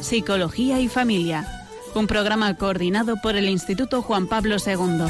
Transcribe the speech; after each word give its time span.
Psicología 0.00 0.80
y 0.80 0.88
Familia, 0.88 1.46
un 1.94 2.06
programa 2.06 2.54
coordinado 2.56 3.16
por 3.20 3.34
el 3.34 3.48
Instituto 3.48 4.02
Juan 4.02 4.28
Pablo 4.28 4.56
II. 4.64 5.04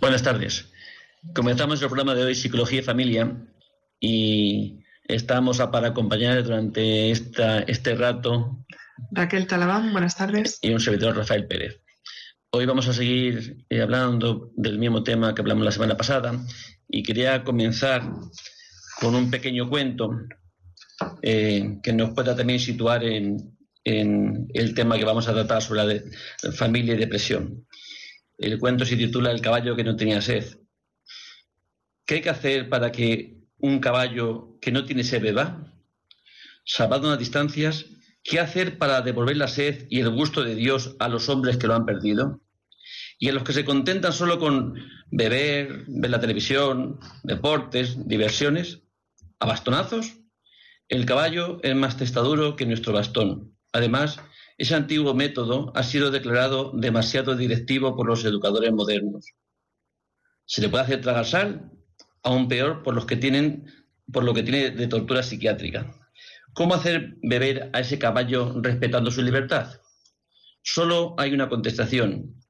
Buenas 0.00 0.22
tardes. 0.22 0.70
Comenzamos 1.34 1.82
el 1.82 1.88
programa 1.88 2.14
de 2.14 2.24
hoy 2.24 2.34
Psicología 2.36 2.78
y 2.78 2.82
Familia 2.82 3.36
y 3.98 4.84
estamos 5.04 5.58
para 5.58 5.88
acompañar 5.88 6.44
durante 6.44 7.10
esta, 7.10 7.60
este 7.60 7.96
rato 7.96 8.64
Raquel 9.10 9.46
Talabán, 9.46 9.92
buenas 9.92 10.16
tardes. 10.16 10.58
Y 10.62 10.72
un 10.72 10.80
servidor, 10.80 11.16
Rafael 11.16 11.46
Pérez. 11.46 11.80
Hoy 12.50 12.64
vamos 12.64 12.88
a 12.88 12.92
seguir 12.92 13.66
eh, 13.68 13.82
hablando 13.82 14.52
del 14.56 14.78
mismo 14.78 15.02
tema 15.02 15.34
que 15.34 15.42
hablamos 15.42 15.64
la 15.64 15.72
semana 15.72 15.96
pasada 15.96 16.32
y 16.88 17.02
quería 17.02 17.44
comenzar 17.44 18.02
con 18.98 19.14
un 19.14 19.30
pequeño 19.30 19.68
cuento 19.68 20.10
eh, 21.20 21.78
que 21.82 21.92
nos 21.92 22.14
pueda 22.14 22.34
también 22.34 22.58
situar 22.58 23.04
en, 23.04 23.54
el 23.84 24.74
tema 24.74 24.98
que 24.98 25.04
vamos 25.04 25.28
a 25.28 25.32
tratar 25.32 25.62
sobre 25.62 26.02
la, 26.42 26.52
familia 26.52 26.94
y 26.94 26.98
depresión. 26.98 27.66
El 28.36 28.58
cuento 28.58 28.84
se 28.84 28.96
titula 28.96 29.30
El 29.30 29.40
caballo 29.40 29.76
que 29.76 29.84
no 29.84 29.94
tenía 29.94 30.20
sed. 30.20 30.58
¿Qué 32.04 32.16
hay 32.16 32.20
que 32.20 32.30
hacer 32.30 32.68
para 32.68 32.90
que 32.90 33.36
un 33.58 33.78
caballo 33.78 34.58
que 34.60 34.72
no 34.72 34.84
tiene 34.84 35.04
sed 35.04 35.22
beba? 35.22 35.72
Salvado 36.64 37.06
unas 37.06 37.20
distancias, 37.20 37.86
¿Qué 38.28 38.40
hacer 38.40 38.76
para 38.76 39.02
devolver 39.02 39.36
la 39.36 39.46
sed 39.46 39.86
y 39.88 40.00
el 40.00 40.10
gusto 40.10 40.42
de 40.42 40.56
Dios 40.56 40.96
a 40.98 41.08
los 41.08 41.28
hombres 41.28 41.58
que 41.58 41.68
lo 41.68 41.76
han 41.76 41.86
perdido? 41.86 42.40
Y 43.20 43.28
a 43.28 43.32
los 43.32 43.44
que 43.44 43.52
se 43.52 43.64
contentan 43.64 44.12
solo 44.12 44.40
con 44.40 44.74
beber, 45.12 45.84
ver 45.86 46.10
la 46.10 46.18
televisión, 46.18 46.98
deportes, 47.22 48.08
diversiones, 48.08 48.80
a 49.38 49.46
bastonazos. 49.46 50.16
El 50.88 51.06
caballo 51.06 51.60
es 51.62 51.76
más 51.76 51.96
testaduro 51.98 52.56
que 52.56 52.66
nuestro 52.66 52.92
bastón. 52.92 53.56
Además, 53.72 54.18
ese 54.58 54.74
antiguo 54.74 55.14
método 55.14 55.70
ha 55.76 55.84
sido 55.84 56.10
declarado 56.10 56.72
demasiado 56.74 57.36
directivo 57.36 57.94
por 57.94 58.08
los 58.08 58.24
educadores 58.24 58.72
modernos. 58.72 59.34
Se 60.46 60.60
le 60.60 60.68
puede 60.68 60.82
hacer 60.82 61.00
tragar 61.00 61.26
sal, 61.26 61.70
aún 62.24 62.48
peor 62.48 62.82
por 62.82 62.94
los 62.94 63.06
que 63.06 63.16
tienen, 63.16 63.66
por 64.12 64.24
lo 64.24 64.34
que 64.34 64.42
tiene 64.42 64.70
de 64.70 64.88
tortura 64.88 65.22
psiquiátrica. 65.22 66.05
¿Cómo 66.56 66.72
hacer 66.72 67.18
beber 67.20 67.68
a 67.74 67.80
ese 67.80 67.98
caballo 67.98 68.54
respetando 68.62 69.10
su 69.10 69.20
libertad? 69.20 69.78
Solo 70.62 71.14
hay 71.18 71.34
una 71.34 71.50
contestación. 71.50 72.42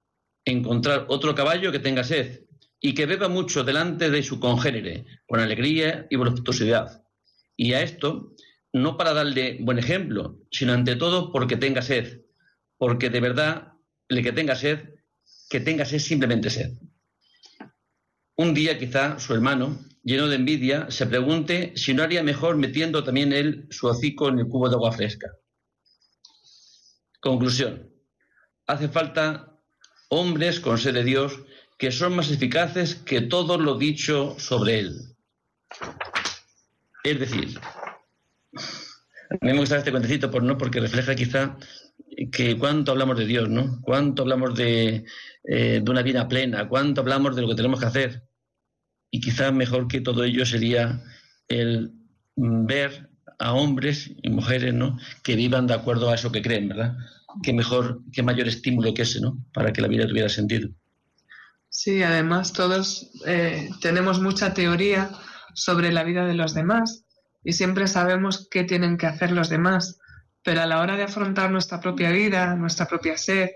Encontrar 0.44 1.06
otro 1.08 1.34
caballo 1.34 1.72
que 1.72 1.80
tenga 1.80 2.04
sed 2.04 2.44
y 2.80 2.94
que 2.94 3.06
beba 3.06 3.26
mucho 3.26 3.64
delante 3.64 4.08
de 4.08 4.22
su 4.22 4.38
congénere, 4.38 5.06
con 5.26 5.40
alegría 5.40 6.06
y 6.08 6.14
voluptuosidad. 6.14 7.02
Y 7.56 7.72
a 7.72 7.82
esto, 7.82 8.32
no 8.72 8.96
para 8.96 9.12
darle 9.12 9.58
buen 9.60 9.80
ejemplo, 9.80 10.38
sino 10.52 10.72
ante 10.72 10.94
todo 10.94 11.32
porque 11.32 11.56
tenga 11.56 11.82
sed. 11.82 12.20
Porque 12.78 13.10
de 13.10 13.18
verdad, 13.18 13.72
el 14.08 14.22
que 14.22 14.30
tenga 14.30 14.54
sed, 14.54 14.88
que 15.50 15.58
tenga 15.58 15.84
sed 15.84 15.98
simplemente 15.98 16.48
sed. 16.48 16.70
Un 18.36 18.54
día 18.54 18.78
quizá 18.78 19.18
su 19.18 19.34
hermano, 19.34 19.76
lleno 20.06 20.28
de 20.28 20.36
envidia, 20.36 20.88
se 20.88 21.04
pregunte 21.06 21.72
si 21.74 21.92
no 21.92 22.04
haría 22.04 22.22
mejor 22.22 22.56
metiendo 22.56 23.02
también 23.02 23.32
él 23.32 23.66
su 23.70 23.88
hocico 23.88 24.28
en 24.28 24.38
el 24.38 24.46
cubo 24.46 24.68
de 24.68 24.76
agua 24.76 24.92
fresca. 24.92 25.32
Conclusión. 27.20 27.90
Hace 28.68 28.88
falta 28.88 29.58
hombres 30.08 30.60
con 30.60 30.78
sed 30.78 30.94
de 30.94 31.02
Dios 31.02 31.40
que 31.76 31.90
son 31.90 32.14
más 32.14 32.30
eficaces 32.30 32.94
que 32.94 33.20
todo 33.20 33.58
lo 33.58 33.76
dicho 33.78 34.36
sobre 34.38 34.78
él. 34.78 35.16
Es 37.02 37.18
decir, 37.18 37.58
a 38.54 39.44
mí 39.44 39.52
me 39.52 39.58
gusta 39.58 39.76
este 39.76 39.90
cuentecito 39.90 40.30
por, 40.30 40.44
¿no? 40.44 40.56
porque 40.56 40.78
refleja 40.78 41.16
quizá 41.16 41.58
que 42.30 42.56
cuánto 42.56 42.92
hablamos 42.92 43.18
de 43.18 43.26
Dios, 43.26 43.48
¿no? 43.48 43.80
Cuánto 43.82 44.22
hablamos 44.22 44.54
de, 44.54 45.04
eh, 45.44 45.80
de 45.82 45.90
una 45.90 46.02
vida 46.02 46.28
plena, 46.28 46.68
cuánto 46.68 47.00
hablamos 47.00 47.34
de 47.34 47.42
lo 47.42 47.48
que 47.48 47.56
tenemos 47.56 47.80
que 47.80 47.86
hacer 47.86 48.25
y 49.16 49.20
quizás 49.20 49.50
mejor 49.50 49.88
que 49.88 50.02
todo 50.02 50.24
ello 50.24 50.44
sería 50.44 51.02
el 51.48 51.90
ver 52.36 53.08
a 53.38 53.54
hombres 53.54 54.10
y 54.22 54.28
mujeres 54.28 54.74
¿no? 54.74 54.98
que 55.22 55.36
vivan 55.36 55.66
de 55.66 55.72
acuerdo 55.72 56.10
a 56.10 56.16
eso 56.16 56.30
que 56.30 56.42
creen, 56.42 56.68
¿verdad? 56.68 56.98
Qué 57.42 57.54
mejor, 57.54 58.02
qué 58.12 58.22
mayor 58.22 58.46
estímulo 58.46 58.92
que 58.92 59.02
ese, 59.02 59.22
¿no? 59.22 59.38
Para 59.54 59.72
que 59.72 59.80
la 59.80 59.88
vida 59.88 60.06
tuviera 60.06 60.28
sentido. 60.28 60.68
Sí, 61.70 62.02
además 62.02 62.52
todos 62.52 63.10
eh, 63.26 63.70
tenemos 63.80 64.20
mucha 64.20 64.52
teoría 64.52 65.10
sobre 65.54 65.92
la 65.92 66.04
vida 66.04 66.26
de 66.26 66.34
los 66.34 66.52
demás 66.52 67.06
y 67.42 67.54
siempre 67.54 67.88
sabemos 67.88 68.48
qué 68.50 68.64
tienen 68.64 68.98
que 68.98 69.06
hacer 69.06 69.32
los 69.32 69.48
demás, 69.48 69.98
pero 70.42 70.60
a 70.60 70.66
la 70.66 70.80
hora 70.80 70.98
de 70.98 71.04
afrontar 71.04 71.50
nuestra 71.50 71.80
propia 71.80 72.10
vida, 72.10 72.54
nuestra 72.54 72.86
propia 72.86 73.16
sed 73.16 73.48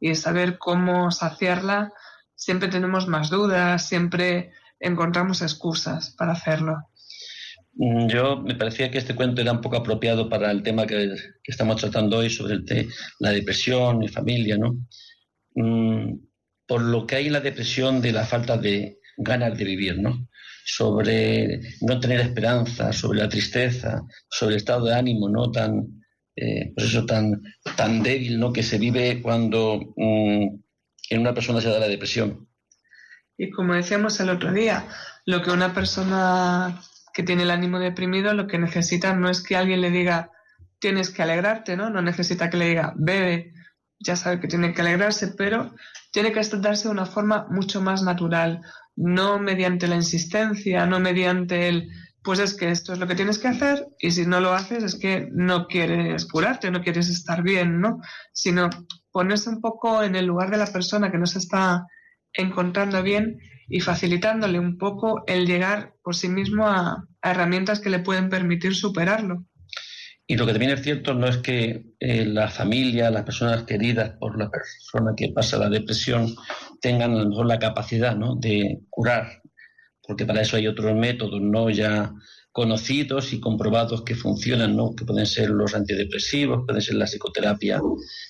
y 0.00 0.16
saber 0.16 0.58
cómo 0.58 1.12
saciarla, 1.12 1.92
siempre 2.34 2.68
tenemos 2.68 3.06
más 3.06 3.30
dudas, 3.30 3.88
siempre 3.88 4.50
encontramos 4.80 5.42
excusas 5.42 6.14
para 6.16 6.32
hacerlo. 6.32 6.76
Mm, 7.74 8.08
yo 8.08 8.38
me 8.38 8.54
parecía 8.54 8.90
que 8.90 8.98
este 8.98 9.14
cuento 9.14 9.42
era 9.42 9.52
un 9.52 9.60
poco 9.60 9.76
apropiado 9.76 10.28
para 10.28 10.50
el 10.50 10.62
tema 10.62 10.86
que, 10.86 11.14
estamos 11.44 11.76
tratando 11.76 12.18
hoy 12.18 12.30
sobre 12.30 12.60
la 13.20 13.30
depresión 13.30 14.02
y 14.02 14.08
familia, 14.08 14.56
¿no? 14.56 14.78
Mm, 15.54 16.18
por 16.66 16.82
lo 16.82 17.06
que 17.06 17.16
hay 17.16 17.26
en 17.26 17.34
la 17.34 17.40
depresión 17.40 18.00
de 18.00 18.12
la 18.12 18.24
falta 18.24 18.56
de 18.56 18.98
ganas 19.18 19.56
de 19.56 19.64
vivir, 19.64 19.98
¿no? 19.98 20.28
Sobre 20.64 21.60
no 21.82 22.00
tener 22.00 22.20
esperanza, 22.20 22.92
sobre 22.92 23.20
la 23.20 23.28
tristeza, 23.28 24.02
sobre 24.28 24.54
el 24.54 24.58
estado 24.58 24.86
de 24.86 24.94
ánimo, 24.94 25.28
¿no? 25.28 25.50
Tan, 25.50 26.02
eh, 26.34 26.72
eso, 26.76 27.06
tan, 27.06 27.42
tan 27.76 28.02
débil, 28.02 28.38
¿no? 28.38 28.52
Que 28.52 28.62
se 28.62 28.78
vive 28.78 29.22
cuando 29.22 29.80
mm, 29.96 30.46
en 31.10 31.20
una 31.20 31.34
persona 31.34 31.60
se 31.60 31.68
da 31.68 31.78
la 31.78 31.88
depresión. 31.88 32.48
Y 33.36 33.50
como 33.50 33.74
decíamos 33.74 34.18
el 34.20 34.30
otro 34.30 34.52
día, 34.52 34.86
lo 35.24 35.42
que 35.42 35.50
una 35.50 35.74
persona 35.74 36.80
que 37.12 37.22
tiene 37.22 37.44
el 37.44 37.50
ánimo 37.50 37.78
deprimido 37.78 38.34
lo 38.34 38.46
que 38.46 38.58
necesita 38.58 39.14
no 39.14 39.30
es 39.30 39.42
que 39.42 39.56
alguien 39.56 39.80
le 39.80 39.90
diga 39.90 40.30
tienes 40.78 41.10
que 41.10 41.22
alegrarte, 41.22 41.76
¿no? 41.76 41.90
No 41.90 42.02
necesita 42.02 42.50
que 42.50 42.58
le 42.58 42.68
diga 42.68 42.92
bebe, 42.96 43.52
ya 43.98 44.16
sabe 44.16 44.40
que 44.40 44.48
tiene 44.48 44.74
que 44.74 44.82
alegrarse, 44.82 45.28
pero 45.28 45.74
tiene 46.12 46.32
que 46.32 46.42
darse 46.58 46.84
de 46.84 46.92
una 46.92 47.06
forma 47.06 47.46
mucho 47.50 47.80
más 47.80 48.02
natural, 48.02 48.60
no 48.94 49.38
mediante 49.38 49.88
la 49.88 49.96
insistencia, 49.96 50.86
no 50.86 51.00
mediante 51.00 51.68
el 51.68 51.90
pues 52.22 52.40
es 52.40 52.54
que 52.54 52.70
esto 52.70 52.92
es 52.92 52.98
lo 52.98 53.06
que 53.06 53.14
tienes 53.14 53.38
que 53.38 53.46
hacer 53.46 53.86
y 54.00 54.10
si 54.10 54.26
no 54.26 54.40
lo 54.40 54.52
haces 54.52 54.82
es 54.82 54.96
que 54.96 55.28
no 55.30 55.68
quieres 55.68 56.26
curarte, 56.26 56.72
no 56.72 56.82
quieres 56.82 57.08
estar 57.08 57.40
bien, 57.40 57.80
¿no? 57.80 58.00
Sino 58.32 58.68
ponerse 59.12 59.48
un 59.48 59.60
poco 59.60 60.02
en 60.02 60.16
el 60.16 60.26
lugar 60.26 60.50
de 60.50 60.56
la 60.56 60.66
persona 60.66 61.12
que 61.12 61.18
no 61.18 61.26
se 61.26 61.38
está 61.38 61.86
encontrando 62.36 63.02
bien 63.02 63.38
y 63.68 63.80
facilitándole 63.80 64.58
un 64.58 64.78
poco 64.78 65.24
el 65.26 65.46
llegar 65.46 65.94
por 66.02 66.14
sí 66.14 66.28
mismo 66.28 66.66
a, 66.66 67.04
herramientas 67.22 67.80
que 67.80 67.90
le 67.90 67.98
pueden 67.98 68.28
permitir 68.28 68.74
superarlo. 68.74 69.44
Y 70.28 70.36
lo 70.36 70.46
que 70.46 70.52
también 70.52 70.72
es 70.72 70.82
cierto 70.82 71.14
no 71.14 71.26
es 71.26 71.38
que 71.38 71.86
eh, 71.98 72.24
la 72.24 72.48
familia, 72.48 73.10
las 73.10 73.24
personas 73.24 73.64
queridas 73.64 74.10
por 74.18 74.38
la 74.38 74.48
persona 74.48 75.12
que 75.16 75.30
pasa 75.30 75.58
la 75.58 75.68
depresión 75.68 76.34
tengan 76.80 77.12
a 77.12 77.22
lo 77.22 77.28
mejor 77.28 77.46
la 77.46 77.58
capacidad 77.58 78.16
¿no? 78.16 78.36
de 78.36 78.80
curar, 78.90 79.42
porque 80.02 80.24
para 80.24 80.42
eso 80.42 80.56
hay 80.56 80.68
otros 80.68 80.94
métodos 80.94 81.40
no 81.40 81.70
ya 81.70 82.12
conocidos 82.52 83.32
y 83.32 83.40
comprobados 83.40 84.02
que 84.02 84.14
funcionan, 84.14 84.76
¿no? 84.76 84.94
que 84.94 85.04
pueden 85.04 85.26
ser 85.26 85.50
los 85.50 85.74
antidepresivos, 85.74 86.64
pueden 86.64 86.82
ser 86.82 86.94
la 86.94 87.06
psicoterapia 87.06 87.80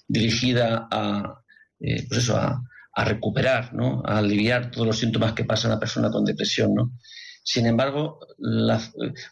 dirigida 0.08 0.88
a, 0.90 1.42
eh, 1.80 2.06
pues 2.08 2.24
eso, 2.24 2.36
a, 2.36 2.62
a 2.96 3.04
recuperar, 3.04 3.74
¿no? 3.74 4.02
a 4.06 4.18
aliviar 4.18 4.70
todos 4.70 4.86
los 4.86 4.98
síntomas 4.98 5.34
que 5.34 5.44
pasa 5.44 5.68
una 5.68 5.78
persona 5.78 6.10
con 6.10 6.24
depresión. 6.24 6.74
¿no? 6.74 6.92
Sin 7.44 7.66
embargo, 7.66 8.18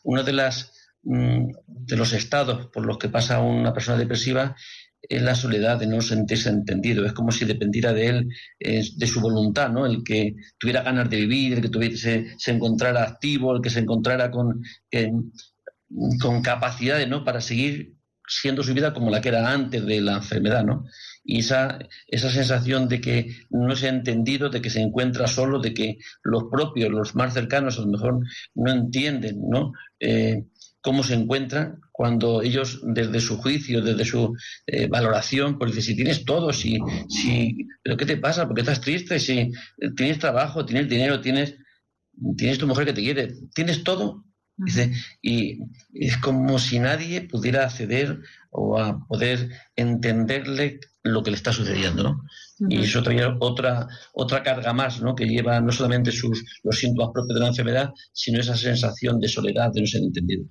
uno 0.03 0.23
de, 0.23 0.33
las, 0.35 0.73
mm, 1.03 1.51
de 1.67 1.97
los 1.97 2.13
estados 2.13 2.67
por 2.67 2.85
los 2.85 2.99
que 2.99 3.09
pasa 3.09 3.41
una 3.41 3.73
persona 3.73 3.97
depresiva 3.97 4.55
es 5.01 5.23
la 5.23 5.35
soledad 5.35 5.79
de 5.79 5.87
no 5.87 6.03
sentirse 6.03 6.51
entendido. 6.51 7.07
Es 7.07 7.15
como 7.15 7.33
si 7.33 7.47
dependiera 7.47 7.95
de 7.95 8.07
él, 8.09 8.29
de 8.61 9.07
su 9.07 9.21
voluntad, 9.21 9.71
¿no? 9.71 9.85
El 9.87 10.03
que 10.03 10.35
tuviera 10.59 10.83
ganas 10.83 11.11
de 11.11 11.19
vivir, 11.19 11.55
el 11.55 11.61
que 11.61 11.69
tuviese, 11.69 12.35
se 12.39 12.53
encontrara 12.53 13.03
activo, 13.03 13.55
el 13.55 13.61
que 13.61 13.69
se 13.69 13.81
encontrara 13.81 14.31
con, 14.31 14.63
con 16.21 16.43
capacidades, 16.43 17.07
¿no? 17.07 17.23
Para 17.23 17.43
seguir 17.43 17.97
siendo 18.27 18.63
su 18.63 18.73
vida 18.73 18.95
como 18.95 19.11
la 19.11 19.21
que 19.21 19.29
era 19.29 19.51
antes 19.51 19.85
de 19.85 20.01
la 20.01 20.15
enfermedad, 20.15 20.65
¿no? 20.65 20.85
Y 21.25 21.41
esa, 21.41 21.79
esa 22.07 22.31
sensación 22.31 22.89
de 22.89 23.01
que 23.01 23.35
no 23.51 23.75
se 23.75 23.87
ha 23.87 23.91
entendido, 23.91 24.51
de 24.51 24.61
que 24.61 24.71
se 24.71 24.81
encuentra 24.81 25.27
solo, 25.27 25.59
de 25.59 25.73
que 25.73 25.99
los 26.23 26.45
propios, 26.51 26.91
los 26.91 27.15
más 27.15 27.33
cercanos 27.33 27.79
a 27.79 27.83
lo 27.83 27.89
mejor 27.89 28.21
no 28.55 28.71
entienden, 28.71 29.41
¿no? 29.49 29.73
Eh, 29.99 30.45
cómo 30.85 31.03
se 31.03 31.15
encuentran 31.15 31.81
cuando 31.91 32.43
ellos 32.43 32.81
desde 32.83 33.19
su 33.21 33.39
juicio, 33.39 33.81
desde 33.81 34.05
su 34.05 34.37
eh, 34.67 34.87
valoración, 34.87 35.59
pues 35.59 35.75
dicen, 35.75 35.95
si 35.95 35.97
tienes 35.97 36.25
todo, 36.27 36.53
si, 36.53 36.79
si, 37.09 37.57
pero 37.83 37.97
¿qué 37.97 38.05
te 38.05 38.19
pasa? 38.19 38.47
¿Por 38.47 38.55
qué 38.55 38.61
estás 38.61 38.83
triste? 38.83 39.19
Si 39.19 39.39
eh, 39.39 39.51
tienes 39.97 40.19
trabajo, 40.19 40.67
tienes 40.67 40.91
dinero, 40.91 41.23
tienes, 41.23 41.57
tienes 42.37 42.59
tu 42.59 42.67
mujer 42.67 42.85
que 42.85 42.93
te 42.93 43.01
quiere, 43.01 43.35
tienes 43.55 43.83
todo. 43.83 44.25
Dice, 44.57 44.93
y 45.21 45.59
es 45.93 46.17
como 46.19 46.59
si 46.61 46.79
nadie 46.79 47.23
pudiera 47.23 47.65
acceder 47.65 48.21
o 48.51 48.79
a 48.79 49.05
poder 49.07 49.51
entenderle 49.75 50.79
lo 51.03 51.23
que 51.23 51.31
le 51.31 51.37
está 51.37 51.53
sucediendo, 51.53 52.03
¿no? 52.03 52.23
Y 52.69 52.85
eso 52.85 53.03
trae 53.03 53.25
otra, 53.41 53.89
otra 54.13 54.43
carga 54.45 54.73
más, 54.73 55.03
¿no? 55.03 55.15
Que 55.15 55.27
lleva 55.27 55.61
no 55.61 55.73
solamente 55.73 56.13
sus, 56.13 56.45
los 56.63 56.79
síntomas 56.79 57.13
propios 57.13 57.35
de 57.35 57.41
la 57.41 57.49
enfermedad, 57.49 57.93
sino 58.13 58.41
esa 58.41 58.57
sensación 58.57 59.19
de 59.19 59.29
soledad, 59.29 59.73
de 59.73 59.81
no 59.81 59.87
ser 59.87 60.03
entendido. 60.03 60.45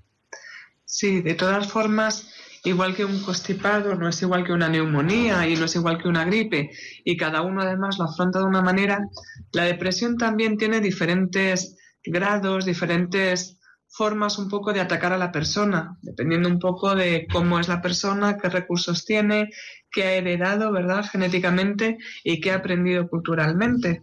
Sí, 0.83 1.21
de 1.21 1.33
todas 1.33 1.67
formas, 1.67 2.27
igual 2.65 2.93
que 2.93 3.05
un 3.05 3.23
constipado, 3.23 3.95
no 3.95 4.09
es 4.09 4.21
igual 4.21 4.43
que 4.43 4.51
una 4.51 4.67
neumonía 4.67 5.47
y 5.47 5.55
no 5.55 5.65
es 5.65 5.75
igual 5.75 5.97
que 5.97 6.09
una 6.09 6.25
gripe, 6.25 6.71
y 7.05 7.15
cada 7.15 7.41
uno 7.41 7.61
además 7.61 7.97
lo 7.97 8.03
afronta 8.03 8.39
de 8.39 8.45
una 8.45 8.61
manera, 8.61 8.99
la 9.53 9.63
depresión 9.63 10.17
también 10.17 10.57
tiene 10.57 10.81
diferentes 10.81 11.77
grados, 12.03 12.65
diferentes 12.65 13.57
formas 13.93 14.39
un 14.39 14.49
poco 14.49 14.73
de 14.73 14.81
atacar 14.81 15.13
a 15.13 15.17
la 15.17 15.31
persona, 15.31 15.97
dependiendo 16.01 16.49
un 16.49 16.57
poco 16.57 16.95
de 16.95 17.27
cómo 17.31 17.59
es 17.59 17.67
la 17.67 17.81
persona, 17.81 18.37
qué 18.37 18.49
recursos 18.49 19.05
tiene, 19.05 19.51
qué 19.91 20.03
ha 20.03 20.13
heredado, 20.13 20.71
¿verdad?, 20.71 21.05
genéticamente 21.05 21.97
y 22.23 22.41
qué 22.41 22.51
ha 22.51 22.55
aprendido 22.55 23.07
culturalmente. 23.07 24.01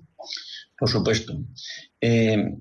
Por 0.79 0.89
supuesto. 0.89 1.37
Eh, 2.01 2.57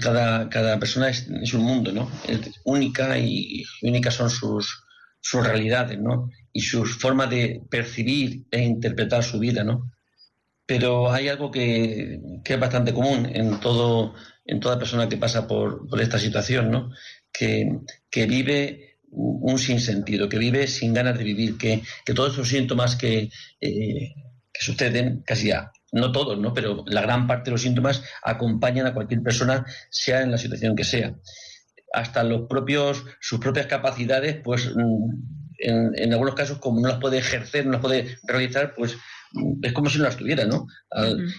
cada, 0.00 0.48
cada, 0.48 0.78
persona 0.78 1.10
es, 1.10 1.28
un 1.52 1.64
mundo, 1.64 1.92
¿no? 1.92 2.10
Es 2.26 2.60
única 2.64 3.18
y 3.18 3.64
únicas 3.82 4.14
son 4.14 4.30
sus, 4.30 4.84
sus 5.20 5.46
realidades, 5.46 6.00
¿no? 6.00 6.30
Y 6.50 6.62
sus 6.62 6.96
formas 6.96 7.28
de 7.28 7.60
percibir 7.68 8.46
e 8.50 8.62
interpretar 8.62 9.22
su 9.22 9.38
vida, 9.38 9.64
¿no? 9.64 9.92
Pero 10.64 11.12
hay 11.12 11.28
algo 11.28 11.50
que, 11.50 12.20
que 12.42 12.54
es 12.54 12.60
bastante 12.60 12.94
común 12.94 13.26
en 13.26 13.60
todo 13.60 14.14
en 14.44 14.60
toda 14.60 14.78
persona 14.78 15.08
que 15.08 15.16
pasa 15.16 15.46
por, 15.46 15.88
esta 16.00 16.18
situación, 16.18 16.70
¿no? 16.70 16.90
Que, 17.32 17.78
vive 18.26 18.98
un 19.10 19.58
sinsentido, 19.58 20.28
que 20.28 20.38
vive 20.38 20.66
sin 20.66 20.94
ganas 20.94 21.18
de 21.18 21.24
vivir, 21.24 21.58
que, 21.58 21.82
todos 22.14 22.32
esos 22.32 22.48
síntomas 22.48 22.96
que, 22.96 23.30
eh, 23.60 24.14
que 24.52 24.64
suceden, 24.64 25.22
casi 25.26 25.48
ya, 25.48 25.72
no 25.92 26.10
todos, 26.10 26.38
¿no? 26.38 26.54
pero 26.54 26.84
la 26.86 27.02
gran 27.02 27.26
parte 27.26 27.44
de 27.44 27.52
los 27.52 27.62
síntomas 27.62 28.02
acompañan 28.22 28.86
a 28.86 28.94
cualquier 28.94 29.22
persona, 29.22 29.66
sea 29.90 30.22
en 30.22 30.30
la 30.30 30.38
situación 30.38 30.74
que 30.74 30.84
sea. 30.84 31.14
Hasta 31.92 32.24
los 32.24 32.48
propios, 32.48 33.04
sus 33.20 33.38
propias 33.38 33.66
capacidades, 33.66 34.40
pues 34.42 34.74
mm, 34.74 35.10
en, 35.58 35.92
en 35.94 36.12
algunos 36.12 36.34
casos, 36.34 36.58
como 36.58 36.80
no 36.80 36.88
las 36.88 36.98
puede 36.98 37.18
ejercer, 37.18 37.66
no 37.66 37.72
las 37.72 37.82
puede 37.82 38.16
realizar, 38.24 38.74
pues 38.74 38.96
es 39.62 39.72
como 39.72 39.88
si 39.88 39.98
no 39.98 40.04
las 40.04 40.16
tuviera, 40.16 40.44
¿no? 40.44 40.66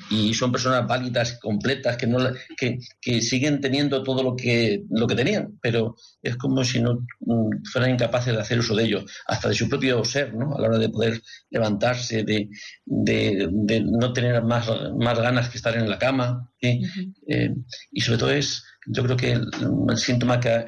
Y 0.09 0.33
son 0.33 0.51
personas 0.51 0.87
válidas, 0.87 1.39
completas, 1.39 1.97
que, 1.97 2.07
no, 2.07 2.19
que, 2.57 2.79
que, 3.01 3.21
siguen 3.21 3.61
teniendo 3.61 4.03
todo 4.03 4.23
lo 4.23 4.35
que, 4.35 4.83
lo 4.89 5.07
que 5.07 5.15
tenían, 5.15 5.57
pero 5.61 5.95
es 6.21 6.35
como 6.37 6.63
si 6.63 6.81
no 6.81 7.05
mm, 7.19 7.63
fueran 7.71 7.91
incapaces 7.91 8.33
de 8.33 8.41
hacer 8.41 8.59
uso 8.59 8.75
de 8.75 8.85
ello, 8.85 9.05
hasta 9.27 9.49
de 9.49 9.55
su 9.55 9.69
propio 9.69 10.03
ser, 10.03 10.33
¿no? 10.33 10.55
A 10.55 10.61
la 10.61 10.67
hora 10.69 10.77
de 10.77 10.89
poder 10.89 11.21
levantarse, 11.49 12.23
de, 12.23 12.49
de, 12.85 13.81
no 13.85 14.13
tener 14.13 14.43
más, 14.43 14.67
más 14.97 15.19
ganas 15.19 15.49
que 15.49 15.57
estar 15.57 15.75
en 15.75 15.89
la 15.89 15.99
cama. 15.99 16.49
Eh, 16.61 17.53
y 17.91 18.01
sobre 18.01 18.17
todo 18.17 18.31
es, 18.31 18.63
yo 18.87 19.03
creo 19.03 19.17
que 19.17 19.31
el, 19.33 19.97
síntoma 19.97 20.39
que, 20.39 20.65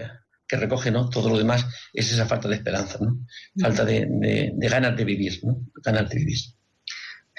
que 0.47 0.57
recoge 0.57 0.91
¿no? 0.91 1.09
todo 1.09 1.29
lo 1.29 1.37
demás 1.37 1.65
es 1.93 2.11
esa 2.11 2.25
falta 2.25 2.47
de 2.47 2.55
esperanza, 2.55 2.99
¿no? 3.01 3.25
falta 3.59 3.85
de, 3.85 4.07
de, 4.09 4.69
ganas 4.69 4.95
de 4.95 5.05
vivir, 5.05 5.39
¿no? 5.43 5.61
ganas 5.83 6.09
de 6.09 6.17
vivir. 6.17 6.37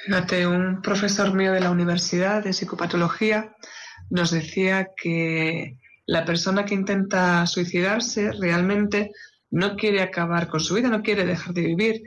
Un 0.08 0.82
profesor 0.82 1.32
mío 1.34 1.52
de 1.52 1.60
la 1.60 1.70
universidad 1.70 2.44
de 2.44 2.52
psicopatología 2.52 3.56
nos 4.10 4.30
decía 4.30 4.88
que 4.96 5.78
la 6.06 6.24
persona 6.24 6.64
que 6.64 6.74
intenta 6.74 7.46
suicidarse 7.46 8.30
realmente 8.32 9.10
no 9.50 9.74
quiere 9.76 10.02
acabar 10.02 10.48
con 10.48 10.60
su 10.60 10.74
vida, 10.74 10.88
no 10.88 11.02
quiere 11.02 11.24
dejar 11.24 11.54
de 11.54 11.62
vivir. 11.62 12.02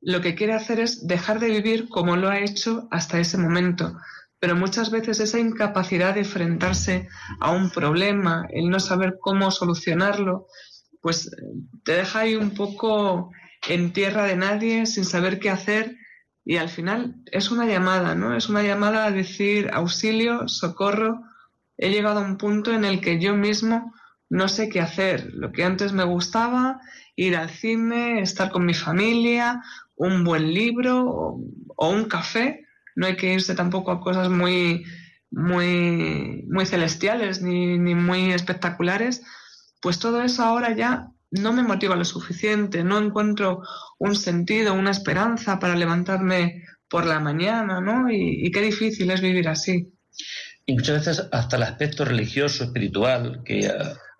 Lo 0.00 0.20
que 0.20 0.34
quiere 0.34 0.52
hacer 0.52 0.80
es 0.80 1.06
dejar 1.06 1.40
de 1.40 1.48
vivir 1.48 1.88
como 1.88 2.16
lo 2.16 2.28
ha 2.28 2.38
hecho 2.38 2.86
hasta 2.90 3.18
ese 3.18 3.36
momento. 3.36 3.96
Pero 4.38 4.54
muchas 4.54 4.90
veces 4.90 5.18
esa 5.18 5.38
incapacidad 5.38 6.14
de 6.14 6.20
enfrentarse 6.20 7.08
a 7.40 7.50
un 7.50 7.70
problema, 7.70 8.46
el 8.50 8.70
no 8.70 8.80
saber 8.80 9.16
cómo 9.20 9.50
solucionarlo, 9.50 10.46
pues 11.00 11.30
te 11.84 11.92
deja 11.92 12.20
ahí 12.20 12.36
un 12.36 12.54
poco 12.54 13.30
en 13.68 13.92
tierra 13.92 14.24
de 14.24 14.36
nadie, 14.36 14.86
sin 14.86 15.04
saber 15.04 15.40
qué 15.40 15.50
hacer 15.50 15.96
y 16.44 16.56
al 16.56 16.68
final 16.68 17.16
es 17.26 17.50
una 17.50 17.66
llamada, 17.66 18.14
¿no? 18.14 18.36
Es 18.36 18.48
una 18.48 18.62
llamada 18.62 19.04
a 19.04 19.10
decir 19.10 19.70
auxilio, 19.72 20.48
socorro. 20.48 21.22
He 21.76 21.90
llegado 21.90 22.20
a 22.20 22.24
un 22.24 22.38
punto 22.38 22.72
en 22.72 22.84
el 22.84 23.00
que 23.00 23.20
yo 23.20 23.34
mismo 23.34 23.92
no 24.28 24.48
sé 24.48 24.68
qué 24.68 24.80
hacer. 24.80 25.32
Lo 25.34 25.52
que 25.52 25.64
antes 25.64 25.92
me 25.92 26.04
gustaba, 26.04 26.80
ir 27.16 27.36
al 27.36 27.50
cine, 27.50 28.22
estar 28.22 28.50
con 28.50 28.64
mi 28.64 28.74
familia, 28.74 29.62
un 29.96 30.24
buen 30.24 30.54
libro 30.54 31.04
o, 31.76 31.90
un 31.90 32.04
café. 32.04 32.66
No 32.96 33.06
hay 33.06 33.16
que 33.16 33.34
irse 33.34 33.54
tampoco 33.54 33.90
a 33.90 34.00
cosas 34.00 34.28
muy, 34.30 34.84
muy, 35.30 36.46
muy 36.48 36.64
celestiales 36.66 37.42
ni, 37.42 37.78
ni 37.78 37.94
muy 37.94 38.32
espectaculares. 38.32 39.22
Pues 39.82 39.98
todo 39.98 40.22
eso 40.22 40.42
ahora 40.42 40.74
ya 40.74 41.10
no 41.30 41.52
me 41.52 41.62
motiva 41.62 41.96
lo 41.96 42.04
suficiente, 42.04 42.82
no 42.82 42.98
encuentro 42.98 43.62
un 44.00 44.16
sentido, 44.16 44.74
una 44.74 44.90
esperanza 44.90 45.58
para 45.58 45.76
levantarme 45.76 46.64
por 46.88 47.06
la 47.06 47.20
mañana, 47.20 47.80
¿no? 47.80 48.10
Y, 48.10 48.50
qué 48.50 48.62
difícil 48.62 49.10
es 49.10 49.20
vivir 49.20 49.46
así. 49.48 49.92
Y 50.66 50.74
muchas 50.74 51.06
veces 51.06 51.28
hasta 51.30 51.56
el 51.56 51.62
aspecto 51.62 52.04
religioso, 52.04 52.64
espiritual, 52.64 53.42
que 53.44 53.70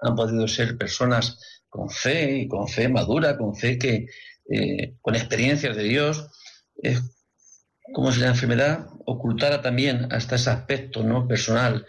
han 0.02 0.14
podido 0.14 0.46
ser 0.46 0.76
personas 0.76 1.38
con 1.68 1.88
fe 1.88 2.40
y 2.40 2.48
con 2.48 2.68
fe 2.68 2.88
madura, 2.88 3.38
con 3.38 3.56
fe 3.56 3.78
que, 3.78 4.06
eh, 4.50 4.96
con 5.00 5.14
experiencias 5.16 5.76
de 5.76 5.84
Dios, 5.84 6.28
es 6.76 7.00
como 7.92 8.12
si 8.12 8.20
la 8.20 8.28
enfermedad 8.28 8.86
ocultara 9.06 9.60
también 9.60 10.06
hasta 10.12 10.36
ese 10.36 10.50
aspecto 10.50 11.02
¿no? 11.02 11.26
personal 11.26 11.86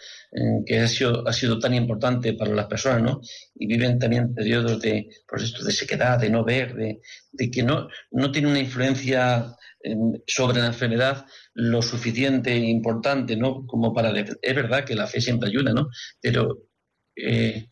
que 0.66 0.80
ha 0.80 0.88
sido, 0.88 1.28
ha 1.28 1.34
sido 1.34 1.60
tan 1.60 1.74
importante 1.74 2.34
para 2.34 2.52
las 2.52 2.68
personas, 2.68 3.04
¿no? 3.04 3.22
Y 3.56 3.68
viven 3.68 4.00
también 4.00 4.34
periodos 4.34 4.82
de, 4.82 5.10
de 5.30 5.72
sequedad, 5.72 6.20
de 6.20 6.30
no 6.30 6.44
ver, 6.44 6.74
de, 6.74 7.52
que 7.52 7.64
no, 7.64 7.90
no 8.12 8.32
tiene 8.32 8.48
una 8.48 8.60
influencia 8.60 9.56
eh, 9.84 9.96
sobre 10.26 10.62
la 10.62 10.68
enfermedad 10.68 11.26
lo 11.54 11.82
suficiente 11.82 12.54
e 12.54 12.70
importante, 12.70 13.36
¿no? 13.36 13.66
Como 13.68 13.94
para... 13.94 14.18
Es 14.18 14.56
verdad 14.56 14.86
que 14.86 14.96
la 14.96 15.08
fe 15.08 15.20
siempre 15.20 15.50
ayuda, 15.50 15.74
¿no? 15.74 15.90
Pero 16.22 16.70
eh, 17.16 17.68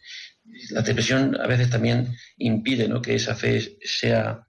la 0.72 0.82
depresión 0.82 1.40
a 1.40 1.48
veces 1.48 1.70
también 1.70 2.14
impide, 2.38 2.90
¿no? 2.90 3.02
Que 3.02 3.16
esa 3.16 3.36
fe 3.36 3.78
sea 3.84 4.46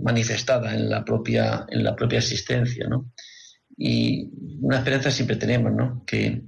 manifestada 0.00 0.74
en 0.74 0.88
la 0.88 1.04
propia, 1.04 1.66
en 1.68 1.82
la 1.82 1.96
propia 1.96 2.18
existencia, 2.18 2.86
¿no? 2.88 3.12
Y 3.76 4.30
una 4.60 4.78
esperanza 4.78 5.10
siempre 5.10 5.36
tenemos, 5.36 5.72
¿no? 5.72 6.04
Que, 6.06 6.42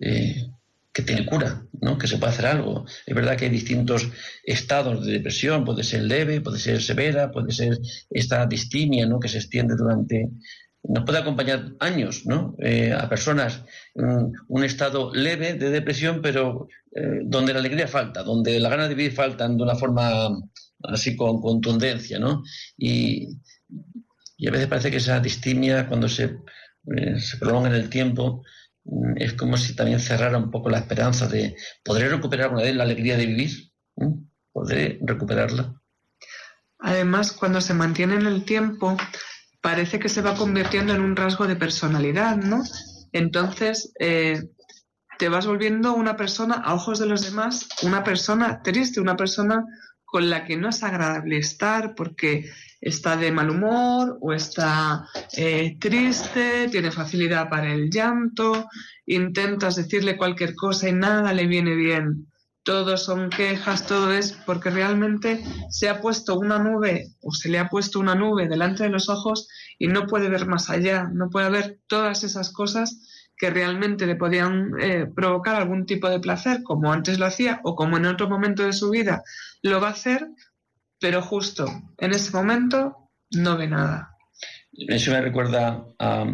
eh, 0.00 0.50
que 0.92 1.02
tiene 1.02 1.24
cura, 1.24 1.64
¿no? 1.80 1.96
que 1.96 2.06
se 2.06 2.18
puede 2.18 2.32
hacer 2.32 2.46
algo. 2.46 2.84
Es 3.06 3.14
verdad 3.14 3.36
que 3.36 3.46
hay 3.46 3.50
distintos 3.50 4.10
estados 4.44 5.06
de 5.06 5.12
depresión, 5.12 5.64
puede 5.64 5.84
ser 5.84 6.02
leve, 6.02 6.40
puede 6.40 6.58
ser 6.58 6.82
severa, 6.82 7.30
puede 7.30 7.52
ser 7.52 7.78
esta 8.10 8.44
distimia 8.46 9.06
¿no? 9.06 9.18
que 9.18 9.28
se 9.28 9.38
extiende 9.38 9.74
durante... 9.74 10.28
Nos 10.84 11.04
puede 11.04 11.18
acompañar 11.18 11.72
años 11.78 12.26
¿no? 12.26 12.56
Eh, 12.58 12.92
a 12.92 13.08
personas 13.08 13.64
en 13.94 14.32
un 14.48 14.64
estado 14.64 15.14
leve 15.14 15.54
de 15.54 15.70
depresión, 15.70 16.20
pero 16.20 16.66
eh, 16.94 17.20
donde 17.24 17.54
la 17.54 17.60
alegría 17.60 17.88
falta, 17.88 18.22
donde 18.22 18.58
la 18.60 18.68
ganas 18.68 18.88
de 18.88 18.94
vivir 18.94 19.12
faltan 19.12 19.56
de 19.56 19.62
una 19.62 19.76
forma 19.76 20.28
así 20.84 21.16
con 21.16 21.40
contundencia. 21.40 22.18
¿no? 22.18 22.42
Y, 22.76 23.28
y 24.36 24.48
a 24.48 24.50
veces 24.50 24.66
parece 24.66 24.90
que 24.90 24.96
esa 24.98 25.20
distimia, 25.20 25.88
cuando 25.88 26.08
se, 26.08 26.38
se 27.18 27.36
prolonga 27.38 27.68
en 27.68 27.76
el 27.76 27.88
tiempo, 27.88 28.42
Mm, 28.84 29.14
es 29.16 29.34
como 29.34 29.56
si 29.56 29.74
también 29.76 30.00
cerrara 30.00 30.38
un 30.38 30.50
poco 30.50 30.68
la 30.68 30.78
esperanza 30.78 31.28
de 31.28 31.56
¿podré 31.84 32.08
recuperar 32.08 32.52
una 32.52 32.62
vez 32.62 32.74
la 32.74 32.84
alegría 32.84 33.16
de 33.16 33.26
vivir? 33.26 33.72
¿Podré 34.52 34.98
recuperarla? 35.02 35.74
Además, 36.78 37.32
cuando 37.32 37.60
se 37.60 37.74
mantiene 37.74 38.16
en 38.16 38.26
el 38.26 38.44
tiempo, 38.44 38.96
parece 39.60 39.98
que 39.98 40.08
se 40.08 40.22
va 40.22 40.34
convirtiendo 40.34 40.92
en 40.92 41.00
un 41.00 41.14
rasgo 41.14 41.46
de 41.46 41.56
personalidad, 41.56 42.36
¿no? 42.36 42.62
Entonces, 43.12 43.92
eh, 44.00 44.42
te 45.18 45.28
vas 45.28 45.46
volviendo 45.46 45.94
una 45.94 46.16
persona, 46.16 46.56
a 46.56 46.74
ojos 46.74 46.98
de 46.98 47.06
los 47.06 47.22
demás, 47.22 47.68
una 47.82 48.02
persona 48.02 48.62
triste, 48.62 49.00
una 49.00 49.16
persona 49.16 49.64
con 50.12 50.28
la 50.28 50.44
que 50.44 50.58
no 50.58 50.68
es 50.68 50.82
agradable 50.82 51.38
estar 51.38 51.94
porque 51.94 52.52
está 52.82 53.16
de 53.16 53.32
mal 53.32 53.48
humor 53.48 54.18
o 54.20 54.34
está 54.34 55.08
eh, 55.34 55.78
triste, 55.80 56.68
tiene 56.68 56.90
facilidad 56.90 57.48
para 57.48 57.72
el 57.72 57.88
llanto, 57.88 58.68
intentas 59.06 59.76
decirle 59.76 60.18
cualquier 60.18 60.54
cosa 60.54 60.90
y 60.90 60.92
nada 60.92 61.32
le 61.32 61.46
viene 61.46 61.74
bien. 61.74 62.26
todo 62.62 62.98
son 62.98 63.30
quejas, 63.30 63.86
todo 63.86 64.12
es 64.12 64.32
porque 64.44 64.68
realmente 64.68 65.42
se 65.70 65.88
ha 65.88 66.02
puesto 66.02 66.38
una 66.38 66.58
nube 66.58 67.14
o 67.22 67.32
se 67.32 67.48
le 67.48 67.58
ha 67.58 67.70
puesto 67.70 67.98
una 67.98 68.14
nube 68.14 68.48
delante 68.48 68.82
de 68.82 68.90
los 68.90 69.08
ojos 69.08 69.48
y 69.78 69.86
no 69.86 70.06
puede 70.06 70.28
ver 70.28 70.46
más 70.46 70.68
allá, 70.68 71.08
no 71.10 71.30
puede 71.30 71.48
ver 71.48 71.80
todas 71.86 72.22
esas 72.22 72.52
cosas 72.52 73.00
que 73.42 73.50
realmente 73.50 74.06
le 74.06 74.14
podían 74.14 74.70
eh, 74.80 75.04
provocar 75.12 75.56
algún 75.56 75.84
tipo 75.84 76.08
de 76.08 76.20
placer, 76.20 76.62
como 76.62 76.92
antes 76.92 77.18
lo 77.18 77.26
hacía 77.26 77.58
o 77.64 77.74
como 77.74 77.96
en 77.96 78.06
otro 78.06 78.28
momento 78.28 78.64
de 78.64 78.72
su 78.72 78.88
vida 78.88 79.24
lo 79.62 79.80
va 79.80 79.88
a 79.88 79.98
hacer, 79.98 80.28
pero 81.00 81.22
justo 81.22 81.66
en 81.98 82.12
ese 82.12 82.30
momento 82.30 83.10
no 83.32 83.56
ve 83.56 83.66
nada. 83.66 84.16
Eso 84.72 85.10
me 85.10 85.20
recuerda 85.20 85.84
a 85.98 86.24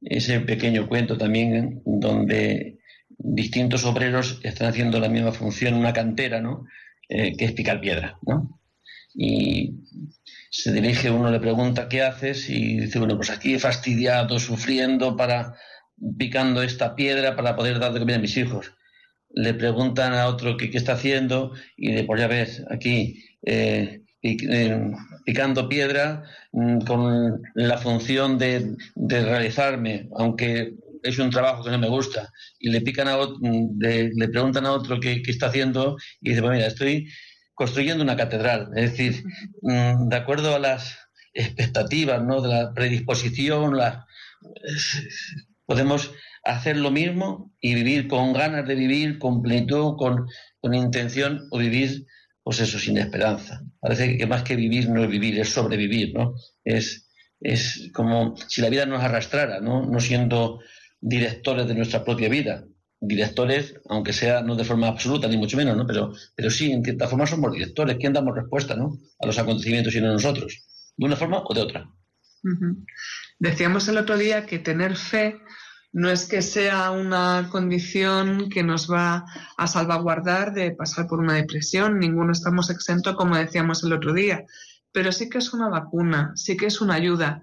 ese 0.00 0.40
pequeño 0.40 0.88
cuento 0.88 1.18
también 1.18 1.82
donde 1.84 2.78
distintos 3.10 3.84
obreros 3.84 4.40
están 4.42 4.68
haciendo 4.68 4.98
la 5.00 5.10
misma 5.10 5.32
función 5.32 5.74
una 5.74 5.92
cantera, 5.92 6.40
¿no? 6.40 6.64
Eh, 7.10 7.36
que 7.36 7.44
es 7.44 7.52
picar 7.52 7.78
piedra, 7.82 8.16
¿no? 8.22 8.58
Y 9.12 9.82
se 10.48 10.72
dirige, 10.72 11.10
uno 11.10 11.30
le 11.30 11.40
pregunta 11.40 11.90
qué 11.90 12.00
haces 12.00 12.48
y 12.48 12.80
dice, 12.80 12.98
bueno, 13.00 13.16
pues 13.16 13.28
aquí 13.28 13.58
fastidiado, 13.58 14.38
sufriendo 14.38 15.14
para 15.14 15.56
picando 16.18 16.62
esta 16.62 16.94
piedra 16.94 17.36
para 17.36 17.56
poder 17.56 17.78
dar 17.78 17.92
de 17.92 18.00
comer 18.00 18.16
a 18.16 18.20
mis 18.20 18.36
hijos. 18.36 18.72
Le 19.30 19.54
preguntan 19.54 20.14
a 20.14 20.26
otro 20.26 20.56
qué, 20.56 20.70
qué 20.70 20.78
está 20.78 20.92
haciendo 20.92 21.52
y 21.76 21.92
de 21.92 22.04
por 22.04 22.18
ya 22.18 22.28
ves, 22.28 22.62
aquí 22.70 23.24
eh, 23.42 24.04
eh, 24.26 24.90
picando 25.26 25.68
piedra 25.68 26.24
mm, 26.52 26.78
con 26.80 27.42
la 27.54 27.76
función 27.76 28.38
de, 28.38 28.74
realizarme, 28.96 30.08
aunque 30.16 30.74
es 31.02 31.18
un 31.18 31.28
trabajo 31.28 31.62
que 31.62 31.70
no 31.70 31.78
me 31.78 31.88
gusta, 31.88 32.32
y 32.58 32.70
le 32.70 32.80
pican 32.80 33.08
a 33.08 33.18
mm, 33.18 33.78
le 33.78 34.28
preguntan 34.28 34.64
a 34.64 34.72
otro 34.72 34.98
qué, 34.98 35.22
está 35.26 35.48
haciendo, 35.48 35.96
y 36.22 36.30
dice, 36.30 36.40
pues 36.40 36.52
mira, 36.54 36.66
estoy 36.68 37.06
construyendo 37.52 38.02
una 38.02 38.16
catedral. 38.16 38.70
Es 38.76 38.92
decir, 38.92 39.24
mm, 39.60 40.08
de 40.08 40.16
acuerdo 40.16 40.54
a 40.54 40.58
las 40.58 40.96
expectativas, 41.34 42.22
¿no? 42.24 42.40
De 42.40 42.48
la 42.48 42.72
predisposición, 42.72 43.76
la, 43.76 44.06
podemos 45.66 46.12
hacer 46.44 46.76
lo 46.76 46.90
mismo 46.90 47.52
y 47.60 47.74
vivir 47.74 48.06
con 48.08 48.32
ganas 48.32 48.66
de 48.66 48.74
vivir, 48.74 49.18
con 49.18 49.42
plenitud, 49.42 49.96
con, 49.96 50.26
con 50.60 50.74
intención, 50.74 51.48
o 51.50 51.58
vivir 51.58 52.06
pues 52.44 52.60
eso, 52.60 52.78
sin 52.78 52.98
esperanza. 52.98 53.62
Parece 53.80 54.18
que 54.18 54.26
más 54.26 54.42
que 54.42 54.54
vivir 54.54 54.90
no 54.90 55.02
es 55.02 55.08
vivir, 55.08 55.40
es 55.40 55.48
sobrevivir, 55.48 56.12
¿no? 56.14 56.34
Es, 56.62 57.08
es 57.40 57.90
como 57.94 58.36
si 58.48 58.60
la 58.60 58.68
vida 58.68 58.84
nos 58.84 59.02
arrastrara, 59.02 59.60
¿no? 59.60 59.86
No 59.86 59.98
siendo 59.98 60.60
directores 61.00 61.66
de 61.66 61.74
nuestra 61.74 62.04
propia 62.04 62.28
vida. 62.28 62.64
Directores, 63.00 63.74
aunque 63.88 64.12
sea 64.12 64.42
no 64.42 64.56
de 64.56 64.64
forma 64.64 64.88
absoluta, 64.88 65.26
ni 65.26 65.38
mucho 65.38 65.56
menos, 65.56 65.74
¿no? 65.74 65.86
Pero, 65.86 66.12
pero 66.34 66.50
sí, 66.50 66.70
en 66.70 66.84
cierta 66.84 67.08
forma 67.08 67.26
somos 67.26 67.50
directores. 67.52 67.96
¿Quién 67.98 68.12
damos 68.12 68.34
respuesta, 68.36 68.76
¿no? 68.76 68.98
A 69.20 69.26
los 69.26 69.38
acontecimientos 69.38 69.94
y 69.94 70.02
no 70.02 70.12
nosotros. 70.12 70.66
De 70.96 71.06
una 71.06 71.16
forma 71.16 71.42
o 71.46 71.54
de 71.54 71.60
otra. 71.62 71.88
Decíamos 73.38 73.88
el 73.88 73.98
otro 73.98 74.16
día 74.16 74.46
que 74.46 74.58
tener 74.58 74.96
fe 74.96 75.40
no 75.94 76.10
es 76.10 76.26
que 76.26 76.42
sea 76.42 76.90
una 76.90 77.48
condición 77.52 78.48
que 78.48 78.64
nos 78.64 78.90
va 78.90 79.24
a 79.56 79.66
salvaguardar 79.68 80.52
de 80.52 80.72
pasar 80.72 81.06
por 81.06 81.20
una 81.20 81.34
depresión, 81.34 82.00
ninguno 82.00 82.32
estamos 82.32 82.68
exentos, 82.68 83.14
como 83.14 83.36
decíamos 83.36 83.84
el 83.84 83.92
otro 83.92 84.12
día, 84.12 84.44
pero 84.90 85.12
sí 85.12 85.28
que 85.28 85.38
es 85.38 85.52
una 85.52 85.68
vacuna, 85.68 86.32
sí 86.34 86.56
que 86.56 86.66
es 86.66 86.80
una 86.80 86.94
ayuda. 86.94 87.42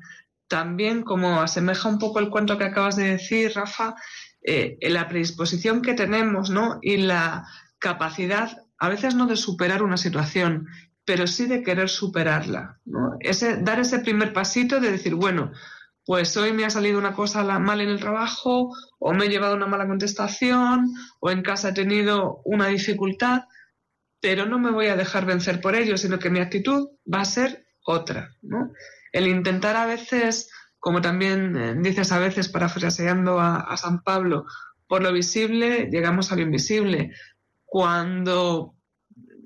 También, 0.49 1.03
como 1.03 1.39
asemeja 1.39 1.87
un 1.87 1.97
poco 1.97 2.19
el 2.19 2.29
cuento 2.29 2.57
que 2.57 2.65
acabas 2.65 2.97
de 2.97 3.11
decir, 3.11 3.53
Rafa, 3.55 3.95
eh, 4.43 4.77
la 4.81 5.07
predisposición 5.07 5.81
que 5.81 5.93
tenemos 5.93 6.49
¿no? 6.49 6.79
y 6.81 6.97
la 6.97 7.47
capacidad, 7.79 8.65
a 8.77 8.89
veces 8.89 9.15
no 9.15 9.27
de 9.27 9.37
superar 9.37 9.81
una 9.81 9.97
situación, 9.97 10.67
pero 11.05 11.25
sí 11.25 11.45
de 11.45 11.63
querer 11.63 11.89
superarla. 11.89 12.79
Ese, 13.21 13.57
dar 13.61 13.79
ese 13.79 13.99
primer 13.99 14.33
pasito 14.33 14.81
de 14.81 14.91
decir, 14.91 15.15
bueno, 15.15 15.51
pues 16.05 16.35
hoy 16.37 16.53
me 16.53 16.65
ha 16.65 16.69
salido 16.69 16.97
una 16.97 17.13
cosa 17.13 17.43
mal 17.59 17.81
en 17.81 17.89
el 17.89 17.99
trabajo, 17.99 18.75
o 18.99 19.13
me 19.13 19.25
he 19.25 19.29
llevado 19.29 19.55
una 19.55 19.67
mala 19.67 19.87
contestación, 19.87 20.93
o 21.19 21.29
en 21.29 21.41
casa 21.43 21.69
he 21.69 21.73
tenido 21.73 22.41
una 22.45 22.67
dificultad, 22.67 23.43
pero 24.19 24.45
no 24.45 24.59
me 24.59 24.71
voy 24.71 24.87
a 24.87 24.95
dejar 24.95 25.25
vencer 25.25 25.61
por 25.61 25.75
ello, 25.75 25.97
sino 25.97 26.19
que 26.19 26.29
mi 26.29 26.39
actitud 26.39 26.89
va 27.11 27.21
a 27.21 27.25
ser 27.25 27.65
otra. 27.85 28.35
El 29.11 29.27
intentar 29.27 29.75
a 29.75 29.85
veces, 29.85 30.49
como 30.79 31.01
también 31.01 31.55
eh, 31.55 31.75
dices 31.77 32.11
a 32.11 32.19
veces 32.19 32.49
parafraseando 32.49 33.39
a, 33.39 33.57
a 33.57 33.77
San 33.77 34.03
Pablo, 34.03 34.45
por 34.87 35.01
lo 35.01 35.13
visible 35.13 35.89
llegamos 35.91 36.31
a 36.31 36.35
lo 36.35 36.41
invisible. 36.41 37.11
Cuando 37.65 38.75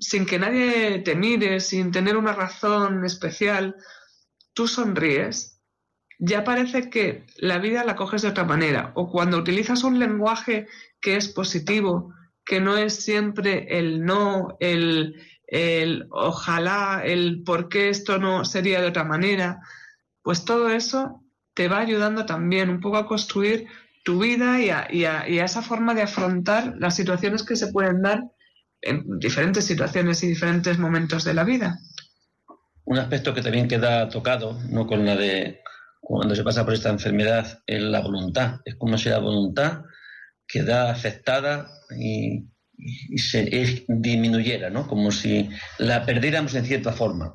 sin 0.00 0.26
que 0.26 0.38
nadie 0.38 0.98
te 1.00 1.14
mire, 1.14 1.60
sin 1.60 1.90
tener 1.90 2.16
una 2.16 2.32
razón 2.32 3.04
especial, 3.04 3.76
tú 4.52 4.68
sonríes, 4.68 5.55
ya 6.18 6.44
parece 6.44 6.90
que 6.90 7.26
la 7.38 7.58
vida 7.58 7.84
la 7.84 7.96
coges 7.96 8.22
de 8.22 8.28
otra 8.28 8.44
manera. 8.44 8.92
O 8.94 9.10
cuando 9.10 9.38
utilizas 9.38 9.84
un 9.84 9.98
lenguaje 9.98 10.66
que 11.00 11.16
es 11.16 11.28
positivo, 11.28 12.14
que 12.44 12.60
no 12.60 12.76
es 12.76 12.96
siempre 12.96 13.78
el 13.78 14.04
no, 14.04 14.56
el, 14.60 15.16
el 15.46 16.06
ojalá, 16.10 17.02
el 17.04 17.42
por 17.44 17.68
qué 17.68 17.88
esto 17.88 18.18
no 18.18 18.44
sería 18.44 18.80
de 18.80 18.88
otra 18.88 19.04
manera, 19.04 19.60
pues 20.22 20.44
todo 20.44 20.70
eso 20.70 21.22
te 21.54 21.68
va 21.68 21.78
ayudando 21.78 22.26
también 22.26 22.70
un 22.70 22.80
poco 22.80 22.98
a 22.98 23.06
construir 23.06 23.66
tu 24.04 24.20
vida 24.20 24.60
y 24.60 24.70
a, 24.70 24.86
y 24.90 25.04
a, 25.04 25.28
y 25.28 25.40
a 25.40 25.44
esa 25.44 25.62
forma 25.62 25.94
de 25.94 26.02
afrontar 26.02 26.74
las 26.78 26.94
situaciones 26.94 27.42
que 27.42 27.56
se 27.56 27.72
pueden 27.72 28.02
dar 28.02 28.22
en 28.82 29.18
diferentes 29.18 29.64
situaciones 29.64 30.22
y 30.22 30.28
diferentes 30.28 30.78
momentos 30.78 31.24
de 31.24 31.34
la 31.34 31.44
vida. 31.44 31.78
Un 32.84 32.98
aspecto 32.98 33.34
que 33.34 33.42
también 33.42 33.66
queda 33.66 34.08
tocado, 34.08 34.56
no 34.68 34.86
con 34.86 35.04
la 35.04 35.16
de 35.16 35.60
cuando 36.08 36.36
se 36.36 36.44
pasa 36.44 36.64
por 36.64 36.72
esta 36.72 36.90
enfermedad 36.90 37.58
es 37.66 37.82
la 37.82 38.00
voluntad. 38.00 38.60
Es 38.64 38.76
como 38.76 38.96
si 38.96 39.08
la 39.08 39.18
voluntad 39.18 39.82
queda 40.46 40.88
afectada 40.92 41.68
y, 41.98 42.46
se 43.18 43.42
disminuyera, 43.88 44.70
¿no? 44.70 44.86
Como 44.86 45.10
si 45.10 45.48
la 45.78 46.06
perdiéramos 46.06 46.54
en 46.54 46.64
cierta 46.64 46.92
forma. 46.92 47.34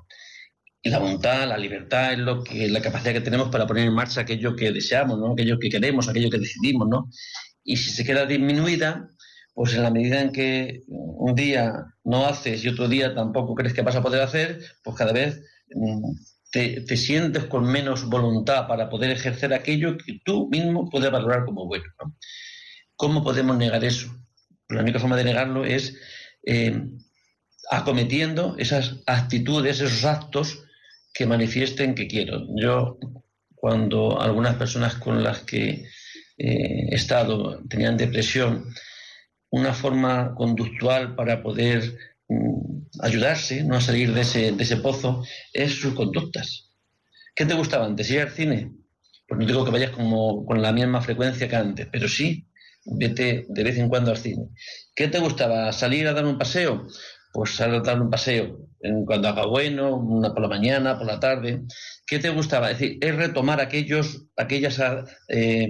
Y 0.81 0.89
la 0.89 0.99
voluntad, 0.99 1.49
la 1.49 1.57
libertad 1.57 2.13
es 2.13 2.19
lo 2.19 2.45
que 2.45 2.69
la 2.69 2.81
capacidad 2.81 3.11
que 3.11 3.19
tenemos 3.19 3.49
para 3.49 3.67
poner 3.67 3.87
en 3.87 3.93
marcha 3.93 4.21
aquello 4.21 4.55
que 4.55 4.71
deseamos, 4.71 5.19
¿no? 5.19 5.33
Aquello 5.33 5.59
que 5.59 5.69
queremos, 5.69 6.07
aquello 6.07 6.29
que 6.29 6.39
decidimos, 6.39 6.87
¿no? 6.87 7.09
Y 7.65 7.75
si 7.75 7.91
se 7.91 8.05
queda 8.05 8.25
disminuida, 8.25 9.09
pues 9.53 9.73
en 9.73 9.83
la 9.83 9.91
medida 9.91 10.21
en 10.21 10.31
que 10.31 10.83
un 10.87 11.35
día 11.35 11.73
no 12.05 12.25
haces 12.25 12.63
y 12.63 12.69
otro 12.69 12.87
día 12.87 13.13
tampoco 13.13 13.53
crees 13.53 13.73
que 13.73 13.81
vas 13.81 13.97
a 13.97 14.01
poder 14.01 14.21
hacer, 14.21 14.61
pues 14.81 14.95
cada 14.95 15.11
vez 15.11 15.41
te, 16.51 16.97
sientes 16.97 17.45
con 17.45 17.65
menos 17.65 18.05
voluntad 18.05 18.67
para 18.67 18.89
poder 18.89 19.11
ejercer 19.11 19.53
aquello 19.53 19.97
que 19.97 20.19
tú 20.23 20.49
mismo 20.49 20.89
puedes 20.89 21.11
valorar 21.11 21.45
como 21.45 21.65
bueno. 21.65 21.85
¿Cómo 22.95 23.23
podemos 23.23 23.57
negar 23.57 23.83
eso? 23.83 24.13
La 24.69 24.81
única 24.81 24.99
forma 24.99 25.17
de 25.17 25.23
negarlo 25.23 25.65
es 25.65 25.97
eh, 26.45 26.83
acometiendo 27.69 28.55
esas 28.57 29.01
actitudes, 29.07 29.79
esos 29.79 30.05
actos 30.05 30.63
que 31.13 31.25
manifiesten 31.25 31.95
que 31.95 32.07
quiero. 32.07 32.45
Yo, 32.55 32.97
cuando 33.55 34.21
algunas 34.21 34.55
personas 34.55 34.95
con 34.95 35.23
las 35.23 35.39
que 35.41 35.85
eh, 36.37 36.87
he 36.89 36.95
estado 36.95 37.61
tenían 37.69 37.97
depresión, 37.97 38.73
una 39.49 39.73
forma 39.73 40.33
conductual 40.35 41.15
para 41.15 41.43
poder 41.43 41.97
ayudarse, 43.01 43.63
no 43.63 43.75
a 43.75 43.81
salir 43.81 44.13
de 44.13 44.21
ese, 44.21 44.51
de 44.51 44.63
ese 44.63 44.77
pozo, 44.77 45.23
es 45.53 45.79
sus 45.79 45.93
conductas. 45.93 46.71
¿Qué 47.35 47.45
te 47.45 47.53
gustaba 47.53 47.85
antes? 47.85 48.09
¿Ir 48.09 48.21
al 48.21 48.31
cine? 48.31 48.71
Pues 49.27 49.39
no 49.39 49.45
digo 49.45 49.63
que 49.63 49.71
vayas 49.71 49.91
como 49.91 50.45
con 50.45 50.61
la 50.61 50.71
misma 50.71 51.01
frecuencia 51.01 51.47
que 51.47 51.55
antes, 51.55 51.87
pero 51.91 52.07
sí, 52.07 52.47
vete 52.85 53.45
de 53.47 53.63
vez 53.63 53.77
en 53.77 53.89
cuando 53.89 54.11
al 54.11 54.17
cine. 54.17 54.49
¿Qué 54.95 55.07
te 55.07 55.19
gustaba? 55.19 55.71
¿Salir 55.71 56.07
a 56.07 56.13
dar 56.13 56.25
un 56.25 56.37
paseo? 56.37 56.87
Pues 57.33 57.55
salir 57.55 57.75
a 57.75 57.81
dar 57.81 58.01
un 58.01 58.09
paseo 58.09 58.67
en 58.81 59.05
cuando 59.05 59.29
haga 59.29 59.45
bueno, 59.45 59.95
una 59.95 60.33
por 60.33 60.41
la 60.41 60.49
mañana, 60.49 60.97
por 60.97 61.07
la 61.07 61.19
tarde. 61.19 61.61
¿Qué 62.05 62.19
te 62.19 62.29
gustaba? 62.29 62.71
Es 62.71 62.79
decir, 62.79 62.97
es 62.99 63.15
retomar 63.15 63.61
aquellos, 63.61 64.27
aquellas, 64.35 64.79
eh, 65.29 65.69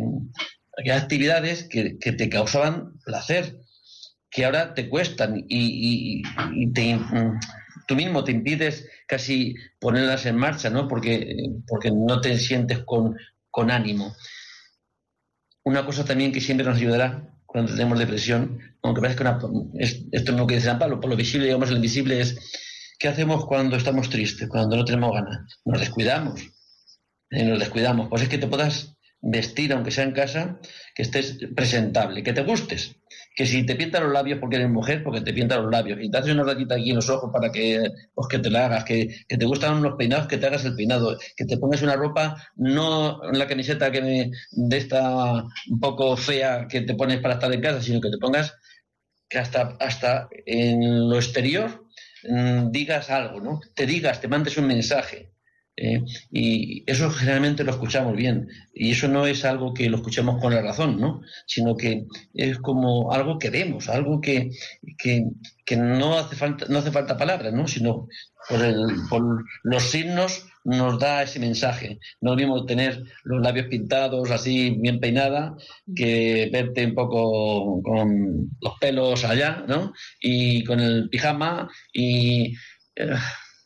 aquellas 0.78 1.04
actividades 1.04 1.68
que, 1.70 1.98
que 2.00 2.14
te 2.14 2.30
causaban 2.30 2.94
placer, 3.06 3.61
que 4.32 4.46
ahora 4.46 4.74
te 4.74 4.90
cuestan 4.90 5.46
y, 5.48 6.24
tú 7.88 7.96
mismo 7.96 8.24
te 8.24 8.32
impides 8.32 8.88
casi 9.06 9.56
ponerlas 9.80 10.26
en 10.26 10.38
marcha, 10.38 10.70
¿no? 10.70 10.88
Porque, 10.88 11.36
porque 11.68 11.92
no 11.92 12.22
te 12.22 12.38
sientes 12.38 12.80
con, 12.86 13.18
con 13.50 13.70
ánimo. 13.70 14.16
Una 15.64 15.86
cosa 15.86 16.06
también 16.06 16.32
que 16.32 16.40
siempre 16.40 16.66
nos 16.66 16.78
ayudará 16.78 17.28
cuando 17.46 17.74
tenemos 17.74 18.00
depresión, 18.00 18.78
aunque 18.82 19.02
parezca 19.02 19.46
una, 19.46 19.70
esto 19.80 20.32
es 20.32 20.38
lo 20.38 20.48
que 20.48 20.56
dice 20.56 20.68
San 20.68 20.80
Pablo, 20.80 21.02
por 21.02 21.10
lo 21.10 21.18
visible, 21.18 21.48
digamos, 21.48 21.70
lo 21.70 21.76
invisible 21.76 22.22
es, 22.22 22.40
¿qué 22.98 23.10
hacemos 23.10 23.46
cuando 23.46 23.76
estamos 23.76 24.10
tristes, 24.10 24.48
cuando 24.48 24.78
no 24.78 24.86
tenemos 24.86 25.14
ganas? 25.14 25.60
Nos 25.66 25.82
descuidamos, 25.82 26.42
eh, 27.30 27.44
nos 27.44 27.60
descuidamos. 27.60 28.08
Pues 28.08 28.22
es 28.22 28.30
que 28.30 28.38
te 28.38 28.48
puedas 28.48 28.96
vestir, 29.20 29.74
aunque 29.74 29.92
sea 29.92 30.06
en 30.06 30.14
casa, 30.14 30.60
que 30.96 31.02
estés 31.02 31.40
presentable, 31.54 32.24
que 32.24 32.32
te 32.32 32.44
gustes. 32.44 32.96
Que 33.36 33.46
si 33.46 33.66
te 33.66 33.76
pintan 33.76 34.04
los 34.04 34.12
labios 34.12 34.40
porque 34.40 34.58
eres 34.58 34.70
mujer, 34.70 35.04
porque 35.04 35.22
te 35.22 35.34
pintan 35.34 35.64
los 35.64 35.72
labios. 35.72 36.00
Y 36.02 36.12
te 36.12 36.18
haces 36.18 36.34
una 36.34 36.44
ratita 36.44 36.76
aquí 36.76 36.90
en 36.90 36.98
los 36.98 37.10
ojos 37.10 37.30
para 37.32 37.52
que, 37.52 37.92
pues, 38.14 38.28
que 38.28 38.40
te 38.40 38.50
la 38.50 38.66
hagas. 38.66 38.84
Que, 38.84 39.08
que 39.28 39.38
te 39.38 39.46
gustan 39.46 39.78
unos 39.78 39.96
peinados, 39.98 40.28
que 40.28 40.38
te 40.38 40.48
hagas 40.48 40.66
el 40.66 40.76
peinado. 40.76 41.18
Que 41.36 41.46
te 41.46 41.58
pongas 41.58 41.82
una 41.82 41.96
ropa, 41.96 42.36
no 42.56 43.22
la 43.32 43.48
camiseta 43.48 43.92
que 43.92 44.32
de 44.52 44.78
esta 44.78 45.44
un 45.70 45.80
poco 45.80 46.18
fea 46.18 46.68
que 46.68 46.82
te 46.82 46.96
pones 46.96 47.20
para 47.20 47.36
estar 47.36 47.52
en 47.54 47.62
casa, 47.62 47.82
sino 47.82 48.02
que 48.02 48.10
te 48.10 48.18
pongas 48.18 48.54
que 49.32 49.40
hasta, 49.40 49.78
hasta 49.80 50.28
en 50.46 51.10
lo 51.10 51.16
exterior 51.16 51.86
mm, 52.24 52.70
digas 52.70 53.10
algo, 53.10 53.40
¿no? 53.40 53.62
Te 53.74 53.86
digas, 53.86 54.20
te 54.20 54.28
mandes 54.28 54.58
un 54.58 54.68
mensaje. 54.68 55.32
¿Eh? 55.82 56.04
y 56.32 56.84
eso 56.86 57.10
generalmente 57.10 57.64
lo 57.64 57.72
escuchamos 57.72 58.16
bien. 58.16 58.48
Y 58.74 58.92
eso 58.92 59.08
no 59.08 59.26
es 59.26 59.44
algo 59.46 59.74
que 59.74 59.90
lo 59.90 59.98
escuchemos 59.98 60.40
con 60.40 60.54
la 60.54 60.62
razón, 60.62 61.00
¿no? 61.00 61.22
Sino 61.48 61.76
que 61.76 62.06
es 62.34 62.60
como 62.60 63.12
algo 63.12 63.40
que 63.40 63.50
vemos, 63.50 63.90
algo 63.90 64.22
que, 64.22 64.52
que, 64.98 65.26
no, 65.76 66.18
hace 66.18 66.36
falta, 66.36 66.66
no 66.70 66.80
hace 66.80 66.92
falta 66.92 67.18
palabras, 67.18 67.54
¿no? 67.54 67.68
Sino 67.68 68.08
por, 68.48 68.64
el, 68.64 68.86
por 69.10 69.46
los 69.64 69.84
signos 69.84 70.46
nos 70.64 71.00
da 71.00 71.24
ese 71.24 71.40
mensaje. 71.40 72.00
No 72.20 72.36
es 72.36 72.66
tener 72.68 73.04
los 73.24 73.42
labios 73.42 73.68
pintados 73.68 74.30
así 74.30 74.78
bien 74.80 75.00
peinada 75.00 75.56
que 75.96 76.50
verte 76.52 76.86
un 76.86 76.94
poco 76.94 77.82
con 77.82 78.50
los 78.62 78.74
pelos 78.80 79.24
allá, 79.26 79.64
¿no? 79.68 79.94
Y 80.22 80.64
con 80.64 80.80
el 80.80 81.10
pijama 81.10 81.70
y 81.94 82.54
eh, 82.96 83.16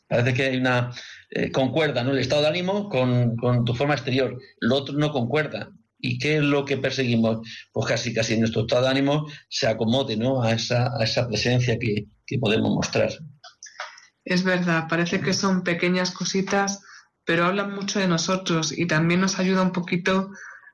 parece 0.07 0.33
que 0.33 0.43
hay 0.43 0.57
una 0.57 0.91
eh, 1.31 1.51
concuerda, 1.51 2.03
¿no? 2.03 2.11
El 2.11 2.19
estado 2.19 2.43
de 2.43 2.47
ánimo 2.47 2.89
con, 2.89 3.35
tu 3.65 3.73
forma 3.73 3.93
exterior. 3.93 4.39
Lo 4.59 4.75
otro 4.75 4.95
no 4.97 5.11
concuerda. 5.11 5.69
¿Y 5.99 6.19
qué 6.19 6.37
es 6.37 6.43
lo 6.43 6.65
que 6.65 6.77
perseguimos? 6.77 7.39
Pues 7.71 7.87
casi, 7.87 8.13
casi 8.13 8.37
nuestro 8.37 8.61
estado 8.61 8.83
de 8.83 8.89
ánimo 8.89 9.27
se 9.49 9.67
acomode, 9.67 10.17
¿no? 10.17 10.43
A 10.43 10.51
esa, 10.51 10.91
a 10.97 11.03
esa 11.03 11.27
presencia 11.27 11.79
que, 11.79 12.05
que 12.25 12.37
podemos 12.37 12.73
mostrar. 12.73 13.09
Es 14.23 14.43
verdad, 14.43 14.85
parece 14.89 15.21
que 15.21 15.33
son 15.33 15.63
pequeñas 15.63 16.11
cositas, 16.11 16.81
pero 17.25 17.45
hablan 17.45 17.73
mucho 17.73 17.99
de 17.99 18.07
nosotros 18.07 18.77
y 18.77 18.87
también 18.87 19.21
nos 19.21 19.39
ayuda 19.39 19.61
un 19.61 19.71
poquito 19.71 20.31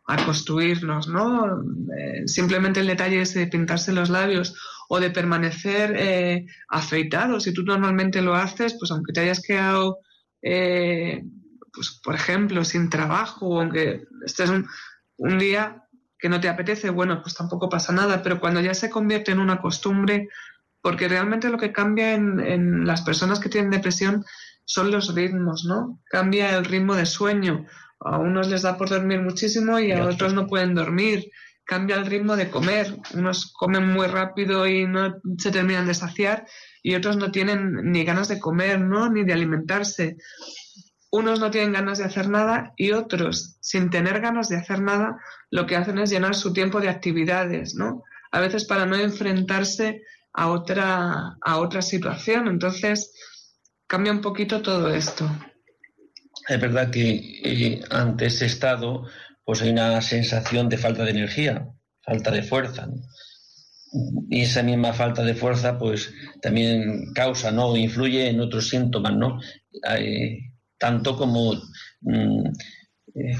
a 0.08 0.26
construirnos, 0.26 1.08
¿no? 1.08 1.62
Eh, 1.98 2.28
simplemente 2.28 2.80
el 2.80 2.88
detalle 2.88 3.22
es 3.22 3.34
de 3.34 3.48
pintarse 3.48 3.94
los 3.94 4.10
labios 4.10 4.56
o 4.90 5.00
de 5.00 5.10
permanecer 5.10 5.96
eh, 5.96 6.46
afeitado. 6.68 7.40
Si 7.40 7.54
tú 7.54 7.64
normalmente 7.64 8.22
lo 8.22 8.36
haces, 8.36 8.76
pues 8.78 8.92
aunque 8.92 9.14
te 9.14 9.22
hayas 9.22 9.42
quedado 9.42 10.00
eh, 10.42 11.24
pues 11.74 12.00
por 12.04 12.16
ejemplo, 12.16 12.64
sin 12.64 12.90
trabajo, 12.90 13.62
aunque 13.62 14.06
estés 14.26 14.50
un, 14.50 14.68
un, 15.18 15.40
día 15.40 15.84
que 16.18 16.30
no 16.30 16.40
te 16.40 16.50
apetece, 16.50 16.90
bueno, 16.90 17.22
pues 17.22 17.36
tampoco 17.36 17.70
pasa 17.70 17.94
nada, 17.94 18.22
pero 18.22 18.40
cuando 18.40 18.62
ya 18.62 18.74
se 18.74 18.90
convierte 18.90 19.32
en 19.32 19.40
una 19.40 19.62
costumbre, 19.62 20.30
porque 20.82 21.08
realmente 21.08 21.50
lo 21.50 21.58
que 21.58 21.72
cambia 21.72 22.14
en, 22.14 22.40
en 22.40 22.86
las 22.86 23.02
personas 23.02 23.40
que 23.40 23.50
tienen 23.50 23.72
depresión 23.72 24.26
son 24.66 24.92
los 24.92 25.14
ritmos, 25.14 25.66
¿no? 25.66 26.00
Cambia 26.10 26.58
el 26.58 26.66
ritmo 26.66 26.96
de 26.96 27.06
sueño. 27.06 27.66
A 28.00 28.18
unos 28.18 28.48
les 28.48 28.64
da 28.64 28.78
por 28.78 28.90
dormir 28.90 29.22
muchísimo 29.22 29.80
y 29.80 29.92
a 29.92 30.06
otros 30.06 30.34
no 30.34 30.48
pueden 30.48 30.74
dormir. 30.74 31.30
Cambia 31.66 31.98
el 31.98 32.06
ritmo 32.06 32.36
de 32.36 32.50
comer. 32.50 32.98
Unos 33.14 33.52
comen 33.54 33.88
muy 33.88 34.08
rápido 34.08 34.66
y 34.66 34.88
no 34.88 35.22
se 35.38 35.52
terminan 35.52 35.88
de 35.88 35.94
saciar 35.94 36.48
y 36.82 36.96
otros 36.96 37.18
no 37.18 37.32
tienen 37.32 37.92
ni 37.92 38.04
ganas 38.04 38.28
de 38.28 38.40
comer, 38.40 38.80
¿no? 38.80 39.10
Ni 39.10 39.24
de 39.24 39.34
alimentarse. 39.34 40.18
Unos 41.12 41.40
no 41.40 41.52
tienen 41.52 41.74
ganas 41.74 41.98
de 41.98 42.06
hacer 42.06 42.30
nada 42.30 42.74
y 42.78 42.92
otros, 42.92 43.58
sin 43.60 43.90
tener 43.90 44.22
ganas 44.22 44.50
de 44.50 44.58
hacer 44.58 44.82
nada, 44.82 45.20
lo 45.50 45.66
que 45.66 45.76
hacen 45.76 46.00
es 46.00 46.10
llenar 46.10 46.36
su 46.36 46.54
tiempo 46.54 46.80
de 46.80 46.90
actividades, 46.90 47.76
¿no? 47.76 48.04
A 48.32 48.40
veces 48.40 48.66
para 48.66 48.86
no 48.86 48.96
enfrentarse 48.96 50.04
a 50.34 50.50
otra, 50.50 51.38
a 51.42 51.58
otra 51.58 51.82
situación. 51.82 52.48
Entonces, 52.48 53.14
cambia 53.88 54.14
un 54.14 54.22
poquito 54.22 54.62
todo 54.62 54.90
esto. 54.90 55.30
Es 56.48 56.60
verdad 56.60 56.90
que 56.90 57.42
eh, 57.44 57.84
ante 57.90 58.28
ese 58.28 58.46
estado, 58.46 59.06
pues 59.44 59.62
hay 59.62 59.72
una 59.72 60.02
sensación 60.02 60.70
de 60.70 60.78
falta 60.78 61.04
de 61.04 61.12
energía, 61.12 61.68
falta 62.02 62.32
de 62.32 62.44
fuerza. 62.44 62.86
¿no? 62.88 62.96
Y 64.30 64.42
esa 64.42 64.64
misma 64.64 64.94
falta 64.94 65.24
de 65.24 65.36
fuerza 65.36 65.78
pues 65.78 66.14
también 66.42 67.14
causa 67.14 67.52
no 67.52 67.76
influye 67.76 68.30
en 68.30 68.40
otros 68.40 68.70
síntomas 68.70 69.16
no 69.16 69.40
tanto 70.78 71.18
como 71.18 71.54
mm, 72.02 72.46
eh, 73.16 73.38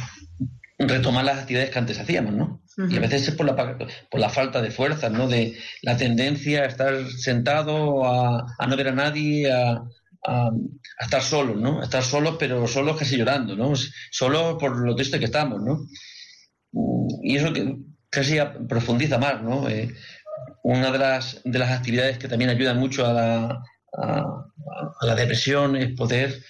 retomar 0.78 1.24
las 1.24 1.40
actividades 1.40 1.72
que 1.72 1.80
antes 1.80 2.00
hacíamos 2.00 2.34
no 2.34 2.62
y 2.90 2.98
a 2.98 3.00
veces 3.00 3.28
es 3.28 3.36
por 3.36 3.46
la, 3.46 3.56
por 3.56 4.20
la 4.20 4.30
falta 4.30 4.62
de 4.62 4.72
fuerza 4.72 5.10
no 5.10 5.28
de 5.28 5.58
la 5.82 5.96
tendencia 5.96 6.64
a 6.64 6.66
estar 6.66 7.08
sentado 7.10 8.06
a, 8.06 8.46
no 8.68 8.78
ver 8.78 8.90
a 8.90 8.94
nadie 8.94 9.52
a, 9.52 9.84
estar 11.00 11.24
solos, 11.24 11.58
¿no? 11.58 11.82
A 11.82 11.84
estar 11.84 12.04
solos, 12.04 12.36
pero 12.38 12.68
solos 12.68 12.96
casi 12.96 13.18
llorando, 13.18 13.56
¿no? 13.56 13.74
Solo 14.12 14.56
por 14.56 14.78
lo 14.78 14.96
triste 14.96 15.18
que 15.18 15.26
estamos, 15.26 15.60
¿no? 15.64 15.88
Y 17.24 17.38
eso 17.38 17.52
que 17.52 17.76
casi 18.12 18.38
profundiza 18.68 19.18
más, 19.18 19.42
¿no? 19.42 19.68
Eh, 19.68 19.90
una 20.64 20.92
de 20.92 20.98
las, 21.00 21.42
de 21.44 21.60
las 21.60 21.72
actividades 21.72 22.18
que 22.18 22.28
también 22.28 22.50
ayuda 22.50 22.74
mucho 22.74 23.06
a 23.06 23.14
la, 23.14 23.64
a, 23.94 24.46
la 25.02 25.16
depresión 25.16 25.76
es 25.76 25.96
poder 25.96 26.44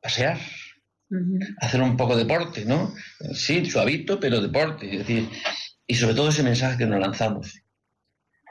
pasear, 0.00 0.38
hacer 1.58 1.82
un 1.82 1.96
poco 1.96 2.16
de 2.16 2.24
deporte, 2.24 2.64
¿no? 2.64 2.94
Sí, 3.34 3.64
suavito, 3.66 4.18
pero 4.18 4.40
deporte. 4.40 4.90
Es 4.90 4.98
decir, 4.98 5.28
y 5.86 5.94
sobre 5.94 6.14
todo 6.14 6.28
ese 6.28 6.42
mensaje 6.42 6.78
que 6.78 6.86
nos 6.86 7.00
lanzamos. 7.00 7.60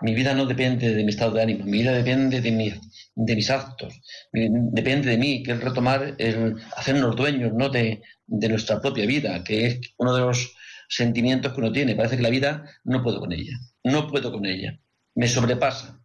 Mi 0.01 0.13
vida 0.15 0.33
no 0.33 0.45
depende 0.45 0.93
de 0.93 1.03
mi 1.03 1.09
estado 1.09 1.33
de 1.33 1.41
ánimo, 1.41 1.65
mi 1.65 1.79
vida 1.79 1.91
depende 1.91 2.39
de, 2.39 2.51
mi, 2.51 2.73
de 3.15 3.35
mis 3.35 3.49
actos, 3.49 3.99
depende 4.31 5.09
de 5.09 5.17
mí, 5.17 5.43
que 5.43 5.51
es 5.51 5.59
retomar, 5.59 6.15
el 6.17 6.55
hacernos 6.77 7.17
dueños 7.17 7.51
¿no? 7.53 7.67
de, 7.67 8.01
de 8.25 8.49
nuestra 8.49 8.79
propia 8.79 9.05
vida, 9.05 9.43
que 9.43 9.65
es 9.65 9.79
uno 9.97 10.15
de 10.15 10.21
los 10.21 10.55
sentimientos 10.89 11.53
que 11.53 11.59
uno 11.61 11.71
tiene. 11.71 11.95
Parece 11.95 12.17
que 12.17 12.23
la 12.23 12.29
vida 12.29 12.65
no 12.83 13.01
puedo 13.01 13.21
con 13.21 13.31
ella 13.31 13.57
no 13.83 14.07
puedo 14.07 14.31
con 14.31 14.45
ella, 14.45 14.79
me 15.15 15.27
sobrepasa. 15.27 15.99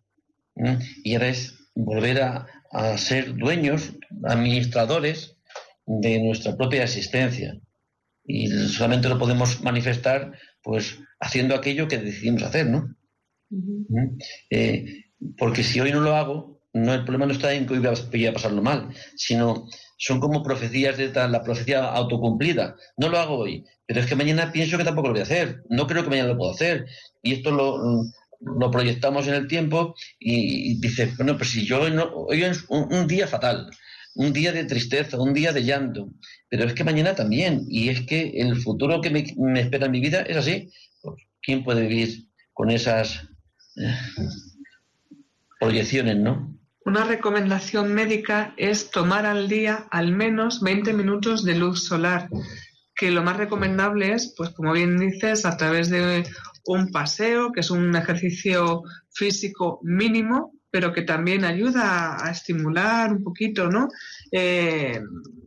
Y 1.03 1.15
ahora 1.15 1.29
es 1.29 1.55
volver 1.75 2.23
a, 2.23 2.47
ser 2.97 3.37
dueños, 3.37 3.93
administradores 4.25 5.37
de 5.87 6.21
nuestra 6.21 6.57
propia 6.57 6.83
existencia. 6.83 7.57
Y 8.25 8.49
solamente 8.49 9.09
lo 9.09 9.19
podemos 9.19 9.63
manifestar 9.63 10.33
pues 10.63 10.99
haciendo 11.21 11.55
aquello 11.55 11.87
que 11.87 11.99
decidimos 11.99 12.43
hacer, 12.43 12.67
¿no? 12.67 12.97
Eh, 14.51 15.05
porque 15.39 15.63
si 15.63 15.79
hoy 15.79 15.93
no 15.93 16.01
lo 16.01 16.17
hago, 16.17 16.63
no 16.73 16.95
el 16.95 17.05
problema 17.05 17.27
no 17.27 17.33
está 17.33 17.53
en 17.53 17.67
que 17.67 17.75
hoy 17.75 17.79
voy 17.79 18.27
a 18.27 18.33
pasarlo 18.33 18.61
mal, 18.61 18.89
sino 19.15 19.69
son 19.97 20.21
como 20.21 20.43
profecías 20.43 20.97
de 20.97 21.13
la 21.29 21.43
profecía 21.43 21.85
autocumplida. 21.85 22.77
No 22.97 23.09
lo 23.09 23.19
hago 23.19 23.39
hoy, 23.39 23.65
pero 23.87 24.01
es 24.01 24.07
que 24.07 24.17
mañana 24.17 24.53
pienso 24.53 24.79
que 24.79 24.85
tampoco 24.85 25.09
lo 25.09 25.15
voy 25.15 25.21
a 25.21 25.25
hacer. 25.25 25.63
No 25.69 25.87
creo 25.87 26.03
que 26.03 26.11
mañana 26.11 26.31
lo 26.31 26.39
puedo 26.39 26.53
hacer. 26.53 26.87
Y 27.23 27.35
esto 27.35 27.51
lo, 27.51 28.71
proyectamos 28.71 29.27
en 29.29 29.35
el 29.35 29.47
tiempo 29.47 29.95
y, 30.19 30.79
dice, 30.81 31.13
bueno, 31.17 31.37
pues 31.37 31.51
si 31.51 31.65
yo 31.65 31.81
hoy 31.81 32.43
es 32.43 32.65
un, 32.69 33.07
día 33.07 33.27
fatal, 33.27 33.71
un 34.15 34.33
día 34.33 34.53
de 34.53 34.65
tristeza, 34.65 35.21
un 35.21 35.33
día 35.33 35.53
de 35.53 35.65
llanto, 35.65 36.11
pero 36.49 36.65
es 36.65 36.75
que 36.75 36.85
mañana 36.85 37.15
también. 37.15 37.65
Y 37.69 37.89
es 37.89 38.03
que 38.03 38.33
el 38.37 38.57
futuro 38.57 39.01
que 39.01 39.11
me, 39.11 39.61
espera 39.61 39.87
en 39.87 39.93
mi 39.93 40.01
vida 40.01 40.23
es 40.23 40.37
así. 40.37 40.71
Pues, 41.03 41.17
¿Quién 41.43 41.63
puede 41.63 41.87
vivir 41.87 42.27
con 42.53 42.71
esas 42.71 43.29
eh, 43.77 43.95
proyecciones, 45.61 46.17
no? 46.17 46.54
Una 46.87 47.05
recomendación 47.05 47.95
médica 47.95 48.53
es 48.59 48.91
tomar 48.91 49.25
al 49.25 49.49
día 49.49 49.87
al 49.91 50.13
menos 50.13 50.61
20 50.61 50.93
minutos 50.93 51.43
de 51.43 51.55
luz 51.55 51.87
solar, 51.87 52.29
que 52.95 53.11
lo 53.11 53.23
más 53.23 53.39
recomendable 53.39 54.13
es, 54.13 54.35
pues 54.37 54.51
como 54.51 54.73
bien 54.73 54.99
dices, 54.99 55.47
a 55.47 55.57
través 55.57 55.89
de 55.89 56.25
un 56.67 56.93
paseo, 56.93 57.53
que 57.53 57.61
es 57.61 57.71
un 57.71 57.97
ejercicio 57.97 58.83
físico 59.11 59.81
mínimo, 59.83 60.53
pero 60.71 60.93
que 60.93 61.03
también 61.03 61.47
ayuda 61.47 62.23
a, 62.23 62.31
estimular 62.31 63.13
un 63.13 63.25
poquito, 63.25 63.71
¿no? 63.71 63.89
Eh, 64.31 65.01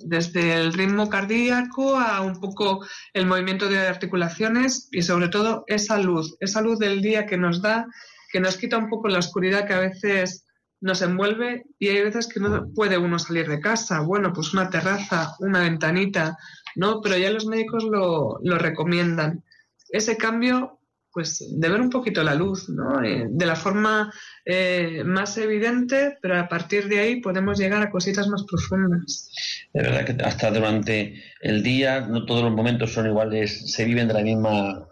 desde 0.06 0.56
el 0.56 0.74
ritmo 0.74 1.08
cardíaco 1.08 2.00
a 2.00 2.22
un 2.22 2.40
poco 2.40 2.84
el 3.14 3.28
movimiento 3.28 3.70
de 3.70 3.78
articulaciones 3.78 4.90
y 4.92 5.04
sobre 5.04 5.28
todo 5.28 5.66
esa 5.68 6.00
luz, 6.00 6.36
esa 6.40 6.62
luz 6.62 6.80
del 6.80 7.02
día 7.02 7.28
que 7.28 7.38
nos 7.38 7.62
da, 7.62 7.86
que 8.32 8.40
nos 8.40 8.58
quita 8.58 8.78
un 8.78 8.90
poco 8.90 9.08
la 9.08 9.20
oscuridad 9.20 9.68
que 9.68 9.74
a 9.74 9.80
veces 9.80 10.47
nos 10.82 11.02
envuelve 11.02 11.66
y 11.80 11.90
hay 11.90 12.04
veces 12.04 12.28
que 12.28 12.40
no 12.40 12.70
puede 12.74 12.98
uno 12.98 13.20
salir 13.20 13.48
de 13.48 13.60
casa. 13.60 14.02
Bueno, 14.02 14.32
pues 14.34 14.54
una 14.54 14.70
terraza, 14.70 15.36
una 15.40 15.62
ventanita, 15.62 16.38
¿no? 16.76 17.02
Pero 17.02 17.18
ya 17.18 17.32
los 17.32 17.46
médicos 17.46 17.84
lo, 17.84 18.40
lo 18.44 18.58
recomiendan. 18.58 19.44
Ese 19.90 20.18
cambio 20.18 20.78
pues 21.18 21.44
de 21.50 21.70
ver 21.70 21.82
un 21.82 21.90
poquito 21.90 22.22
la 22.22 22.36
luz, 22.36 22.70
¿no? 22.70 23.04
Eh, 23.04 23.26
de 23.28 23.46
la 23.48 23.56
forma 23.56 24.14
eh, 24.46 25.02
más 25.04 25.36
evidente, 25.40 26.20
pero 26.22 26.38
a 26.38 26.48
partir 26.48 26.88
de 26.88 27.00
ahí 27.00 27.22
podemos 27.22 27.58
llegar 27.58 27.82
a 27.82 27.90
cositas 27.90 28.28
más 28.28 28.44
profundas. 28.44 29.32
De 29.74 29.82
verdad 29.82 30.06
que 30.06 30.24
hasta 30.24 30.52
durante 30.52 31.24
el 31.42 31.64
día 31.64 32.02
no 32.02 32.24
todos 32.26 32.44
los 32.44 32.54
momentos 32.54 32.94
son 32.94 33.08
iguales, 33.08 33.74
se 33.74 33.86
viven 33.86 34.08
de 34.08 34.14
la 34.14 34.22
misma 34.22 34.88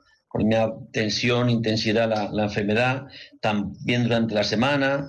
tensión, 0.91 1.47
intensidad 1.49 2.09
la, 2.09 2.31
la, 2.31 2.45
enfermedad, 2.45 3.05
también 3.39 4.01
durante 4.01 4.33
la 4.33 4.43
semana. 4.43 5.07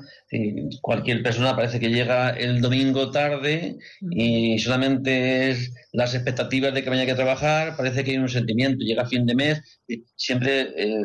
Cualquier 0.83 1.23
persona 1.23 1.55
parece 1.55 1.79
que 1.79 1.89
llega 1.89 2.31
el 2.31 2.61
domingo 2.61 3.13
tarde 3.13 3.79
y 4.11 4.59
solamente 4.59 5.51
es 5.51 5.73
las 5.93 6.15
expectativas 6.15 6.75
de 6.75 6.83
que 6.83 6.91
vaya 6.91 7.13
a 7.13 7.17
trabajar, 7.17 7.77
parece 7.77 8.03
que 8.03 8.11
hay 8.11 8.19
un 8.19 8.29
sentimiento, 8.29 8.85
llega 8.85 9.07
fin 9.07 9.25
de 9.25 9.37
mes, 9.37 9.81
siempre 10.17 10.63
eh, 10.77 11.05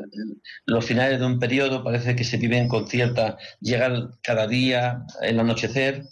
los 0.65 0.83
finales 0.85 1.19
de 1.19 1.25
un 1.25 1.37
periodo 1.37 1.83
parece 1.83 2.15
que 2.15 2.23
se 2.23 2.37
viven 2.37 2.67
con 2.67 2.87
cierta, 2.87 3.37
llega 3.59 4.09
cada 4.23 4.47
día 4.47 5.03
el 5.21 5.39
anochecer. 5.39 6.03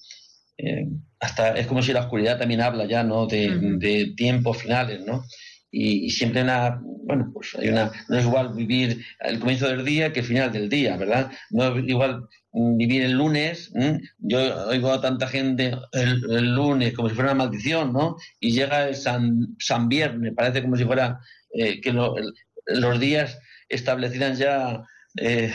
Eh, 0.57 0.87
hasta 1.19 1.57
es 1.57 1.67
como 1.67 1.81
si 1.81 1.93
la 1.93 2.01
oscuridad 2.01 2.37
también 2.37 2.61
habla 2.61 2.85
ya, 2.85 3.03
¿no? 3.03 3.25
De, 3.25 3.49
de 3.79 4.13
tiempos 4.15 4.57
finales, 4.57 5.03
¿no? 5.05 5.23
y, 5.71 6.09
siempre 6.09 6.41
una, 6.41 6.79
bueno, 6.81 7.31
pues 7.33 7.55
hay 7.55 7.69
una, 7.69 7.91
no 8.07 8.17
es 8.17 8.25
igual 8.25 8.53
vivir 8.53 9.03
el 9.19 9.39
comienzo 9.39 9.67
del 9.67 9.85
día 9.85 10.11
que 10.11 10.21
el 10.21 10.25
final 10.25 10.51
del 10.51 10.69
día, 10.69 10.97
¿verdad? 10.97 11.31
No 11.51 11.77
es 11.77 11.87
igual 11.87 12.27
vivir 12.51 13.03
el 13.03 13.13
lunes, 13.13 13.71
yo 14.17 14.67
oigo 14.67 14.91
a 14.91 15.01
tanta 15.01 15.27
gente 15.27 15.71
el, 15.91 16.55
lunes 16.55 16.93
como 16.93 17.09
si 17.09 17.15
fuera 17.15 17.31
una 17.31 17.43
maldición, 17.45 17.93
¿no? 17.93 18.17
Y 18.39 18.51
llega 18.51 18.88
el 18.88 18.95
San, 18.95 19.55
San 19.59 19.88
Viernes, 19.88 20.33
parece 20.35 20.62
como 20.62 20.75
si 20.75 20.85
fuera 20.85 21.19
eh, 21.53 21.79
que 21.81 21.93
los 21.93 22.99
días 22.99 23.39
establecieran 23.67 24.35
ya 24.35 24.83
eh, 25.17 25.53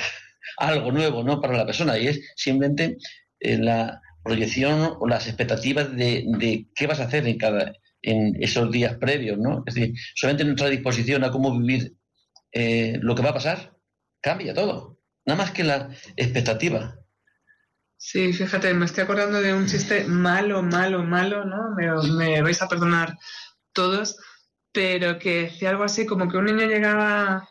algo 0.59 0.93
nuevo, 0.93 1.25
¿no? 1.25 1.41
Para 1.41 1.57
la 1.57 1.67
persona 1.67 1.99
y 1.99 2.09
es 2.09 2.21
simplemente 2.37 2.97
eh, 3.41 3.59
la 3.59 4.01
proyección 4.23 4.97
o 5.01 5.07
las 5.09 5.27
expectativas 5.27 5.95
de, 5.97 6.25
de 6.39 6.67
qué 6.75 6.87
vas 6.87 7.01
a 7.01 7.05
hacer 7.05 7.27
en 7.27 7.39
cada 7.39 7.73
en 8.05 8.43
esos 8.43 8.71
días 8.71 8.97
previos, 8.99 9.39
¿no? 9.39 9.65
Es 9.67 9.75
decir, 9.75 9.95
solamente 10.15 10.45
nuestra 10.45 10.69
disposición 10.69 11.25
a 11.25 11.31
cómo 11.31 11.59
vivir 11.59 11.95
eh, 12.53 12.99
lo 13.01 13.15
que 13.15 13.23
va 13.23 13.31
a 13.31 13.35
pasar 13.35 13.77
cambia 14.21 14.55
todo, 14.55 14.94
nada 15.25 15.39
más 15.39 15.51
que 15.53 15.65
la 15.65 15.91
expectativa. 16.17 16.97
Sí, 17.97 18.33
fíjate, 18.33 18.75
me 18.75 18.85
estoy 18.85 19.05
acordando 19.05 19.41
de 19.41 19.55
un 19.55 19.67
chiste 19.67 20.05
malo, 20.05 20.63
malo, 20.63 21.03
malo, 21.03 21.45
¿no? 21.45 21.75
Me, 21.77 22.43
vais 22.43 22.61
a 22.61 22.69
perdonar 22.69 23.17
todos, 23.73 24.17
pero 24.73 25.19
que 25.19 25.43
decía 25.43 25.71
algo 25.71 25.85
así 25.85 26.05
como 26.05 26.29
que 26.29 26.37
un 26.37 26.45
niño 26.45 26.67
llegaba 26.67 27.49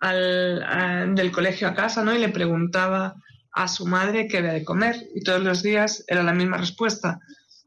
al, 0.00 1.14
del 1.14 1.32
colegio 1.32 1.68
a 1.68 1.74
casa, 1.74 2.04
¿no? 2.04 2.14
Y 2.14 2.18
le 2.18 2.28
preguntaba 2.28 3.14
a 3.52 3.68
su 3.68 3.86
madre 3.86 4.28
qué 4.28 4.38
había 4.38 4.52
de 4.52 4.64
comer 4.64 4.96
y 5.14 5.22
todos 5.22 5.42
los 5.42 5.62
días 5.62 6.04
era 6.08 6.22
la 6.22 6.34
misma 6.34 6.58
respuesta 6.58 7.20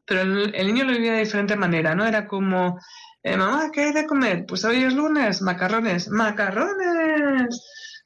pero 0.08 0.22
el, 0.22 0.66
niño 0.66 0.84
lo 0.84 0.92
vivía 0.92 1.12
de 1.12 1.20
diferente 1.20 1.54
manera, 1.54 1.94
¿no? 1.94 2.06
Era 2.06 2.26
como, 2.26 2.80
eh, 3.22 3.36
mamá, 3.36 3.70
¿qué 3.70 3.82
hay 3.82 3.92
de 3.92 4.06
comer? 4.06 4.46
Pues 4.46 4.64
hoy 4.64 4.82
es 4.82 4.94
lunes, 4.94 5.42
macarrones, 5.42 6.08
macarrones. 6.08 7.62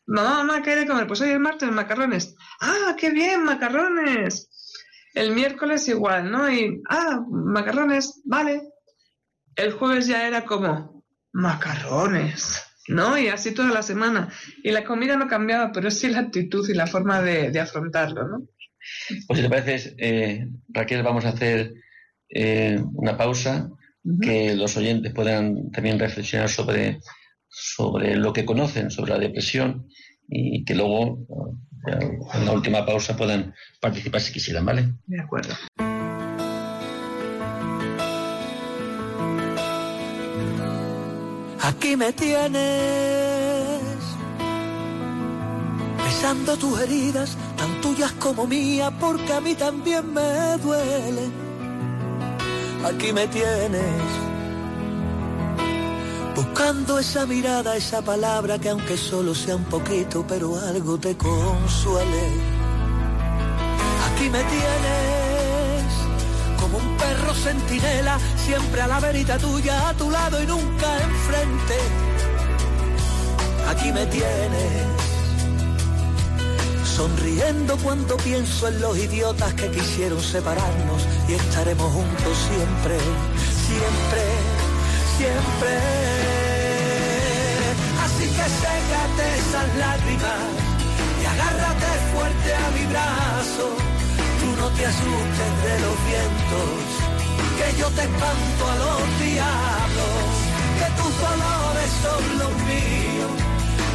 Mamá, 0.07 0.39
mamá, 0.39 0.63
¿qué 0.63 0.71
hay 0.71 0.81
de 0.81 0.87
comer? 0.87 1.07
Pues 1.07 1.21
hoy 1.21 1.31
es 1.31 1.39
martes, 1.39 1.71
macarrones. 1.71 2.35
Ah, 2.61 2.97
qué 2.99 3.11
bien, 3.11 3.45
macarrones. 3.45 4.49
El 5.15 5.33
miércoles 5.33 5.87
igual, 5.89 6.31
¿no? 6.31 6.51
Y, 6.51 6.83
ah, 6.89 7.21
macarrones, 7.31 8.21
vale. 8.25 8.63
El 9.55 9.73
jueves 9.73 10.07
ya 10.07 10.27
era 10.27 10.45
como, 10.45 11.05
macarrones, 11.33 12.63
¿no? 12.89 13.19
Y 13.19 13.29
así 13.29 13.53
toda 13.53 13.71
la 13.71 13.83
semana. 13.83 14.31
Y 14.63 14.71
la 14.71 14.85
comida 14.85 15.17
no 15.17 15.29
cambiaba, 15.29 15.71
pero 15.73 15.91
sí 15.91 16.09
la 16.09 16.21
actitud 16.21 16.69
y 16.69 16.75
la 16.75 16.87
forma 16.87 17.21
de, 17.23 17.59
afrontarlo, 17.61 18.27
¿no? 18.27 18.49
Pues 19.29 19.39
si 19.39 19.45
te 19.45 19.49
parece, 19.49 19.95
eh, 19.99 20.49
Raquel, 20.69 21.03
vamos 21.03 21.25
a 21.25 21.31
hacer 21.31 21.75
eh, 22.29 22.83
una 22.95 23.17
pausa, 23.17 23.71
que 24.21 24.57
los 24.57 24.77
oyentes 24.77 25.13
puedan 25.13 25.71
también 25.71 25.99
reflexionar 25.99 26.49
sobre, 26.49 26.99
sobre 27.53 28.17
lo 28.17 28.33
que 28.33 28.45
conocen, 28.45 28.91
sobre 28.91 29.13
la 29.13 29.19
depresión 29.19 29.87
y 30.29 30.65
que 30.65 30.75
luego 30.75 31.27
en 31.87 32.47
la 32.47 32.53
última 32.53 32.87
pausa 32.87 33.17
puedan 33.17 33.55
participar 33.81 34.21
si 34.21 34.33
quisieran, 34.33 34.65
¿vale? 34.65 34.89
De 35.07 35.21
acuerdo. 35.21 35.55
Aquí 41.65 41.97
me 41.97 42.13
tienes, 42.13 43.81
besando 46.05 46.57
tus 46.57 46.81
heridas, 46.81 47.37
tan 47.57 47.81
tuyas 47.81 48.13
como 48.13 48.47
mías, 48.47 48.93
porque 48.99 49.33
a 49.33 49.41
mí 49.41 49.55
también 49.55 50.13
me 50.13 50.57
duelen 50.63 51.43
aquí 52.85 53.13
me 53.13 53.27
tienes. 53.29 54.32
Buscando 56.35 56.99
esa 56.99 57.27
mirada, 57.27 57.77
esa 57.77 58.01
palabra 58.03 58.59
que 58.59 58.71
aunque 58.71 58.97
solo 58.97 59.35
sea 59.35 59.57
un 59.57 59.65
poquito, 59.65 60.25
pero 60.27 60.57
algo 60.59 60.99
te 60.99 61.17
consuele. 61.17 62.25
Aquí 64.07 64.31
me 64.31 64.43
tienes, 64.45 65.85
como 66.59 66.79
un 66.79 66.97
perro 66.97 67.35
centinela, 67.35 68.19
siempre 68.37 68.81
a 68.81 68.87
la 68.87 69.01
verita 69.01 69.39
tuya, 69.39 69.91
a 69.91 69.95
tu 69.95 70.11
lado 70.11 70.43
y 70.43 70.47
nunca 70.47 71.03
enfrente. 71.03 71.79
Aquí 73.69 73.93
me 73.93 74.07
tienes 74.07 75.03
sonriendo 76.97 77.77
cuando 77.79 78.17
pienso 78.19 78.69
en 78.69 78.81
los 78.81 78.97
idiotas 78.99 79.55
que 79.55 79.71
quisieron 79.71 80.21
separarnos 80.21 81.03
y 81.29 81.35
estaremos 81.35 81.91
juntos 81.93 82.37
siempre, 82.49 82.99
siempre, 83.67 84.23
siempre. 85.17 86.22
Que 88.37 88.47
sécate 88.63 89.25
esas 89.43 89.69
lágrimas 89.85 90.49
y 91.21 91.25
agárrate 91.33 91.89
fuerte 92.13 92.51
a 92.65 92.67
mi 92.77 92.85
brazo. 92.93 93.67
Tú 94.41 94.47
no 94.61 94.69
te 94.77 94.87
asustes 94.87 95.53
de 95.67 95.75
los 95.85 95.97
vientos, 96.11 96.77
que 97.59 97.69
yo 97.81 97.89
te 97.97 98.03
espanto 98.09 98.63
a 98.73 98.77
los 98.85 99.03
diablos, 99.21 100.25
que 100.79 100.89
tus 100.99 101.13
dolores 101.27 101.91
son 102.05 102.23
los 102.43 102.55
míos, 102.71 103.35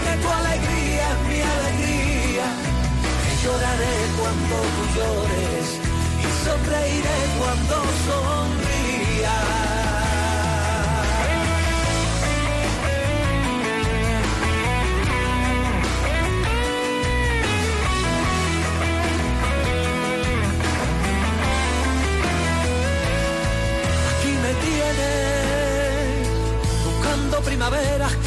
que 0.03 0.13
tu 0.21 0.29
alegría 0.39 1.05
es 1.13 1.19
mi 1.29 1.39
alegría 1.55 2.67
lloraré 3.47 3.97
cuando 4.19 4.55
tú 4.75 4.83
llores 4.95 5.67
y 6.23 6.27
sonreiré 6.43 7.17
cuando 7.39 7.75
sonría. 8.07 9.86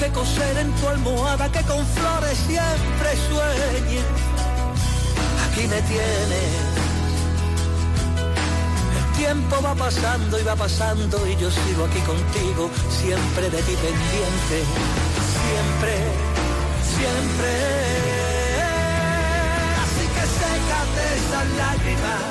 Que 0.01 0.09
coser 0.13 0.57
en 0.57 0.73
tu 0.77 0.89
almohada, 0.89 1.53
que 1.53 1.63
con 1.65 1.85
flores 1.87 2.39
siempre 2.49 3.09
sueñes 3.29 4.05
aquí 5.51 5.67
me 5.69 5.81
tienes. 5.83 6.53
Tiempo 9.17 9.57
va 9.63 9.75
pasando 9.75 10.39
y 10.39 10.43
va 10.43 10.57
pasando 10.57 11.17
y 11.27 11.37
yo 11.37 11.51
sigo 11.51 11.85
aquí 11.85 12.01
contigo, 12.01 12.71
siempre 12.89 13.51
de 13.51 13.63
ti 13.63 13.75
pendiente, 13.87 14.57
siempre, 15.37 15.95
siempre. 16.97 17.53
Así 19.83 20.05
que 20.15 20.25
sécate 20.41 21.05
esas 21.21 21.47
lágrimas 21.63 22.23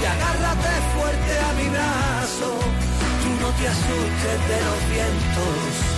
y 0.00 0.04
agárrate 0.14 0.72
fuerte 0.96 1.32
a 1.38 1.52
mi 1.58 1.68
brazo. 1.68 2.48
Tú 3.20 3.30
no 3.42 3.48
te 3.58 3.68
asustes 3.68 4.38
de 4.50 4.58
los 4.66 4.80
vientos, 4.94 5.93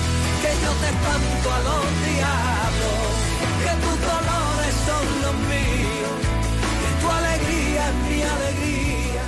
yo 0.67 0.73
te 0.81 0.87
espanto 0.87 1.53
a 1.53 1.59
los 1.69 1.85
diablos, 2.11 2.99
que 3.63 3.73
tus 3.85 3.99
dolores 4.11 4.75
son 4.89 5.07
los 5.23 5.35
míos 5.47 6.17
alegría 7.19 7.93
mi 8.09 8.23
alegría, 8.23 9.25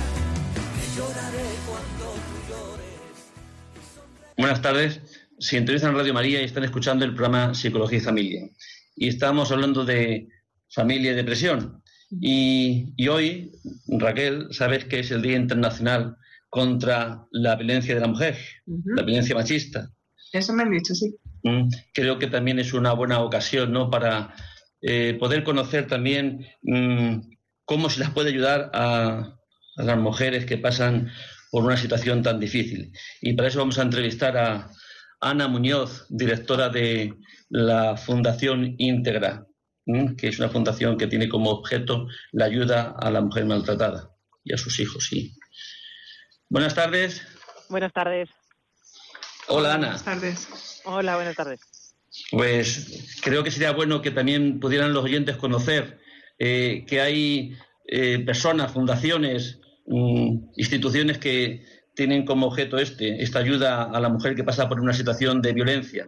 cuando 1.65 2.07
Buenas 4.37 4.61
tardes, 4.61 5.01
sintonizan 5.39 5.95
Radio 5.95 6.13
María 6.13 6.41
y 6.41 6.45
están 6.45 6.65
escuchando 6.65 7.05
el 7.05 7.13
programa 7.13 7.55
Psicología 7.55 7.99
y 7.99 8.01
Familia. 8.01 8.49
Y 8.97 9.07
estamos 9.07 9.49
hablando 9.51 9.85
de 9.85 10.27
familia 10.69 11.13
y 11.13 11.15
depresión. 11.15 11.81
Y, 12.11 13.07
hoy, 13.07 13.51
Raquel, 13.87 14.47
sabes 14.51 14.83
que 14.85 14.99
es 14.99 15.11
el 15.11 15.21
Día 15.21 15.37
Internacional 15.37 16.17
contra 16.49 17.25
la 17.31 17.55
violencia 17.55 17.95
de 17.95 18.01
la 18.01 18.07
mujer, 18.07 18.37
la 18.65 19.03
violencia 19.03 19.35
machista. 19.35 19.89
Eso 20.31 20.53
me 20.53 20.63
han 20.63 20.71
dicho, 20.71 20.93
sí. 20.93 21.15
mm, 21.43 21.69
creo 21.93 22.19
que 22.19 22.27
también 22.27 22.59
es 22.59 22.73
una 22.73 22.93
buena 22.93 23.19
ocasión 23.21 23.71
¿no? 23.71 23.89
para 23.89 24.33
eh, 24.81 25.17
poder 25.19 25.43
conocer 25.43 25.87
también 25.87 26.47
mm, 26.61 27.19
cómo 27.65 27.89
se 27.89 27.99
las 27.99 28.11
puede 28.11 28.29
ayudar 28.29 28.71
a, 28.73 29.35
las 29.75 29.97
mujeres 29.97 30.45
que 30.45 30.57
pasan 30.57 31.09
por 31.51 31.63
una 31.63 31.77
situación 31.77 32.21
tan 32.21 32.39
difícil. 32.39 32.91
Y 33.21 33.33
para 33.33 33.47
eso 33.47 33.59
vamos 33.59 33.79
a 33.79 33.83
entrevistar 33.83 34.37
a 34.37 34.69
Ana 35.21 35.47
Muñoz, 35.47 36.05
directora 36.09 36.67
de 36.67 37.13
la 37.49 37.95
Fundación 37.95 38.75
Íntegra, 38.77 39.45
que 40.17 40.27
es 40.27 40.37
una 40.37 40.49
fundación 40.49 40.97
que 40.97 41.07
tiene 41.07 41.29
como 41.29 41.49
objeto 41.49 42.07
la 42.33 42.45
ayuda 42.45 42.93
a 42.99 43.09
la 43.09 43.21
mujer 43.21 43.45
maltratada 43.45 44.11
y 44.43 44.53
a 44.53 44.57
sus 44.57 44.79
hijos. 44.79 45.05
Sí. 45.05 45.33
Buenas 46.49 46.75
tardes. 46.75 47.21
Buenas 47.69 47.93
tardes. 47.93 48.29
Hola, 49.49 49.73
Ana. 49.73 49.87
Buenas 49.87 50.05
tardes. 50.05 50.81
Hola, 50.85 51.15
buenas 51.15 51.35
tardes. 51.35 51.59
Pues 52.31 53.19
creo 53.23 53.43
que 53.43 53.51
sería 53.51 53.71
bueno 53.71 54.01
que 54.01 54.11
también 54.11 54.59
pudieran 54.59 54.93
los 54.93 55.03
oyentes 55.03 55.37
conocer 55.37 55.99
eh, 56.37 56.85
que 56.87 57.01
hay 57.01 57.57
eh, 57.87 58.19
personas, 58.19 58.71
fundaciones, 58.71 59.59
mm, 59.87 60.51
instituciones 60.55 61.17
que 61.17 61.65
tienen 61.95 62.25
como 62.25 62.47
objeto 62.47 62.77
este, 62.77 63.23
esta 63.23 63.39
ayuda 63.39 63.83
a 63.83 63.99
la 63.99 64.09
mujer 64.09 64.35
que 64.35 64.43
pasa 64.43 64.69
por 64.69 64.79
una 64.79 64.93
situación 64.93 65.41
de 65.41 65.53
violencia. 65.53 66.07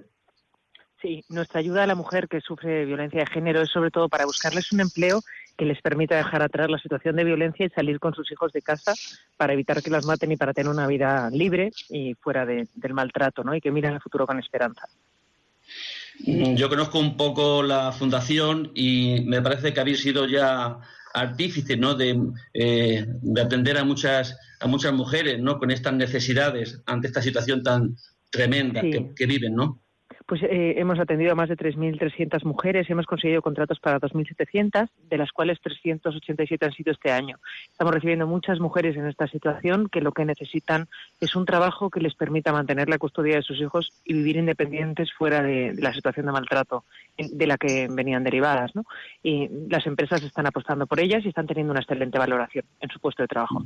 Sí, 1.01 1.23
nuestra 1.30 1.60
ayuda 1.60 1.84
a 1.84 1.88
la 1.88 1.95
mujer 1.95 2.27
que 2.27 2.41
sufre 2.41 2.86
violencia 2.86 3.21
de 3.21 3.32
género 3.32 3.62
es 3.62 3.71
sobre 3.71 3.89
todo 3.89 4.08
para 4.08 4.25
buscarles 4.25 4.71
un 4.71 4.82
empleo 4.82 5.21
que 5.62 5.67
les 5.67 5.80
permita 5.80 6.17
dejar 6.17 6.41
atrás 6.41 6.71
la 6.71 6.80
situación 6.80 7.15
de 7.17 7.24
violencia 7.24 7.63
y 7.63 7.69
salir 7.69 8.00
con 8.00 8.15
sus 8.15 8.32
hijos 8.32 8.52
de 8.52 8.63
casa 8.63 8.95
para 9.38 9.54
evitar 9.54 9.84
que 9.84 9.91
las 9.91 10.08
maten 10.08 10.32
y 10.32 10.36
para 10.36 10.56
tener 10.56 10.71
una 10.71 10.88
vida 10.88 11.30
libre 11.32 11.71
y 11.88 12.15
fuera 12.15 12.47
del 12.47 12.93
maltrato, 12.95 13.43
¿no? 13.43 13.54
Y 13.54 13.62
que 13.62 13.69
miren 13.69 13.93
el 13.93 14.02
futuro 14.02 14.26
con 14.26 14.39
esperanza. 14.39 14.88
Mm, 16.26 16.56
yo 16.56 16.67
conozco 16.67 16.97
un 16.97 17.15
poco 17.15 17.62
la 17.62 17.91
fundación 17.91 18.71
y 18.74 19.24
me 19.28 19.39
parece 19.43 19.71
que 19.71 19.80
habéis 19.80 20.02
sido 20.02 20.26
ya 20.26 20.80
artífices, 21.13 21.78
¿no? 21.78 21.93
De, 21.93 22.19
eh, 22.56 23.06
de 23.08 23.41
atender 23.41 23.78
a 23.78 23.84
muchas 23.84 24.36
a 24.62 24.65
muchas 24.65 24.93
mujeres, 24.93 25.39
¿no? 25.39 25.60
Con 25.60 25.69
estas 25.69 25.93
necesidades 25.93 26.82
ante 26.88 27.06
esta 27.06 27.21
situación 27.21 27.62
tan 27.62 27.97
tremenda 28.32 28.82
que, 28.82 29.12
que 29.15 29.26
viven, 29.28 29.54
¿no? 29.54 29.80
Pues 30.31 30.43
eh, 30.43 30.75
hemos 30.77 30.97
atendido 30.97 31.33
a 31.33 31.35
más 31.35 31.49
de 31.49 31.57
3.300 31.57 32.45
mujeres, 32.45 32.89
hemos 32.89 33.05
conseguido 33.05 33.41
contratos 33.41 33.81
para 33.81 33.99
2.700, 33.99 34.87
de 35.09 35.17
las 35.17 35.29
cuales 35.33 35.59
387 35.59 36.65
han 36.65 36.71
sido 36.71 36.93
este 36.93 37.11
año. 37.11 37.37
Estamos 37.69 37.93
recibiendo 37.93 38.25
muchas 38.27 38.61
mujeres 38.61 38.95
en 38.95 39.07
esta 39.07 39.27
situación 39.27 39.89
que 39.89 39.99
lo 39.99 40.13
que 40.13 40.23
necesitan 40.23 40.87
es 41.19 41.35
un 41.35 41.43
trabajo 41.43 41.89
que 41.89 41.99
les 41.99 42.15
permita 42.15 42.53
mantener 42.53 42.87
la 42.87 42.97
custodia 42.97 43.35
de 43.35 43.41
sus 43.41 43.59
hijos 43.59 43.91
y 44.05 44.13
vivir 44.13 44.37
independientes 44.37 45.11
fuera 45.11 45.43
de, 45.43 45.73
la 45.77 45.93
situación 45.93 46.27
de 46.27 46.31
maltrato 46.31 46.85
de 47.17 47.47
la 47.47 47.57
que 47.57 47.89
venían 47.91 48.23
derivadas. 48.23 48.73
¿no? 48.73 48.85
Y 49.21 49.49
las 49.69 49.85
empresas 49.85 50.23
están 50.23 50.47
apostando 50.47 50.87
por 50.87 51.01
ellas 51.01 51.25
y 51.25 51.27
están 51.27 51.45
teniendo 51.45 51.71
una 51.71 51.81
excelente 51.81 52.17
valoración 52.17 52.63
en 52.79 52.89
su 52.89 53.01
puesto 53.01 53.21
de 53.21 53.27
trabajo. 53.27 53.65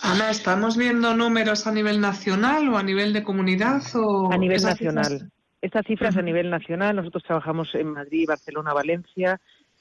Ana, 0.00 0.30
¿estamos 0.30 0.76
viendo 0.76 1.16
números 1.16 1.66
a 1.66 1.72
nivel 1.72 2.00
nacional 2.00 2.68
o 2.68 2.78
a 2.78 2.84
nivel 2.84 3.12
de 3.12 3.24
comunidad? 3.24 3.82
O 3.96 4.30
a 4.30 4.38
nivel 4.38 4.62
nacional. 4.62 5.28
Estas 5.60 5.86
cifras 5.86 6.16
a 6.16 6.22
nivel 6.22 6.50
nacional, 6.50 6.96
nosotros 6.96 7.24
trabajamos 7.24 7.74
en 7.74 7.88
Madrid, 7.88 8.26
Barcelona, 8.28 8.72
Valencia, 8.72 9.40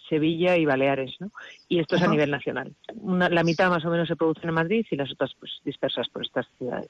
Sevilla 0.09 0.57
y 0.57 0.65
Baleares, 0.65 1.15
¿no? 1.19 1.31
Y 1.67 1.79
esto 1.79 1.97
es 1.97 2.01
a 2.01 2.07
nivel 2.07 2.31
nacional. 2.31 2.73
la 3.03 3.43
mitad 3.43 3.69
más 3.69 3.85
o 3.85 3.89
menos 3.89 4.07
se 4.07 4.15
produce 4.15 4.47
en 4.47 4.53
Madrid 4.53 4.85
y 4.89 4.95
las 4.95 5.11
otras 5.11 5.31
pues 5.39 5.51
dispersas 5.63 6.07
por 6.09 6.25
estas 6.25 6.47
ciudades. 6.57 6.89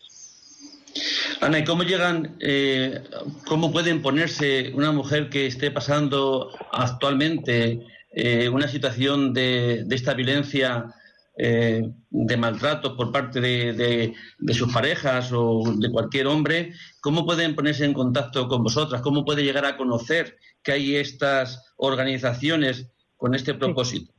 Ana, 1.41 1.59
¿y 1.59 1.63
cómo 1.63 1.83
llegan, 1.83 2.35
eh, 2.39 3.03
cómo 3.45 3.71
pueden 3.71 4.01
ponerse 4.01 4.71
una 4.73 4.91
mujer 4.91 5.29
que 5.29 5.47
esté 5.47 5.69
pasando 5.71 6.51
actualmente 6.71 7.85
eh, 8.11 8.49
una 8.49 8.67
situación 8.67 9.33
de, 9.33 9.83
de 9.85 9.95
esta 9.95 10.13
violencia 10.13 10.85
eh, 11.39 11.83
de 12.09 12.37
maltrato 12.37 12.97
por 12.97 13.11
parte 13.11 13.39
de, 13.39 14.13
sus 14.53 14.73
parejas 14.73 15.31
o 15.31 15.63
de 15.77 15.91
cualquier 15.91 16.25
hombre, 16.25 16.73
¿cómo 16.99 17.25
pueden 17.25 17.53
ponerse 17.53 17.85
en 17.85 17.93
contacto 17.93 18.47
con 18.47 18.63
vosotras? 18.63 19.01
¿Cómo 19.01 19.23
puede 19.23 19.43
llegar 19.43 19.65
a 19.65 19.77
conocer 19.77 20.37
que 20.63 20.71
hay 20.71 20.95
estas 20.95 21.73
organizaciones 21.77 22.89
con 23.15 23.35
este 23.35 23.53
propósito? 23.53 24.16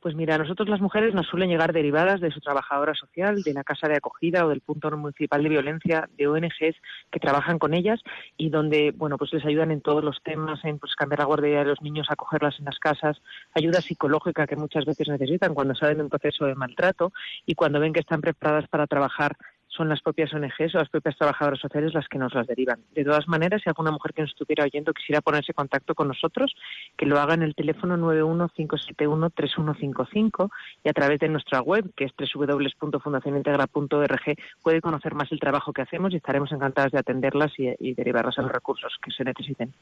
Pues 0.00 0.14
mira, 0.14 0.36
a 0.36 0.38
nosotros 0.38 0.66
las 0.70 0.80
mujeres 0.80 1.12
nos 1.12 1.26
suelen 1.26 1.50
llegar 1.50 1.74
derivadas 1.74 2.22
de 2.22 2.30
su 2.30 2.40
trabajadora 2.40 2.94
social, 2.94 3.42
de 3.42 3.52
la 3.52 3.64
casa 3.64 3.86
de 3.86 3.96
acogida 3.96 4.46
o 4.46 4.48
del 4.48 4.62
punto 4.62 4.90
municipal 4.96 5.42
de 5.42 5.50
violencia, 5.50 6.08
de 6.16 6.26
ONGs 6.26 6.76
que 7.10 7.20
trabajan 7.20 7.58
con 7.58 7.74
ellas 7.74 8.00
y 8.38 8.48
donde, 8.48 8.92
bueno, 8.96 9.18
pues 9.18 9.30
les 9.34 9.44
ayudan 9.44 9.70
en 9.70 9.82
todos 9.82 10.02
los 10.02 10.22
temas, 10.22 10.64
en 10.64 10.78
pues 10.78 10.94
cambiar 10.94 11.18
la 11.18 11.26
guardia 11.26 11.58
de 11.58 11.66
los 11.66 11.82
niños, 11.82 12.06
acogerlas 12.08 12.58
en 12.58 12.64
las 12.64 12.78
casas, 12.78 13.20
ayuda 13.54 13.82
psicológica 13.82 14.46
que 14.46 14.56
muchas 14.56 14.86
veces 14.86 15.06
necesitan 15.06 15.52
cuando 15.52 15.74
salen 15.74 15.98
de 15.98 16.04
un 16.04 16.08
proceso 16.08 16.46
de 16.46 16.54
maltrato 16.54 17.12
y 17.44 17.54
cuando 17.54 17.78
ven 17.78 17.92
que 17.92 18.00
están 18.00 18.22
preparadas 18.22 18.68
para 18.68 18.86
trabajar 18.86 19.36
son 19.70 19.88
las 19.88 20.02
propias 20.02 20.34
ONGs 20.34 20.74
o 20.74 20.78
las 20.78 20.88
propias 20.88 21.16
trabajadoras 21.16 21.60
sociales 21.60 21.94
las 21.94 22.08
que 22.08 22.18
nos 22.18 22.34
las 22.34 22.46
derivan. 22.46 22.80
De 22.94 23.04
todas 23.04 23.26
maneras, 23.28 23.62
si 23.62 23.70
alguna 23.70 23.90
mujer 23.90 24.12
que 24.12 24.20
nos 24.22 24.30
estuviera 24.32 24.64
oyendo 24.64 24.92
quisiera 24.92 25.20
ponerse 25.20 25.52
en 25.52 25.56
contacto 25.56 25.94
con 25.94 26.08
nosotros, 26.08 26.56
que 26.96 27.06
lo 27.06 27.20
haga 27.20 27.34
en 27.34 27.42
el 27.42 27.54
teléfono 27.54 27.96
915713155 27.96 30.50
y 30.84 30.88
a 30.88 30.92
través 30.92 31.20
de 31.20 31.28
nuestra 31.28 31.62
web, 31.62 31.92
que 31.96 32.04
es 32.04 32.12
www.fundacionintegra.org, 32.16 34.36
puede 34.62 34.80
conocer 34.80 35.14
más 35.14 35.30
el 35.32 35.38
trabajo 35.38 35.72
que 35.72 35.82
hacemos 35.82 36.12
y 36.12 36.16
estaremos 36.16 36.50
encantadas 36.52 36.90
de 36.92 36.98
atenderlas 36.98 37.52
y, 37.58 37.68
y 37.78 37.94
derivarlas 37.94 38.38
a 38.38 38.42
los 38.42 38.52
recursos 38.52 38.98
que 39.02 39.10
se 39.12 39.24
necesiten. 39.24 39.72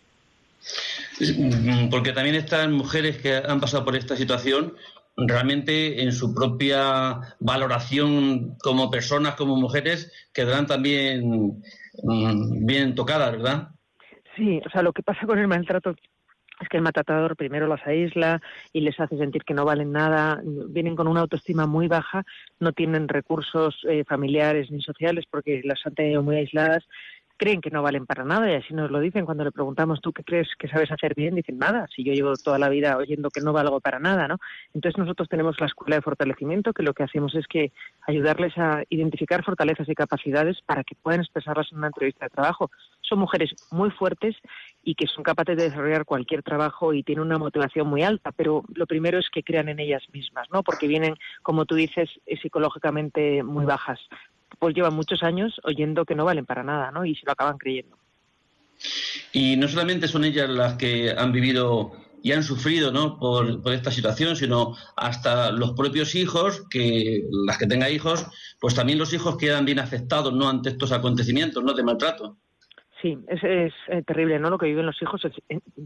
Porque 1.91 2.13
también 2.13 2.37
están 2.37 2.73
mujeres 2.73 3.19
que 3.19 3.37
han 3.37 3.61
pasado 3.61 3.85
por 3.85 3.97
esta 3.97 4.17
situación 4.17 4.75
realmente 5.27 6.03
en 6.03 6.13
su 6.13 6.35
propia 6.35 7.21
valoración 7.41 8.57
como 8.63 8.91
personas, 8.91 9.35
como 9.35 9.57
mujeres, 9.57 10.13
quedarán 10.33 10.67
también 10.67 11.61
mm, 12.03 12.67
bien 12.67 12.95
tocadas, 12.95 13.33
¿verdad? 13.33 13.69
Sí, 14.37 14.61
o 14.65 14.71
sea, 14.71 14.83
lo 14.83 14.93
que 14.93 15.03
pasa 15.03 15.27
con 15.27 15.39
el 15.39 15.49
maltrato 15.49 15.95
es 16.61 16.69
que 16.69 16.77
el 16.77 16.83
maltratador 16.83 17.37
primero 17.37 17.67
las 17.67 17.85
aísla 17.87 18.41
y 18.73 18.81
les 18.81 18.99
hace 18.99 19.17
sentir 19.17 19.45
que 19.45 19.55
no 19.55 19.65
valen 19.65 19.93
nada, 19.93 20.41
vienen 20.45 20.97
con 20.97 21.09
una 21.09 21.21
autoestima 21.21 21.67
muy 21.67 21.89
baja, 21.89 22.25
no 22.59 22.73
tienen 22.73 23.09
recursos 23.09 23.81
eh, 23.89 24.05
familiares 24.05 24.71
ni 24.71 24.83
sociales 24.83 25.25
porque 25.31 25.61
las 25.65 25.85
han 25.85 25.95
tenido 25.95 26.23
muy 26.23 26.37
aisladas 26.37 26.85
creen 27.39 27.61
que 27.61 27.71
no 27.71 27.83
valen 27.83 28.05
para 28.05 28.25
nada 28.25 28.51
y 28.51 28.57
así 28.57 28.75
nos 28.75 28.91
lo 28.91 29.01
dicen 29.01 29.25
cuando 29.25 29.45
le 29.45 29.53
preguntamos 29.53 30.01
tú 30.03 30.13
qué 30.13 30.25
crees 30.25 30.49
que 30.59 30.69
sabes 30.69 30.91
hacer 30.91 31.15
bien, 31.15 31.37
dicen 31.37 31.59
nada, 31.59 31.87
si 31.95 32.05
yo 32.05 32.13
llevo 32.13 32.35
toda 32.35 32.59
la 32.59 32.69
vida 32.69 32.97
oyendo 32.97 33.31
que 33.31 33.41
no 33.41 33.53
valgo 33.53 33.81
para 33.81 33.99
nada, 33.99 34.29
¿no? 34.29 34.37
Entonces 34.75 34.99
nosotros 34.99 35.29
tenemos 35.29 35.59
la 35.61 35.67
escuela 35.67 35.97
de 35.97 36.03
fortalecimiento 36.03 36.73
que 36.73 36.83
lo 36.83 36.93
que 36.93 37.05
hacemos 37.05 37.35
es 37.35 37.47
que 37.47 37.73
ayudarles 38.07 38.59
a 38.59 38.83
identificar 38.91 39.45
fortalezas 39.45 39.89
y 39.89 39.95
capacidades 39.95 40.59
para 40.67 40.85
que 40.85 40.97
puedan 40.97 41.21
expresarlas 41.21 41.69
en 41.73 41.79
una 41.79 41.87
entrevista 41.87 42.27
de 42.27 42.31
trabajo. 42.31 42.71
Son 43.01 43.19
mujeres 43.19 43.55
muy 43.71 43.91
fuertes 43.91 44.37
y 44.83 44.95
que 44.95 45.07
son 45.07 45.23
capaces 45.23 45.57
de 45.57 45.65
desarrollar 45.65 46.05
cualquier 46.05 46.43
trabajo 46.43 46.93
y 46.93 47.03
tienen 47.05 47.25
una 47.25 47.39
motivación 47.39 47.87
muy 47.87 48.03
alta, 48.03 48.33
pero 48.33 48.65
lo 48.75 48.87
primero 48.87 49.19
es 49.19 49.31
que 49.31 49.43
crean 49.43 49.69
en 49.69 49.79
ellas 49.79 50.03
mismas, 50.13 50.49
¿no? 50.53 50.63
Porque 50.63 50.89
vienen, 50.89 51.15
como 51.43 51.65
tú 51.65 51.77
dices, 51.77 52.11
psicológicamente 52.43 53.43
muy 53.43 53.65
bajas 53.65 54.01
pues 54.59 54.75
llevan 54.75 54.95
muchos 54.95 55.23
años 55.23 55.61
oyendo 55.65 56.05
que 56.05 56.15
no 56.15 56.25
valen 56.25 56.47
para 56.47 56.63
nada, 56.63 56.91
¿no? 56.91 57.05
Y 57.05 57.15
se 57.15 57.27
lo 57.27 57.33
acaban 57.33 57.59
creyendo. 57.59 57.97
Y 59.33 59.57
no 59.57 59.69
solamente 59.69 60.09
son 60.09 60.25
ellas 60.25 60.49
las 60.49 60.75
que 60.75 61.11
han 61.11 61.33
vivido 61.33 61.93
y 62.23 62.33
han 62.33 62.43
sufrido 62.43 62.91
¿no? 62.91 63.19
por, 63.19 63.63
por, 63.63 63.73
esta 63.73 63.91
situación, 63.91 64.37
sino 64.37 64.77
hasta 64.97 65.53
los 65.53 65.73
propios 65.73 66.15
hijos, 66.15 66.65
que 66.71 67.25
las 67.47 67.59
que 67.59 67.67
tengan 67.67 67.93
hijos, 67.93 68.27
pues 68.61 68.75
también 68.75 68.99
los 68.99 69.13
hijos 69.13 69.37
quedan 69.37 69.65
bien 69.65 69.79
afectados 69.79 70.33
¿no? 70.33 70.49
ante 70.49 70.71
estos 70.71 70.93
acontecimientos 70.93 71.63
¿no? 71.63 71.73
de 71.75 71.83
maltrato. 71.83 72.39
Sí, 73.01 73.17
es, 73.29 73.73
eh, 73.89 74.03
terrible, 74.05 74.41
¿no? 74.41 74.51
Lo 74.51 74.59
que 74.59 74.67
viven 74.67 74.87
los 74.87 75.01
hijos. 75.01 75.23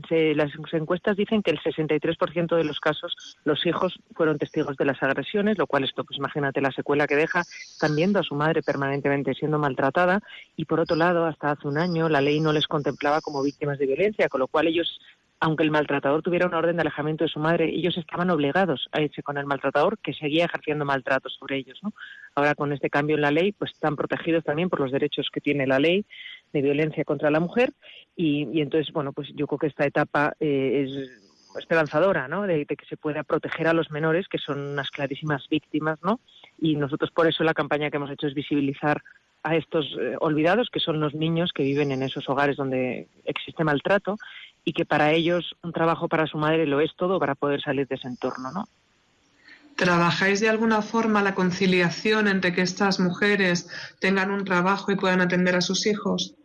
las 0.09 0.51
encuestas 0.73 1.17
dicen 1.17 1.43
que 1.43 1.51
el 1.51 1.61
63% 1.61 2.57
de 2.57 2.65
los 2.65 2.81
casos 2.81 3.15
los 3.45 3.67
hijos 3.67 3.99
fueron 4.15 4.39
testigos 4.39 4.79
de 4.79 4.87
las 4.87 5.03
agresiones, 5.03 5.59
lo 5.59 5.67
cual 5.67 5.85
esto, 5.85 6.05
pues 6.05 6.19
imagínate 6.19 6.63
la 6.63 6.73
secuela 6.73 7.07
que 7.07 7.17
deja, 7.17 7.41
están 7.41 7.95
viendo 7.97 8.19
a 8.19 8.23
su 8.23 8.35
madre 8.35 8.63
permanentemente 8.63 9.35
siendo 9.35 9.59
maltratada 9.59 10.21
y 10.57 10.65
por 10.65 10.81
otro 10.81 10.97
lado, 10.97 11.27
hasta 11.27 11.51
hace 11.51 11.69
un 11.69 11.77
año 11.77 12.09
la 12.09 12.23
ley 12.23 12.41
no 12.41 12.53
les 12.53 12.67
contemplaba 12.67 13.21
como 13.21 13.43
víctimas 13.43 13.79
de 13.79 13.87
violencia, 13.87 14.29
con 14.29 14.41
lo 14.41 14.49
cual 14.49 14.69
ellos 14.69 14.99
aunque 15.43 15.65
el 15.65 15.73
maltratador 15.73 16.23
tuviera 16.23 16.47
una 16.47 16.59
orden 16.59 16.77
de 16.77 16.83
alejamiento 16.83 17.25
de 17.25 17.31
su 17.31 17.41
madre, 17.41 17.69
ellos 17.69 17.99
estaban 17.99 18.31
obligados 18.31 18.89
a 18.93 19.01
irse 19.01 19.25
con 19.25 19.39
el 19.39 19.45
maltratador 19.45 19.99
que 19.99 20.15
seguía 20.15 20.45
ejerciendo 20.45 20.85
maltrato 20.85 21.29
sobre 21.31 21.57
ellos. 21.57 21.81
¿no? 21.83 21.93
Ahora 22.37 22.55
con 22.55 22.73
este 22.73 22.89
cambio 22.91 23.17
en 23.17 23.23
la 23.23 23.33
ley, 23.33 23.51
pues 23.51 23.73
están 23.73 23.97
protegidos 23.97 24.45
también 24.45 24.71
por 24.71 24.79
los 24.79 24.93
derechos 24.93 25.31
que 25.33 25.41
tiene 25.41 25.67
la 25.67 25.81
ley 25.81 26.07
de 26.53 26.63
violencia 26.63 27.05
contra 27.05 27.31
la 27.31 27.41
mujer 27.41 27.73
y, 28.17 28.61
entonces, 28.61 28.93
bueno, 28.93 29.13
pues 29.13 29.29
yo 29.35 29.47
creo 29.47 29.59
que 29.59 29.67
esta 29.69 29.87
etapa 29.87 30.35
eh, 30.39 30.85
es 30.87 31.11
esperanzadora, 31.59 32.29
¿no? 32.29 32.43
De, 32.43 32.67
que 32.67 32.87
se 32.89 32.97
pueda 32.97 33.23
proteger 33.25 33.69
a 33.69 33.73
los 33.73 33.91
menores, 33.91 34.29
que 34.29 34.39
son 34.39 34.59
unas 34.61 34.91
clarísimas 34.91 35.49
víctimas, 35.49 35.99
¿no? 36.03 36.21
Y 36.59 36.77
nosotros 36.77 37.11
por 37.11 37.27
eso 37.27 37.45
la 37.45 37.55
campaña 37.55 37.91
que 37.91 37.97
hemos 37.97 38.11
hecho 38.11 38.27
es 38.27 38.35
visibilizar 38.35 39.03
a 39.43 39.57
estos 39.57 39.87
eh, 40.01 40.17
olvidados, 40.21 40.71
que 40.71 40.81
son 40.81 41.01
los 41.01 41.15
niños 41.15 41.53
que 41.53 41.65
viven 41.65 41.91
en 41.91 42.03
esos 42.03 42.29
hogares 42.29 42.57
donde 42.57 43.09
existe 43.25 43.65
maltrato 43.65 44.17
y 44.65 44.73
que 44.73 44.85
para 44.85 45.13
ellos 45.13 45.57
un 45.63 45.73
trabajo 45.73 46.09
para 46.09 46.27
su 46.27 46.39
madre 46.39 46.67
lo 46.67 46.81
es 46.81 46.95
todo 46.97 47.19
para 47.19 47.35
poder 47.35 47.61
salir 47.61 47.89
de 47.89 47.97
ese 47.97 48.07
entorno, 48.07 48.53
¿no? 48.53 48.69
¿Trabajáis 49.75 50.41
de 50.41 50.49
alguna 50.49 50.83
forma 50.83 51.23
la 51.23 51.35
conciliación 51.35 52.29
entre 52.29 52.53
que 52.53 52.61
estas 52.61 53.01
mujeres 53.01 53.69
tengan 54.01 54.31
un 54.31 54.45
trabajo 54.45 54.93
y 54.93 54.97
puedan 54.97 55.23
atender 55.23 55.57
a 55.57 55.61
sus 55.61 55.87
hijos? 55.87 56.37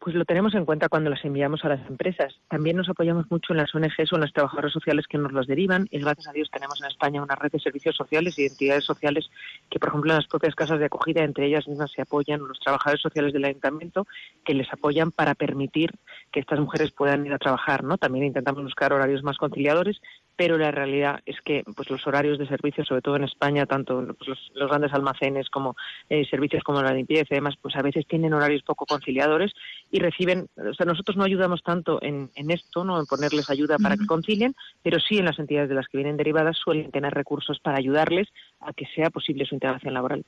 Pues 0.00 0.14
lo 0.14 0.24
tenemos 0.24 0.54
en 0.54 0.64
cuenta 0.64 0.88
cuando 0.88 1.10
las 1.10 1.24
enviamos 1.24 1.64
a 1.64 1.70
las 1.70 1.84
empresas. 1.88 2.32
También 2.48 2.76
nos 2.76 2.88
apoyamos 2.88 3.28
mucho 3.30 3.52
en 3.52 3.56
las 3.56 3.74
ONGs 3.74 4.12
o 4.12 4.14
en 4.14 4.20
los 4.20 4.32
trabajadores 4.32 4.72
sociales 4.72 5.06
que 5.08 5.18
nos 5.18 5.32
los 5.32 5.48
derivan 5.48 5.88
y 5.90 5.98
gracias 5.98 6.28
a 6.28 6.32
Dios 6.32 6.48
tenemos 6.52 6.80
en 6.80 6.86
España 6.86 7.20
una 7.20 7.34
red 7.34 7.50
de 7.50 7.58
servicios 7.58 7.96
sociales 7.96 8.38
y 8.38 8.46
entidades 8.46 8.84
sociales 8.84 9.28
que, 9.68 9.80
por 9.80 9.88
ejemplo, 9.88 10.12
en 10.12 10.18
las 10.18 10.28
propias 10.28 10.54
casas 10.54 10.78
de 10.78 10.84
acogida, 10.84 11.24
entre 11.24 11.46
ellas 11.46 11.66
mismas 11.66 11.90
se 11.90 12.02
apoyan 12.02 12.46
los 12.46 12.60
trabajadores 12.60 13.02
sociales 13.02 13.32
del 13.32 13.44
ayuntamiento 13.44 14.06
que 14.44 14.54
les 14.54 14.72
apoyan 14.72 15.10
para 15.10 15.34
permitir 15.34 15.90
que 16.30 16.40
estas 16.40 16.60
mujeres 16.60 16.92
puedan 16.92 17.26
ir 17.26 17.32
a 17.32 17.38
trabajar, 17.38 17.82
¿no? 17.82 17.98
También 17.98 18.26
intentamos 18.26 18.62
buscar 18.62 18.92
horarios 18.92 19.24
más 19.24 19.36
conciliadores 19.36 20.00
pero 20.38 20.56
la 20.56 20.70
realidad 20.70 21.20
es 21.26 21.34
que 21.44 21.64
pues 21.74 21.90
los 21.90 22.06
horarios 22.06 22.38
de 22.38 22.46
servicio, 22.46 22.84
sobre 22.84 23.02
todo 23.02 23.16
en 23.16 23.24
España, 23.24 23.66
tanto 23.66 24.06
pues, 24.16 24.38
los, 24.54 24.68
grandes 24.70 24.92
almacenes 24.92 25.50
como 25.50 25.74
eh, 26.08 26.24
servicios 26.30 26.62
como 26.62 26.80
la 26.80 26.94
limpieza 26.94 27.26
y 27.34 27.38
demás, 27.38 27.56
pues 27.60 27.74
a 27.74 27.82
veces 27.82 28.06
tienen 28.06 28.32
horarios 28.32 28.62
poco 28.62 28.86
conciliadores 28.86 29.50
y 29.90 29.98
reciben, 29.98 30.46
o 30.56 30.72
sea, 30.74 30.86
nosotros 30.86 31.16
no 31.16 31.24
ayudamos 31.24 31.64
tanto 31.64 31.98
en, 32.02 32.30
esto, 32.50 32.84
no 32.84 33.00
en 33.00 33.06
ponerles 33.06 33.50
ayuda 33.50 33.78
para 33.78 33.96
que 33.96 34.06
concilien, 34.06 34.54
pero 34.80 35.00
sí 35.00 35.18
en 35.18 35.24
las 35.24 35.40
entidades 35.40 35.70
de 35.70 35.74
las 35.74 35.88
que 35.88 35.98
vienen 35.98 36.16
derivadas 36.16 36.56
suelen 36.56 36.92
tener 36.92 37.12
recursos 37.12 37.58
para 37.58 37.78
ayudarles 37.78 38.28
a 38.60 38.72
que 38.72 38.86
sea 38.94 39.10
posible 39.10 39.44
su 39.44 39.56
integración 39.56 39.92
laboral. 39.92 40.24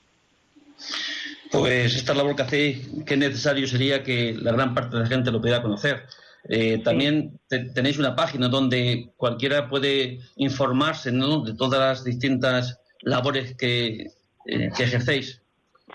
Pues 1.53 1.95
esta 1.95 2.15
labor 2.15 2.35
que 2.35 2.43
hacéis, 2.43 2.91
qué 3.07 3.17
necesario 3.17 3.69
sería 3.69 4.03
que 4.03 4.35
la 4.37 4.51
gran 4.51 4.75
parte 4.75 4.97
de 4.97 5.05
la 5.05 5.09
gente 5.09 5.31
lo 5.31 5.41
pudiera 5.41 5.63
conocer. 5.63 6.05
Eh, 6.49 6.79
también 6.83 7.39
tenéis 7.49 7.99
una 7.99 8.17
página 8.17 8.49
donde 8.49 9.11
cualquiera 9.17 9.69
puede 9.69 10.21
informarse 10.37 11.13
de 11.13 11.55
todas 11.55 11.81
las 11.81 12.05
distintas 12.05 12.79
labores 13.03 13.55
que, 13.57 14.11
eh, 14.47 14.71
que 14.77 14.83
ejercéis. 14.83 15.40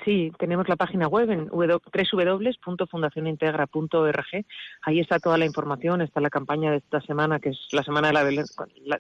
Sí, 0.06 0.32
tenemos 0.38 0.70
la 0.70 0.76
página 0.76 1.08
web 1.08 1.32
en 1.32 1.50
www.fundacionintegra.org. 1.50 4.46
Ahí 4.84 5.00
está 5.00 5.20
toda 5.20 5.40
la 5.40 5.46
información, 5.46 6.02
está 6.02 6.22
la 6.22 6.30
campaña 6.30 6.70
de 6.70 6.78
esta 6.78 7.02
semana, 7.02 7.40
que 7.40 7.50
es 7.50 7.58
la 7.72 7.82
semana 7.82 8.10
de 8.10 8.14
la, 8.14 8.22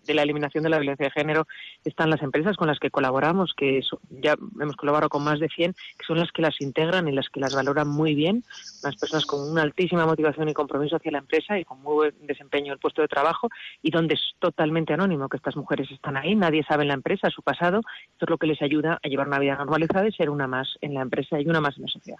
de 0.03 0.13
la 0.15 0.23
eliminación 0.23 0.63
de 0.63 0.71
la 0.71 0.79
violencia 0.79 1.05
de 1.05 1.11
género. 1.11 1.45
Están 1.83 2.09
las 2.09 2.23
empresas 2.23 2.57
con 2.57 2.65
las 2.67 2.79
que 2.79 2.89
colaboramos, 2.89 3.53
que 3.55 3.81
ya 4.09 4.33
hemos 4.59 4.75
colaborado 4.77 5.09
con 5.09 5.23
más 5.23 5.39
de 5.39 5.47
100, 5.47 5.73
que 5.73 6.05
son 6.07 6.17
las 6.17 6.31
que 6.31 6.41
las 6.41 6.59
integran 6.59 7.07
y 7.07 7.11
las 7.11 7.29
que 7.29 7.39
las 7.39 7.53
valoran 7.53 7.87
muy 7.87 8.15
bien. 8.15 8.43
Unas 8.83 8.95
personas 8.95 9.27
con 9.27 9.47
una 9.47 9.61
altísima 9.61 10.07
motivación 10.07 10.49
y 10.49 10.55
compromiso 10.55 10.95
hacia 10.95 11.11
la 11.11 11.19
empresa 11.19 11.59
y 11.59 11.65
con 11.65 11.83
muy 11.83 11.93
buen 11.93 12.15
desempeño 12.25 12.65
en 12.67 12.73
el 12.73 12.79
puesto 12.79 13.03
de 13.03 13.07
trabajo 13.07 13.49
y 13.83 13.91
donde 13.91 14.15
es 14.15 14.33
totalmente 14.39 14.93
anónimo 14.93 15.29
que 15.29 15.37
estas 15.37 15.55
mujeres 15.55 15.91
están 15.91 16.17
ahí. 16.17 16.33
Nadie 16.33 16.63
sabe 16.63 16.81
en 16.81 16.87
la 16.87 16.95
empresa 16.95 17.29
su 17.29 17.43
pasado. 17.43 17.81
Esto 18.11 18.25
es 18.25 18.29
lo 18.31 18.39
que 18.39 18.47
les 18.47 18.59
ayuda 18.63 18.99
a 19.03 19.07
llevar 19.07 19.27
una 19.27 19.37
vida 19.37 19.55
normalizada 19.55 20.07
y 20.07 20.11
ser 20.11 20.31
una 20.31 20.47
más 20.47 20.79
en 20.81 20.94
la 20.95 21.01
empresa 21.01 21.39
y 21.39 21.47
una 21.47 21.62
más 21.62 21.77
en 21.77 21.84
la 21.84 21.89
sociedad. 21.89 22.19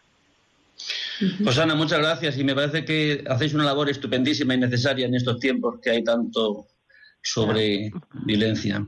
Pues 1.44 1.58
Ana, 1.58 1.76
muchas 1.76 2.00
gracias 2.00 2.38
y 2.38 2.44
me 2.44 2.56
parece 2.56 2.84
que 2.84 3.24
hacéis 3.28 3.54
una 3.54 3.64
labor 3.64 3.90
estupendísima 3.90 4.54
y 4.54 4.60
necesaria 4.60 5.06
en 5.06 5.16
estos 5.16 5.40
tiempos 5.40 5.80
que 5.82 5.92
hay 5.92 6.04
tanto 6.04 6.68
sobre 7.22 7.92
violencia. 8.26 8.86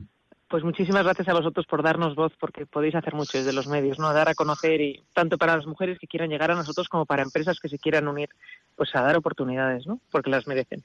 Pues 0.48 0.64
muchísimas 0.64 1.04
gracias 1.04 1.28
a 1.28 1.34
vosotros 1.34 1.66
por 1.66 1.82
darnos 1.82 2.14
voz, 2.14 2.32
porque 2.40 2.64
podéis 2.64 2.94
hacer 2.94 3.14
mucho 3.14 3.36
desde 3.36 3.52
los 3.52 3.66
medios, 3.66 3.98
¿no? 3.98 4.12
Dar 4.14 4.30
a 4.30 4.34
conocer 4.34 4.80
y 4.80 5.02
tanto 5.14 5.36
para 5.36 5.56
las 5.56 5.66
mujeres 5.66 5.98
que 5.98 6.06
quieran 6.06 6.30
llegar 6.30 6.50
a 6.50 6.54
nosotros 6.54 6.88
como 6.88 7.04
para 7.04 7.22
empresas 7.22 7.60
que 7.60 7.68
se 7.68 7.78
quieran 7.78 8.08
unir, 8.08 8.30
pues 8.74 8.94
a 8.94 9.02
dar 9.02 9.16
oportunidades, 9.16 9.86
¿no? 9.86 10.00
Porque 10.10 10.30
las 10.30 10.46
merecen. 10.46 10.82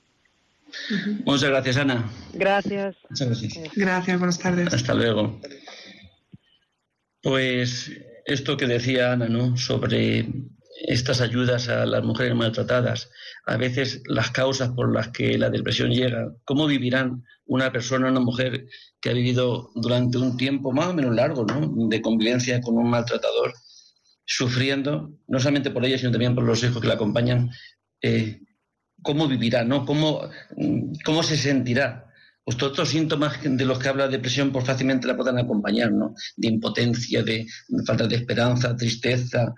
Muchas 1.26 1.50
gracias, 1.50 1.78
Ana. 1.78 2.10
Gracias. 2.34 2.96
Muchas 3.10 3.28
gracias. 3.28 3.74
Gracias, 3.76 4.20
buenas 4.20 4.40
tardes. 4.40 4.74
Hasta 4.74 4.94
luego. 4.94 5.40
Pues 7.22 7.90
esto 8.26 8.58
que 8.58 8.68
decía 8.68 9.12
Ana, 9.12 9.28
¿no? 9.28 9.58
Sobre 9.58 10.28
estas 10.88 11.22
ayudas 11.22 11.70
a 11.70 11.86
las 11.86 12.04
mujeres 12.04 12.36
maltratadas, 12.36 13.10
a 13.46 13.58
veces 13.58 14.02
las 14.06 14.32
causas 14.32 14.70
por 14.70 14.94
las 14.94 15.10
que 15.10 15.38
la 15.38 15.50
depresión 15.50 15.92
llega, 15.92 16.34
cómo 16.46 16.68
vivirán 16.68 17.24
una 17.46 17.72
persona, 17.72 18.10
una 18.10 18.20
mujer 18.20 18.66
que 19.00 19.10
ha 19.10 19.14
vivido 19.14 19.70
durante 19.76 20.18
un 20.18 20.38
tiempo 20.38 20.72
más 20.72 20.88
o 20.88 20.94
menos 20.94 21.16
largo, 21.16 21.46
¿no? 21.46 21.88
De 21.88 22.02
convivencia 22.02 22.62
con 22.62 22.78
un 22.78 22.90
maltratador, 22.90 23.54
sufriendo, 24.26 25.12
no 25.28 25.40
solamente 25.40 25.72
por 25.72 25.86
ella, 25.86 25.98
sino 25.98 26.12
también 26.12 26.36
por 26.36 26.44
los 26.44 26.64
hijos 26.64 26.82
que 26.82 26.88
la 26.88 26.96
acompañan, 26.96 27.50
eh, 28.02 28.40
cómo 29.02 29.28
vivirá, 29.28 29.64
¿no? 29.64 29.86
Cómo, 29.86 30.22
cómo 31.04 31.24
se 31.24 31.38
sentirá 31.38 32.13
pues 32.44 32.58
todos 32.58 32.74
estos 32.74 32.90
síntomas 32.90 33.40
de 33.42 33.66
los 33.66 33.80
que 33.80 33.90
habla 33.90 34.06
la 34.06 34.12
depresión 34.12 34.52
pues 34.52 34.66
fácilmente 34.66 35.08
la 35.08 35.16
pueden 35.16 35.38
acompañar, 35.38 35.92
¿no? 35.92 36.14
De 36.36 36.48
impotencia, 36.50 37.24
de, 37.24 37.46
falta 37.86 38.08
de 38.08 38.18
esperanza, 38.18 38.76
tristeza, 38.76 39.54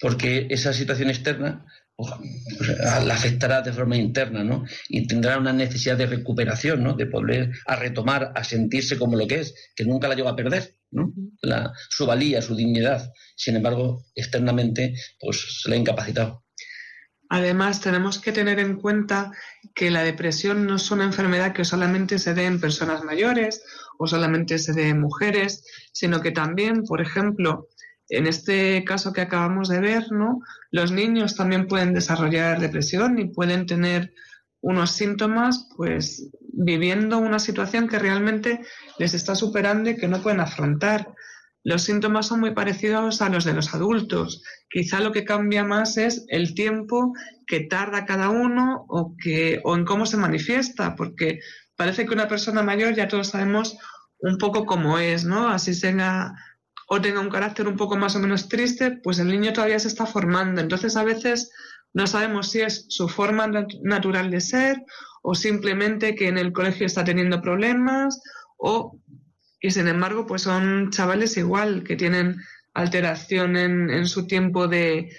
porque 0.00 0.46
esa 0.50 0.72
situación 0.72 1.10
externa 1.10 1.64
pues, 1.94 2.12
pues, 2.56 2.78
la 2.78 3.14
afectará 3.14 3.60
de 3.60 3.72
forma 3.72 3.96
interna, 3.96 4.44
¿no? 4.44 4.64
Y 4.88 5.06
tendrá 5.06 5.36
una 5.38 5.52
necesidad 5.52 5.96
de 5.96 6.06
recuperación, 6.06 6.82
¿no? 6.82 6.94
De 6.94 7.06
poder 7.06 7.52
a 7.66 7.76
retomar, 7.76 8.32
a 8.34 8.44
sentirse 8.44 8.96
como 8.96 9.16
lo 9.16 9.26
que 9.26 9.40
es, 9.40 9.54
que 9.74 9.84
nunca 9.84 10.08
la 10.08 10.14
lleva 10.14 10.30
a 10.30 10.36
perder, 10.36 10.76
¿no? 10.92 11.12
La, 11.42 11.72
su 11.88 12.06
valía, 12.06 12.40
su 12.40 12.54
dignidad. 12.54 13.12
Sin 13.36 13.56
embargo, 13.56 14.04
externamente, 14.14 14.94
pues 15.18 15.60
se 15.62 15.68
le 15.68 15.76
ha 15.76 15.78
incapacitado. 15.78 16.44
Además, 17.28 17.80
tenemos 17.80 18.18
que 18.18 18.32
tener 18.32 18.58
en 18.58 18.76
cuenta 18.76 19.32
que 19.74 19.90
la 19.90 20.02
depresión 20.02 20.66
no 20.66 20.76
es 20.76 20.90
una 20.90 21.04
enfermedad 21.04 21.52
que 21.52 21.64
solamente 21.64 22.18
se 22.18 22.34
dé 22.34 22.46
en 22.46 22.60
personas 22.60 23.04
mayores 23.04 23.62
o 23.98 24.06
solamente 24.06 24.58
se 24.58 24.72
dé 24.72 24.88
en 24.88 25.00
mujeres, 25.00 25.64
sino 25.92 26.20
que 26.20 26.30
también, 26.30 26.84
por 26.84 27.00
ejemplo, 27.00 27.68
en 28.08 28.26
este 28.26 28.82
caso 28.84 29.12
que 29.12 29.20
acabamos 29.20 29.68
de 29.68 29.80
ver. 29.80 30.06
Los 30.70 30.92
niños 30.92 31.36
también 31.36 31.66
pueden 31.66 31.92
desarrollar 31.92 32.60
depresión 32.60 33.18
y 33.18 33.26
pueden 33.26 33.66
tener 33.66 34.14
unos 34.60 34.92
síntomas, 34.92 35.68
pues 35.76 36.30
viviendo 36.40 37.18
una 37.18 37.38
situación 37.38 37.88
que 37.88 37.98
realmente 37.98 38.60
les 38.98 39.14
está 39.14 39.34
superando 39.34 39.90
y 39.90 39.96
que 39.96 40.08
no 40.08 40.22
pueden 40.22 40.40
afrontar. 40.40 41.14
Los 41.68 41.82
síntomas 41.82 42.26
son 42.26 42.40
muy 42.40 42.52
parecidos 42.52 43.20
a 43.20 43.28
los 43.28 43.44
de 43.44 43.52
los 43.52 43.74
adultos. 43.74 44.42
Quizá 44.70 45.00
lo 45.00 45.12
que 45.12 45.26
cambia 45.26 45.64
más 45.64 45.98
es 45.98 46.24
el 46.28 46.54
tiempo 46.54 47.12
que 47.46 47.60
tarda 47.60 48.06
cada 48.06 48.30
uno 48.30 48.86
o, 48.88 49.14
en 49.22 49.84
cómo 49.84 50.06
se 50.06 50.16
manifiesta, 50.16 50.96
porque 50.96 51.40
parece 51.76 52.06
que 52.06 52.14
una 52.14 52.26
persona 52.26 52.62
mayor 52.62 52.94
ya 52.94 53.06
todos 53.06 53.28
sabemos 53.28 53.76
un 54.20 54.38
poco 54.38 54.64
cómo 54.64 54.98
es, 54.98 55.26
¿no? 55.26 55.50
Así 55.50 55.78
tenga 55.78 56.32
o 56.88 57.02
tenga 57.02 57.20
un 57.20 57.28
carácter 57.28 57.68
un 57.68 57.76
poco 57.76 57.98
más 57.98 58.16
o 58.16 58.18
menos 58.18 58.48
triste, 58.48 58.92
pues 59.04 59.18
el 59.18 59.28
niño 59.28 59.52
todavía 59.52 59.78
se 59.78 59.88
está 59.88 60.06
formando. 60.06 60.62
Entonces 60.62 60.96
a 60.96 61.04
veces 61.04 61.50
no 61.92 62.06
sabemos 62.06 62.50
si 62.50 62.62
es 62.62 62.86
su 62.88 63.10
forma 63.10 63.46
natural 63.82 64.30
de 64.30 64.40
ser 64.40 64.82
o 65.20 65.34
simplemente 65.34 66.14
que 66.14 66.28
en 66.28 66.38
el 66.38 66.50
colegio 66.54 66.86
está 66.86 67.04
teniendo 67.04 67.42
problemas 67.42 68.22
o 68.56 68.98
y 69.60 69.70
sin 69.70 69.88
embargo, 69.88 70.26
pues 70.26 70.42
son 70.42 70.90
chavales 70.90 71.36
igual, 71.36 71.82
que 71.82 71.96
tienen 71.96 72.40
alteración 72.74 73.56
en, 73.56 74.06
su 74.06 74.26
tiempo 74.26 74.68
de, 74.68 75.10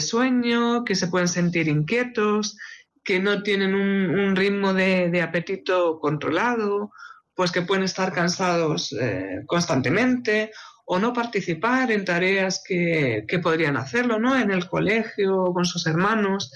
sueño, 0.00 0.84
que 0.84 0.94
se 0.94 1.08
pueden 1.08 1.28
sentir 1.28 1.68
inquietos, 1.68 2.56
que 3.02 3.18
no 3.18 3.42
tienen 3.42 3.74
un, 3.74 4.36
ritmo 4.36 4.72
de, 4.72 5.20
apetito 5.22 5.98
controlado, 5.98 6.92
pues 7.34 7.50
que 7.50 7.62
pueden 7.62 7.84
estar 7.84 8.12
cansados 8.12 8.92
eh, 8.92 9.42
constantemente 9.46 10.50
o 10.84 10.98
no 10.98 11.12
participar 11.12 11.90
en 11.90 12.04
tareas 12.04 12.62
que, 12.66 13.24
que, 13.28 13.38
podrían 13.40 13.76
hacerlo, 13.76 14.18
¿no? 14.18 14.36
En 14.36 14.50
el 14.50 14.68
colegio, 14.68 15.52
con 15.52 15.64
sus 15.64 15.86
hermanos. 15.86 16.50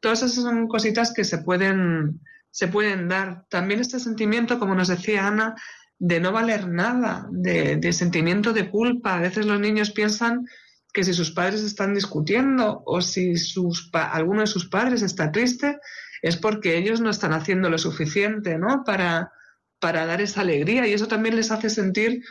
Todas 0.00 0.22
esas 0.22 0.42
son 0.42 0.66
cositas 0.66 1.12
que 1.14 1.24
se 1.24 1.38
pueden, 1.38 2.20
se 2.50 2.68
pueden 2.68 3.08
dar. 3.08 3.44
También 3.48 3.80
este 3.80 4.00
sentimiento, 4.00 4.58
como 4.58 4.74
nos 4.74 4.88
decía 4.88 5.26
Ana, 5.26 5.54
de 5.98 6.20
no 6.20 6.32
valer 6.32 6.68
nada, 6.68 7.26
de, 7.30 7.92
sentimiento 7.92 8.52
de 8.52 8.70
culpa. 8.70 9.16
A 9.16 9.20
veces 9.20 9.46
los 9.46 9.60
niños 9.60 9.90
piensan 9.90 10.46
que 10.92 11.04
si 11.04 11.14
sus 11.14 11.30
padres 11.30 11.62
están 11.62 11.94
discutiendo 11.94 12.82
o 12.86 13.00
si 13.00 13.36
sus 13.36 13.90
alguno 13.92 14.42
de 14.42 14.46
sus 14.46 14.68
padres 14.68 15.02
está 15.02 15.30
triste, 15.32 15.78
es 16.22 16.36
porque 16.36 16.76
ellos 16.76 17.00
no 17.00 17.10
están 17.10 17.32
haciendo 17.32 17.68
lo 17.68 17.78
suficiente 17.78 18.58
¿no? 18.58 18.82
para, 18.84 19.32
para 19.78 20.06
dar 20.06 20.20
esa 20.20 20.40
alegría 20.40 20.86
y 20.86 20.94
eso 20.94 21.06
también 21.06 21.36
les 21.36 21.50
hace 21.50 21.68
sentir 21.68 22.22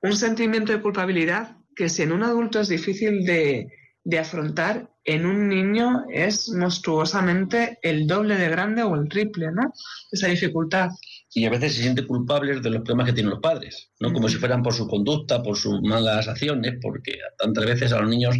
un 0.00 0.16
sentimiento 0.16 0.72
de 0.72 0.80
culpabilidad 0.80 1.56
que 1.76 1.88
si 1.88 2.02
en 2.02 2.12
un 2.12 2.22
adulto 2.22 2.60
es 2.60 2.68
difícil 2.68 3.24
de, 3.24 3.68
de 4.04 4.18
afrontar 4.18 4.90
en 5.04 5.26
un 5.26 5.48
niño 5.48 6.04
es 6.10 6.48
monstruosamente 6.48 7.78
el 7.82 8.06
doble 8.06 8.36
de 8.36 8.48
grande 8.48 8.82
o 8.82 8.94
el 8.94 9.08
triple, 9.08 9.52
¿no? 9.52 9.72
Esa 10.10 10.28
dificultad. 10.28 10.90
Y 11.34 11.44
a 11.44 11.50
veces 11.50 11.74
se 11.74 11.82
siente 11.82 12.06
culpable 12.06 12.60
de 12.60 12.70
los 12.70 12.82
problemas 12.82 13.06
que 13.06 13.12
tienen 13.12 13.30
los 13.30 13.40
padres, 13.40 13.90
¿no? 14.00 14.12
Como 14.12 14.28
si 14.28 14.36
fueran 14.36 14.62
por 14.62 14.72
su 14.72 14.88
conducta, 14.88 15.42
por 15.42 15.56
sus 15.56 15.80
malas 15.82 16.26
acciones, 16.26 16.78
porque 16.80 17.18
tantas 17.38 17.66
veces 17.66 17.92
a 17.92 18.00
los 18.00 18.08
niños, 18.08 18.36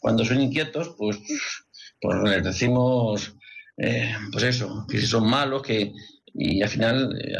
cuando 0.00 0.24
son 0.24 0.40
inquietos, 0.40 0.94
pues, 0.98 1.18
pues 2.00 2.22
les 2.24 2.44
decimos, 2.44 3.34
eh, 3.78 4.14
pues 4.32 4.44
eso, 4.44 4.86
que 4.88 4.98
si 4.98 5.06
son 5.06 5.28
malos, 5.28 5.62
que 5.62 5.92
y 6.38 6.62
al 6.62 6.68
final 6.68 7.18
eh, 7.18 7.36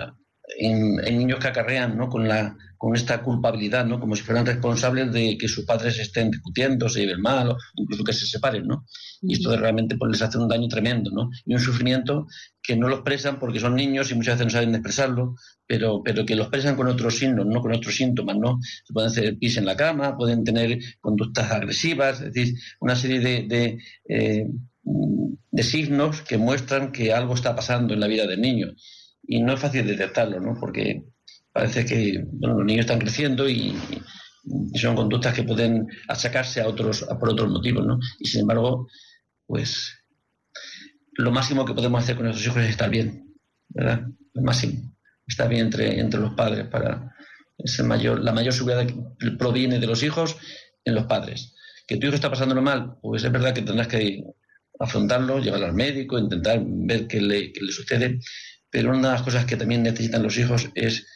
hay 1.04 1.16
niños 1.16 1.38
que 1.38 1.48
acarrean 1.48 1.96
¿no? 1.96 2.08
con 2.08 2.26
la 2.26 2.56
con 2.76 2.94
esta 2.94 3.22
culpabilidad, 3.22 3.86
¿no? 3.86 3.98
Como 3.98 4.16
si 4.16 4.22
fueran 4.22 4.46
responsables 4.46 5.12
de 5.12 5.36
que 5.38 5.48
sus 5.48 5.64
padres 5.64 5.98
estén 5.98 6.30
discutiendo, 6.30 6.88
se 6.88 7.00
lleven 7.00 7.20
mal, 7.20 7.50
o 7.50 7.56
incluso 7.76 8.04
que 8.04 8.12
se 8.12 8.26
separen, 8.26 8.66
¿no? 8.66 8.84
Y 9.22 9.34
esto 9.34 9.56
realmente 9.56 9.96
pues, 9.96 10.12
les 10.12 10.22
hace 10.22 10.38
un 10.38 10.48
daño 10.48 10.68
tremendo, 10.68 11.10
¿no? 11.10 11.30
Y 11.44 11.54
un 11.54 11.60
sufrimiento 11.60 12.26
que 12.62 12.76
no 12.76 12.88
lo 12.88 12.96
expresan 12.96 13.38
porque 13.38 13.60
son 13.60 13.74
niños 13.74 14.10
y 14.10 14.14
muchas 14.14 14.34
veces 14.34 14.46
no 14.46 14.58
saben 14.58 14.74
expresarlo, 14.74 15.36
pero, 15.66 16.02
pero 16.02 16.26
que 16.26 16.36
lo 16.36 16.42
expresan 16.42 16.76
con 16.76 16.88
otros 16.88 17.16
signos, 17.16 17.46
no 17.46 17.60
con 17.60 17.72
otros 17.72 17.94
síntomas, 17.94 18.36
¿no? 18.36 18.58
Se 18.84 18.92
pueden 18.92 19.10
hacer 19.10 19.38
pis 19.38 19.56
en 19.56 19.66
la 19.66 19.76
cama, 19.76 20.16
pueden 20.16 20.44
tener 20.44 20.78
conductas 21.00 21.50
agresivas, 21.50 22.20
es 22.20 22.32
decir, 22.32 22.54
una 22.80 22.96
serie 22.96 23.20
de, 23.20 23.46
de, 23.48 23.78
eh, 24.08 24.46
de 25.50 25.62
signos 25.62 26.22
que 26.22 26.38
muestran 26.38 26.92
que 26.92 27.12
algo 27.12 27.34
está 27.34 27.54
pasando 27.54 27.94
en 27.94 28.00
la 28.00 28.06
vida 28.06 28.26
del 28.26 28.40
niño. 28.40 28.68
Y 29.22 29.42
no 29.42 29.54
es 29.54 29.60
fácil 29.60 29.86
detectarlo, 29.86 30.40
¿no? 30.40 30.56
Porque 30.60 31.02
parece 31.56 31.86
que 31.86 32.22
los 32.38 32.64
niños 32.66 32.84
están 32.84 32.98
creciendo 32.98 33.48
y, 33.48 33.74
son 34.74 34.94
conductas 34.94 35.34
que 35.34 35.42
pueden 35.42 35.88
achacarse 36.06 36.60
a 36.60 36.68
otros 36.68 37.04
por 37.18 37.30
otros 37.30 37.50
motivos, 37.50 37.84
¿no? 37.84 37.98
Y 38.20 38.28
sin 38.28 38.42
embargo, 38.42 38.86
pues 39.44 40.04
lo 41.14 41.32
máximo 41.32 41.64
que 41.64 41.74
podemos 41.74 42.04
hacer 42.04 42.14
con 42.14 42.26
nuestros 42.26 42.46
hijos 42.46 42.62
es 42.62 42.70
estar 42.70 42.88
bien, 42.88 43.34
¿verdad? 43.70 44.02
Lo 44.34 44.42
máximo, 44.42 44.94
estar 45.26 45.48
bien 45.48 45.62
entre, 45.62 45.98
entre 45.98 46.20
los 46.20 46.34
padres 46.34 46.68
para 46.68 47.12
es 47.58 47.82
mayor, 47.82 48.22
la 48.22 48.32
mayor 48.32 48.52
seguridad 48.52 48.86
proviene 49.36 49.80
de 49.80 49.86
los 49.86 50.02
hijos 50.04 50.36
en 50.84 50.94
los 50.94 51.06
padres. 51.06 51.54
Que 51.88 51.96
tu 51.96 52.06
hijo 52.06 52.14
está 52.14 52.30
pasándolo 52.30 52.62
mal, 52.62 52.98
pues 53.02 53.24
es 53.24 53.32
verdad 53.32 53.54
que 53.54 53.62
tendrás 53.62 53.88
que 53.88 54.22
afrontarlo, 54.78 55.40
llevarlo 55.40 55.66
al 55.66 55.74
médico, 55.74 56.18
intentar 56.18 56.60
ver 56.62 57.08
qué 57.08 57.20
le, 57.20 57.50
qué 57.52 57.62
le 57.62 57.72
sucede, 57.72 58.20
pero 58.70 58.90
una 58.90 59.08
de 59.08 59.14
las 59.14 59.22
cosas 59.22 59.46
que 59.46 59.56
también 59.56 59.82
necesitan 59.82 60.22
los 60.22 60.38
hijos 60.38 60.68
es 60.74 61.06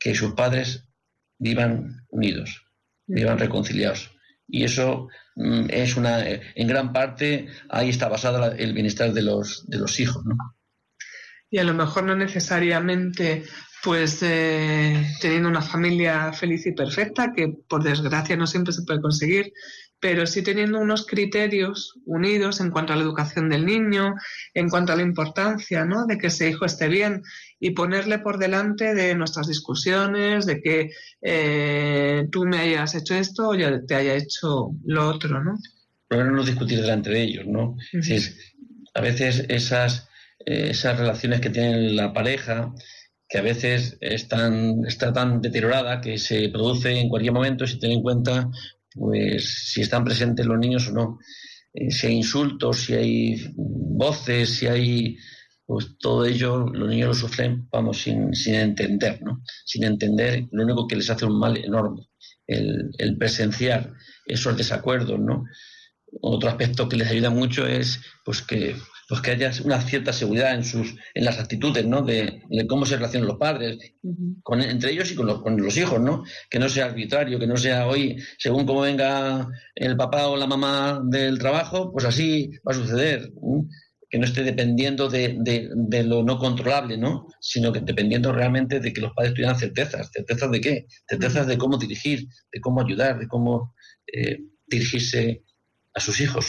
que 0.00 0.14
sus 0.14 0.32
padres 0.32 0.88
vivan 1.38 2.06
unidos, 2.08 2.66
vivan 3.06 3.38
reconciliados. 3.38 4.10
Y 4.48 4.64
eso 4.64 5.08
mm, 5.36 5.66
es 5.68 5.96
una, 5.96 6.26
en 6.26 6.66
gran 6.66 6.92
parte, 6.92 7.48
ahí 7.68 7.90
está 7.90 8.08
basado 8.08 8.50
el 8.52 8.72
bienestar 8.72 9.12
de 9.12 9.22
los, 9.22 9.68
de 9.68 9.78
los 9.78 10.00
hijos, 10.00 10.24
¿no? 10.24 10.34
Y 11.52 11.58
a 11.58 11.64
lo 11.64 11.74
mejor 11.74 12.04
no 12.04 12.16
necesariamente 12.16 13.44
pues 13.82 14.22
eh, 14.22 15.06
teniendo 15.20 15.48
una 15.48 15.62
familia 15.62 16.32
feliz 16.32 16.66
y 16.66 16.72
perfecta, 16.72 17.32
que 17.34 17.54
por 17.66 17.82
desgracia 17.82 18.36
no 18.36 18.46
siempre 18.46 18.72
se 18.72 18.82
puede 18.82 19.00
conseguir, 19.00 19.52
pero 19.98 20.26
sí 20.26 20.42
teniendo 20.42 20.78
unos 20.78 21.06
criterios 21.06 21.94
unidos 22.04 22.60
en 22.60 22.70
cuanto 22.70 22.92
a 22.92 22.96
la 22.96 23.02
educación 23.02 23.48
del 23.48 23.66
niño, 23.66 24.14
en 24.54 24.68
cuanto 24.68 24.92
a 24.92 24.96
la 24.96 25.02
importancia 25.02 25.84
¿no? 25.84 26.06
de 26.06 26.18
que 26.18 26.28
ese 26.28 26.48
hijo 26.48 26.64
esté 26.64 26.88
bien 26.88 27.22
y 27.60 27.70
ponerle 27.72 28.18
por 28.18 28.38
delante 28.38 28.94
de 28.94 29.14
nuestras 29.14 29.46
discusiones, 29.46 30.46
de 30.46 30.60
que 30.60 30.90
eh, 31.20 32.26
tú 32.32 32.46
me 32.46 32.58
hayas 32.58 32.94
hecho 32.94 33.14
esto 33.14 33.50
o 33.50 33.54
yo 33.54 33.84
te 33.84 33.94
haya 33.94 34.14
hecho 34.14 34.70
lo 34.84 35.08
otro, 35.08 35.44
¿no? 35.44 35.58
Pero 36.08 36.30
no 36.30 36.42
discutir 36.42 36.80
delante 36.80 37.10
de 37.10 37.22
ellos, 37.22 37.46
¿no? 37.46 37.76
a 38.92 39.00
veces 39.00 39.44
esas, 39.48 40.08
eh, 40.44 40.70
esas 40.70 40.98
relaciones 40.98 41.40
que 41.40 41.50
tiene 41.50 41.92
la 41.92 42.12
pareja, 42.12 42.74
que 43.28 43.38
a 43.38 43.42
veces 43.42 43.96
están, 44.00 44.84
está 44.86 45.12
tan 45.12 45.40
deteriorada 45.40 46.00
que 46.00 46.18
se 46.18 46.48
produce 46.48 46.98
en 46.98 47.08
cualquier 47.08 47.32
momento 47.32 47.66
si 47.66 47.78
tienen 47.78 47.98
en 47.98 48.02
cuenta 48.02 48.50
pues 48.92 49.70
si 49.72 49.82
están 49.82 50.04
presentes 50.04 50.46
los 50.46 50.58
niños 50.58 50.88
o 50.88 50.92
no. 50.92 51.18
Eh, 51.72 51.90
si 51.90 52.08
hay 52.08 52.14
insultos, 52.14 52.80
si 52.80 52.94
hay 52.94 53.52
voces, 53.54 54.56
si 54.56 54.66
hay 54.66 55.16
pues 55.70 55.96
todo 55.98 56.24
ello 56.24 56.66
los 56.66 56.88
niños 56.88 57.06
lo 57.06 57.14
sufren, 57.14 57.68
vamos, 57.70 58.02
sin, 58.02 58.34
sin 58.34 58.56
entender, 58.56 59.22
¿no? 59.22 59.40
Sin 59.64 59.84
entender, 59.84 60.48
lo 60.50 60.64
único 60.64 60.88
que 60.88 60.96
les 60.96 61.08
hace 61.10 61.26
un 61.26 61.38
mal 61.38 61.56
enorme, 61.58 62.08
el, 62.48 62.90
el 62.98 63.16
presenciar 63.16 63.92
esos 64.26 64.56
desacuerdos, 64.56 65.20
¿no? 65.20 65.44
Otro 66.22 66.48
aspecto 66.48 66.88
que 66.88 66.96
les 66.96 67.08
ayuda 67.08 67.30
mucho 67.30 67.68
es 67.68 68.00
pues 68.24 68.42
que 68.42 68.74
pues 69.08 69.20
que 69.20 69.30
haya 69.30 69.52
una 69.64 69.80
cierta 69.80 70.12
seguridad 70.12 70.54
en 70.54 70.64
sus 70.64 70.96
en 71.14 71.24
las 71.24 71.38
actitudes 71.38 71.86
no 71.86 72.02
de, 72.02 72.42
cómo 72.68 72.84
se 72.84 72.96
relacionan 72.96 73.28
los 73.28 73.38
padres 73.38 73.78
con, 74.42 74.60
entre 74.60 74.92
ellos 74.92 75.10
y 75.10 75.16
con 75.16 75.26
los, 75.26 75.42
con 75.42 75.60
los, 75.60 75.76
hijos 75.76 76.00
no 76.00 76.24
que 76.48 76.60
no 76.60 76.68
sea 76.68 76.86
arbitrario 76.86 77.38
que 77.40 77.46
no 77.48 77.56
sea 77.56 77.88
hoy 77.88 78.22
según 78.38 78.66
cómo 78.66 78.82
venga 78.82 79.48
el 79.74 79.96
papá 79.96 80.28
o 80.28 80.36
la 80.36 80.46
mamá 80.46 81.00
del 81.04 81.40
trabajo 81.40 81.92
pues 81.92 82.04
así 82.04 82.50
va 82.66 82.72
a 82.72 82.74
suceder 82.74 83.32
que 84.10 84.18
no 84.18 84.24
esté 84.24 84.42
dependiendo 84.42 85.08
de, 85.08 85.36
de, 85.38 86.02
lo 86.02 86.22
no 86.22 86.38
controlable 86.38 86.98
no 86.98 87.28
sino 87.40 87.72
que 87.72 87.80
dependiendo 87.80 88.32
realmente 88.32 88.80
de 88.80 88.92
que 88.92 89.00
los 89.00 89.12
padres 89.12 89.34
tuvieran 89.34 89.58
certezas. 89.58 90.10
Certezas 90.12 90.50
de 90.50 90.60
qué 90.60 90.86
certezas 91.08 91.46
de 91.46 91.56
cómo 91.56 91.78
dirigir 91.78 92.26
de 92.52 92.60
cómo 92.60 92.82
ayudar 92.82 93.18
de 93.18 93.28
cómo 93.28 93.74
eh, 94.12 94.40
dirigirse 94.66 95.44
a 95.94 96.00
sus 96.00 96.20
hijos. 96.20 96.46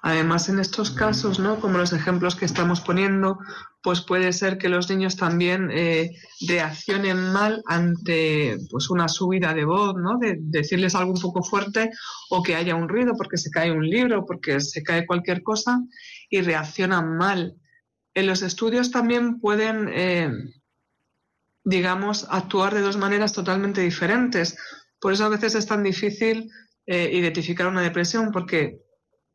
Además, 0.00 0.48
en 0.48 0.60
estos 0.60 0.92
casos, 0.92 1.40
¿no? 1.40 1.58
como 1.60 1.76
los 1.76 1.92
ejemplos 1.92 2.36
que 2.36 2.44
estamos 2.44 2.80
poniendo, 2.80 3.38
pues 3.82 4.00
puede 4.00 4.32
ser 4.32 4.56
que 4.56 4.68
los 4.68 4.88
niños 4.88 5.16
también 5.16 5.70
eh, 5.72 6.12
reaccionen 6.46 7.32
mal 7.32 7.62
ante 7.66 8.58
pues 8.70 8.90
una 8.90 9.08
subida 9.08 9.54
de 9.54 9.64
voz, 9.64 9.96
¿no? 9.96 10.18
de 10.18 10.36
decirles 10.38 10.94
algo 10.94 11.12
un 11.12 11.20
poco 11.20 11.42
fuerte 11.42 11.90
o 12.30 12.44
que 12.44 12.54
haya 12.54 12.76
un 12.76 12.88
ruido 12.88 13.14
porque 13.16 13.38
se 13.38 13.50
cae 13.50 13.72
un 13.72 13.88
libro, 13.88 14.24
porque 14.24 14.60
se 14.60 14.84
cae 14.84 15.04
cualquier 15.04 15.42
cosa 15.42 15.80
y 16.28 16.40
reaccionan 16.40 17.16
mal. 17.16 17.56
En 18.14 18.26
los 18.26 18.42
estudios 18.42 18.90
también 18.90 19.40
pueden, 19.40 19.88
eh, 19.92 20.30
digamos, 21.64 22.26
actuar 22.30 22.74
de 22.74 22.80
dos 22.80 22.96
maneras 22.96 23.32
totalmente 23.32 23.80
diferentes. 23.80 24.56
Por 25.00 25.12
eso 25.12 25.24
a 25.24 25.28
veces 25.28 25.54
es 25.54 25.66
tan 25.66 25.82
difícil 25.82 26.50
eh, 26.86 27.10
identificar 27.12 27.66
una 27.66 27.82
depresión 27.82 28.32
porque 28.32 28.80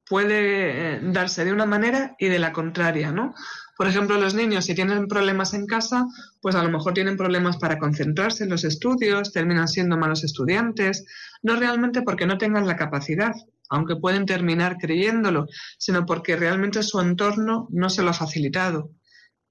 puede 0.06 0.96
eh, 0.96 1.00
darse 1.02 1.46
de 1.46 1.54
una 1.54 1.66
manera 1.66 2.16
y 2.20 2.28
de 2.28 2.40
la 2.40 2.52
contraria, 2.52 3.12
¿no? 3.12 3.34
Por 3.78 3.88
ejemplo, 3.88 4.20
los 4.20 4.36
niños, 4.36 4.66
si 4.66 4.76
tienen 4.76 5.08
problemas 5.08 5.54
en 5.54 5.66
casa, 5.66 6.06
pues 6.42 6.56
a 6.56 6.64
lo 6.64 6.70
mejor 6.70 6.94
tienen 6.94 7.18
problemas 7.18 7.58
para 7.58 7.80
concentrarse 7.80 8.44
en 8.44 8.52
los 8.52 8.64
estudios, 8.64 9.32
terminan 9.32 9.68
siendo 9.68 9.98
malos 9.98 10.24
estudiantes, 10.24 11.06
no 11.42 11.56
realmente 11.56 12.04
porque 12.04 12.28
no 12.28 12.38
tengan 12.38 12.68
la 12.68 12.76
capacidad, 12.76 13.32
aunque 13.74 13.96
pueden 13.96 14.26
terminar 14.26 14.78
creyéndolo, 14.78 15.48
sino 15.78 16.06
porque 16.06 16.36
realmente 16.36 16.84
su 16.84 17.00
entorno 17.00 17.68
no 17.72 17.90
se 17.90 18.04
lo 18.04 18.12
ha 18.12 18.14
facilitado. 18.14 18.92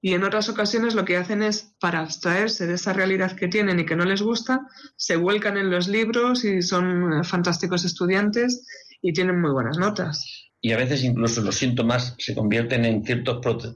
Y 0.01 0.13
en 0.13 0.23
otras 0.23 0.49
ocasiones 0.49 0.95
lo 0.95 1.05
que 1.05 1.17
hacen 1.17 1.43
es, 1.43 1.75
para 1.79 1.99
abstraerse 1.99 2.67
de 2.67 2.73
esa 2.73 2.91
realidad 2.91 3.35
que 3.35 3.47
tienen 3.47 3.79
y 3.79 3.85
que 3.85 3.95
no 3.95 4.05
les 4.05 4.21
gusta, 4.21 4.61
se 4.97 5.15
vuelcan 5.15 5.57
en 5.57 5.69
los 5.69 5.87
libros 5.87 6.43
y 6.43 6.61
son 6.61 7.13
eh, 7.13 7.23
fantásticos 7.23 7.85
estudiantes 7.85 8.65
y 9.01 9.13
tienen 9.13 9.39
muy 9.39 9.51
buenas 9.51 9.77
notas 9.77 10.43
y 10.65 10.71
a 10.71 10.77
veces 10.77 11.03
incluso 11.03 11.41
los 11.41 11.55
síntomas 11.55 12.15
se 12.17 12.33
convierten 12.33 12.85
en 12.85 13.03
ciertos 13.03 13.75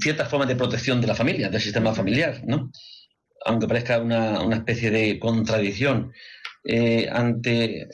ciertas 0.00 0.28
formas 0.28 0.46
de 0.46 0.54
protección 0.54 1.00
de 1.00 1.08
la 1.08 1.16
familia, 1.16 1.48
del 1.48 1.60
sistema 1.60 1.92
familiar, 1.92 2.42
¿no? 2.46 2.70
Aunque 3.44 3.66
parezca 3.66 3.98
una, 3.98 4.40
una 4.40 4.58
especie 4.58 4.92
de 4.92 5.18
contradicción 5.18 6.12
eh, 6.62 7.08
ante, 7.10 7.88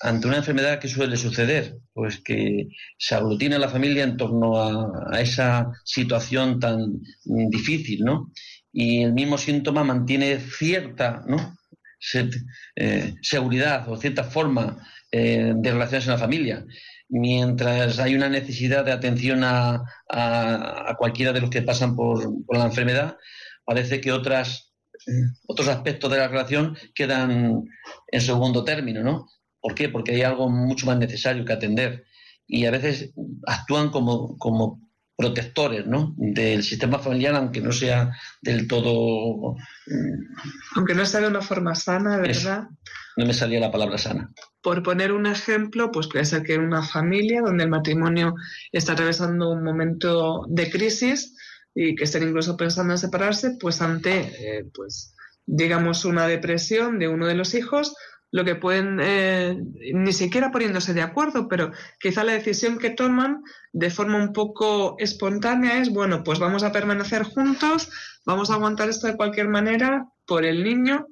ante 0.00 0.28
una 0.28 0.38
enfermedad 0.38 0.78
que 0.78 0.88
suele 0.88 1.16
suceder, 1.16 1.76
pues 1.92 2.20
que 2.20 2.68
se 2.96 3.14
aglutina 3.14 3.58
la 3.58 3.68
familia 3.68 4.04
en 4.04 4.16
torno 4.16 4.62
a, 4.62 5.20
esa 5.20 5.70
situación 5.84 6.60
tan 6.60 7.00
difícil, 7.24 8.04
¿no? 8.04 8.32
Y 8.72 9.02
el 9.02 9.12
mismo 9.12 9.38
síntoma 9.38 9.84
mantiene 9.84 10.38
cierta. 10.38 11.24
Eh, 12.76 13.14
seguridad 13.22 13.88
o 13.88 13.96
cierta 13.96 14.22
forma 14.22 14.86
eh, 15.10 15.52
de 15.56 15.72
relaciones 15.72 16.06
en 16.06 16.12
la 16.12 16.18
familia. 16.18 16.64
Mientras 17.08 17.98
hay 17.98 18.14
una 18.14 18.28
necesidad 18.28 18.84
de 18.84 18.92
atención 18.92 19.42
a, 19.42 19.82
cualquiera 20.98 21.32
de 21.32 21.40
los 21.40 21.50
que 21.50 21.62
pasan 21.62 21.96
por, 21.96 22.22
la 22.56 22.66
enfermedad, 22.66 23.16
parece 23.64 24.00
que 24.00 24.12
otras, 24.12 24.74
otros 25.46 25.68
aspectos 25.68 26.10
de 26.10 26.18
la 26.18 26.28
relación 26.28 26.76
quedan 26.94 27.64
en 28.12 28.20
segundo 28.20 28.64
término, 28.64 29.02
¿no? 29.02 29.26
¿Por 29.60 29.74
qué? 29.74 29.88
Porque 29.88 30.12
hay 30.12 30.22
algo 30.22 30.48
mucho 30.48 30.86
más 30.86 30.98
necesario 30.98 31.44
que 31.44 31.52
atender. 31.52 32.04
Y 32.46 32.64
a 32.66 32.70
veces 32.70 33.12
actúan 33.46 33.90
como, 33.90 34.38
como 34.38 34.80
protectores 35.16 35.86
¿no? 35.86 36.14
del 36.16 36.62
sistema 36.62 36.98
familiar, 36.98 37.34
aunque 37.34 37.60
no 37.60 37.72
sea 37.72 38.12
del 38.40 38.68
todo. 38.68 39.56
Aunque 40.76 40.94
no 40.94 41.04
sea 41.04 41.20
de 41.20 41.28
una 41.28 41.42
forma 41.42 41.74
sana, 41.74 42.18
¿verdad? 42.18 42.68
no 43.18 43.26
me 43.26 43.34
salía 43.34 43.58
la 43.58 43.72
palabra 43.72 43.98
sana. 43.98 44.32
Por 44.62 44.84
poner 44.84 45.12
un 45.12 45.26
ejemplo, 45.26 45.90
pues 45.90 46.06
puede 46.06 46.24
ser 46.24 46.44
que 46.44 46.54
en 46.54 46.60
una 46.60 46.84
familia 46.84 47.42
donde 47.44 47.64
el 47.64 47.70
matrimonio 47.70 48.34
está 48.70 48.92
atravesando 48.92 49.50
un 49.50 49.64
momento 49.64 50.44
de 50.48 50.70
crisis 50.70 51.34
y 51.74 51.96
que 51.96 52.04
estén 52.04 52.28
incluso 52.28 52.56
pensando 52.56 52.92
en 52.92 52.98
separarse, 52.98 53.56
pues 53.58 53.82
ante, 53.82 54.20
eh, 54.20 54.70
pues, 54.72 55.16
digamos, 55.44 56.04
una 56.04 56.28
depresión 56.28 57.00
de 57.00 57.08
uno 57.08 57.26
de 57.26 57.34
los 57.34 57.54
hijos, 57.54 57.96
lo 58.30 58.44
que 58.44 58.54
pueden, 58.54 58.98
eh, 59.00 59.56
ni 59.94 60.12
siquiera 60.12 60.50
poniéndose 60.50 60.92
de 60.92 61.02
acuerdo, 61.02 61.48
pero 61.48 61.72
quizá 61.98 62.24
la 62.24 62.32
decisión 62.32 62.78
que 62.78 62.90
toman 62.90 63.42
de 63.72 63.90
forma 63.90 64.18
un 64.18 64.32
poco 64.32 64.96
espontánea 64.98 65.80
es, 65.80 65.90
bueno, 65.90 66.22
pues 66.24 66.38
vamos 66.38 66.62
a 66.62 66.72
permanecer 66.72 67.22
juntos, 67.22 67.90
vamos 68.26 68.50
a 68.50 68.54
aguantar 68.54 68.88
esto 68.88 69.06
de 69.06 69.16
cualquier 69.16 69.48
manera 69.48 70.06
por 70.26 70.44
el 70.44 70.62
niño 70.62 71.06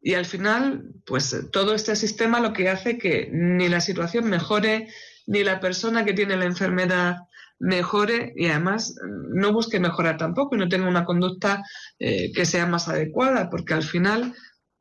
y 0.00 0.14
al 0.14 0.26
final, 0.26 0.92
pues 1.06 1.48
todo 1.52 1.74
este 1.74 1.96
sistema 1.96 2.40
lo 2.40 2.52
que 2.52 2.68
hace 2.68 2.98
que 2.98 3.28
ni 3.32 3.68
la 3.68 3.80
situación 3.80 4.28
mejore, 4.28 4.88
ni 5.26 5.44
la 5.44 5.60
persona 5.60 6.04
que 6.04 6.14
tiene 6.14 6.36
la 6.36 6.44
enfermedad 6.44 7.16
mejore 7.60 8.32
y 8.36 8.46
además 8.46 8.94
no 9.30 9.52
busque 9.52 9.80
mejorar 9.80 10.16
tampoco 10.16 10.54
y 10.54 10.58
no 10.58 10.68
tenga 10.68 10.88
una 10.88 11.04
conducta 11.04 11.64
eh, 11.98 12.32
que 12.32 12.46
sea 12.46 12.66
más 12.66 12.88
adecuada, 12.88 13.50
porque 13.50 13.74
al 13.74 13.82
final 13.82 14.34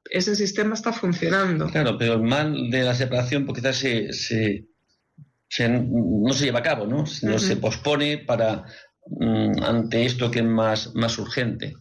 ese 0.10 0.36
sistema 0.36 0.74
está 0.74 0.94
funcionando. 0.94 1.68
Claro, 1.68 1.98
pero 1.98 2.14
el 2.14 2.24
mal 2.24 2.70
de 2.70 2.84
la 2.84 2.94
separación 2.94 3.46
pues 3.46 3.60
quizás 3.60 3.78
se, 3.78 4.14
se, 4.14 5.70
no 5.70 6.34
se 6.34 6.46
lleva 6.46 6.60
a 6.60 6.64
cabo, 6.64 6.86
¿no? 6.86 7.06
Sino 7.06 7.40
se 7.40 7.58
pospone 7.58 8.20
para 8.20 8.66
mm, 9.06 9.64
ante 9.64 10.06
esto 10.06 10.32
que 10.32 10.40
es 10.40 10.46
más, 10.46 10.94
más 10.96 11.18
urgente. 11.18 11.74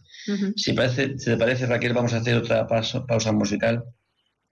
si, 0.55 0.73
parece, 0.73 1.17
si 1.17 1.25
te 1.31 1.37
parece, 1.37 1.65
Raquel, 1.65 1.93
vamos 1.93 2.13
a 2.13 2.17
hacer 2.17 2.35
otra 2.35 2.67
pausa, 2.67 3.31
musical 3.31 3.83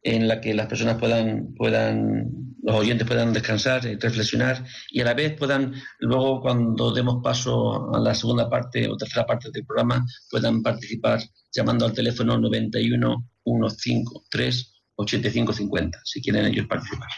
en 0.01 0.27
la 0.27 0.39
que 0.39 0.53
las 0.53 0.67
personas 0.67 0.97
puedan, 0.99 1.53
puedan, 1.55 2.29
los 2.61 2.75
oyentes 2.75 3.07
puedan 3.07 3.33
descansar, 3.33 3.85
y 3.85 3.95
reflexionar 3.95 4.63
y 4.91 5.01
a 5.01 5.05
la 5.05 5.15
vez 5.15 5.35
puedan, 5.35 5.73
luego 5.99 6.41
cuando 6.41 6.93
demos 6.93 7.23
paso 7.23 7.93
a 7.93 7.99
la 7.99 8.13
segunda 8.13 8.47
parte 8.47 8.87
o 8.87 8.95
tercera 8.95 9.25
parte 9.25 9.49
del 9.51 9.65
programa, 9.65 10.05
puedan 10.29 10.61
participar 10.61 11.21
llamando 11.51 11.85
al 11.85 11.93
teléfono 11.93 12.37
91 12.37 13.29
153 13.45 14.73
8550, 14.95 15.99
si 16.03 16.21
quieren 16.21 16.45
ellos 16.45 16.67
participar. 16.67 17.09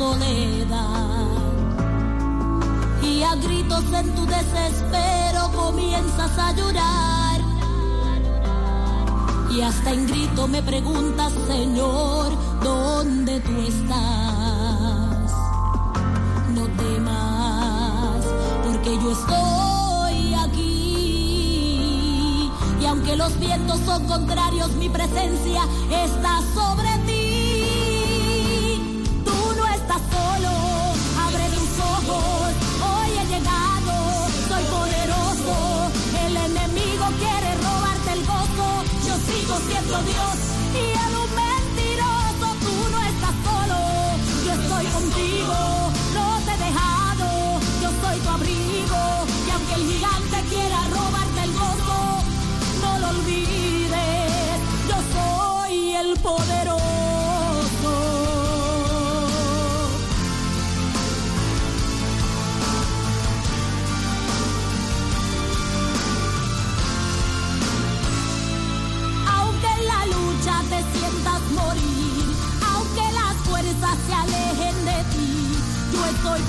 soledad. 0.00 1.28
Y 3.02 3.22
a 3.22 3.34
gritos 3.34 3.84
en 3.92 4.14
tu 4.14 4.24
desespero 4.24 5.52
comienzas 5.54 6.38
a 6.38 6.52
llorar. 6.52 7.40
Y 9.50 9.60
hasta 9.60 9.92
en 9.92 10.06
grito 10.06 10.48
me 10.48 10.62
preguntas, 10.62 11.34
Señor, 11.46 12.32
¿dónde 12.62 13.40
tú 13.40 13.54
estás? 13.72 15.32
No 16.56 16.64
temas, 16.82 18.24
porque 18.64 18.92
yo 19.02 19.10
estoy 19.18 20.34
aquí. 20.46 21.70
Y 22.80 22.86
aunque 22.86 23.16
los 23.16 23.38
vientos 23.38 23.80
son 23.84 24.06
contrarios, 24.06 24.70
mi 24.76 24.88
presencia 24.88 25.62
está 25.90 26.40
sobre 26.54 26.88
ti. 27.06 27.09
Dios. 40.02 40.49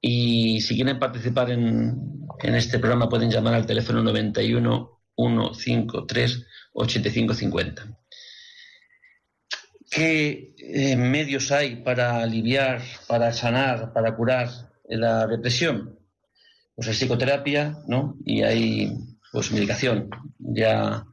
Y 0.00 0.60
si 0.60 0.74
quieren 0.74 0.98
participar 0.98 1.50
en, 1.50 2.26
este 2.42 2.78
programa 2.78 3.08
pueden 3.08 3.30
llamar 3.30 3.54
al 3.54 3.66
teléfono 3.66 4.02
91 4.02 5.02
153 5.16 6.46
8550. 6.72 7.98
¿Qué 9.90 10.54
eh, 10.56 10.96
medios 10.96 11.50
hay 11.52 11.76
para 11.76 12.22
aliviar, 12.22 12.80
para 13.08 13.32
sanar, 13.32 13.92
para 13.92 14.16
curar 14.16 14.48
la 14.88 15.26
depresión? 15.26 15.98
Pues 16.74 16.88
hay 16.88 16.94
psicoterapia, 16.94 17.76
¿no? 17.88 18.16
Y 18.24 18.42
hay 18.42 18.92
pues 19.32 19.52
medicación, 19.52 20.08
ya 20.38 21.04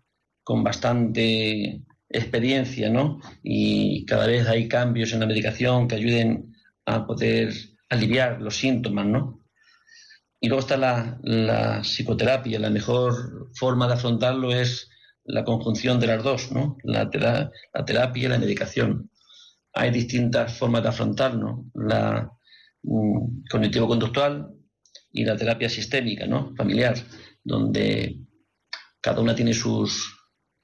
con 0.43 0.63
bastante 0.63 1.81
experiencia, 2.07 2.89
¿no? 2.89 3.19
Y 3.43 4.05
cada 4.05 4.27
vez 4.27 4.47
hay 4.47 4.67
cambios 4.67 5.11
en 5.11 5.19
la 5.19 5.25
medicación 5.25 5.87
que 5.87 5.95
ayuden 5.95 6.55
a 6.85 7.05
poder 7.05 7.53
aliviar 7.89 8.41
los 8.41 8.57
síntomas, 8.57 9.05
¿no? 9.05 9.43
Y 10.39 10.49
luego 10.49 10.61
está 10.61 10.77
la, 10.77 11.81
psicoterapia. 11.83 12.59
La 12.59 12.69
mejor 12.69 13.49
forma 13.55 13.87
de 13.87 13.93
afrontarlo 13.93 14.51
es 14.51 14.89
la 15.23 15.43
conjunción 15.43 15.99
de 15.99 16.07
las 16.07 16.23
dos, 16.23 16.51
¿no? 16.51 16.77
La, 16.83 17.09
terapia 17.09 18.25
y 18.25 18.27
la 18.27 18.37
medicación. 18.37 19.09
Hay 19.73 19.91
distintas 19.91 20.57
formas 20.57 20.83
de 20.83 20.89
afrontarlo. 20.89 21.65
La 21.73 22.31
mm, 22.83 23.43
cognitivo-conductual 23.49 24.47
y 25.11 25.25
la 25.25 25.35
terapia 25.35 25.69
sistémica, 25.69 26.27
¿no? 26.27 26.53
Familiar 26.55 26.95
donde 27.47 28.19
cada 29.01 29.21
una 29.21 29.33
tiene 29.33 29.53
sus, 29.53 30.13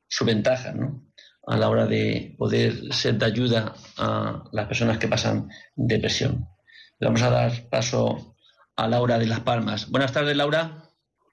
su 0.08 0.26
ventaja 0.26 0.74
¿no? 0.74 1.08
a 1.48 1.58
la 1.58 1.70
hora 1.70 1.86
de 1.86 2.36
poder 2.38 2.94
ser 2.94 3.18
de 3.18 3.26
ayuda 3.26 3.74
a 3.98 4.44
las 4.52 4.68
personas 4.68 4.98
que 4.98 5.08
pasan 5.08 5.50
depresión. 5.76 6.46
Vamos 7.00 7.22
a 7.22 7.30
dar 7.30 7.52
paso 7.70 8.36
a 8.76 8.88
Laura 8.88 9.20
de 9.20 9.28
Las 9.28 9.42
Palmas. 9.42 9.90
Buenas 9.90 10.14
tardes, 10.14 10.36
Laura. 10.36 10.84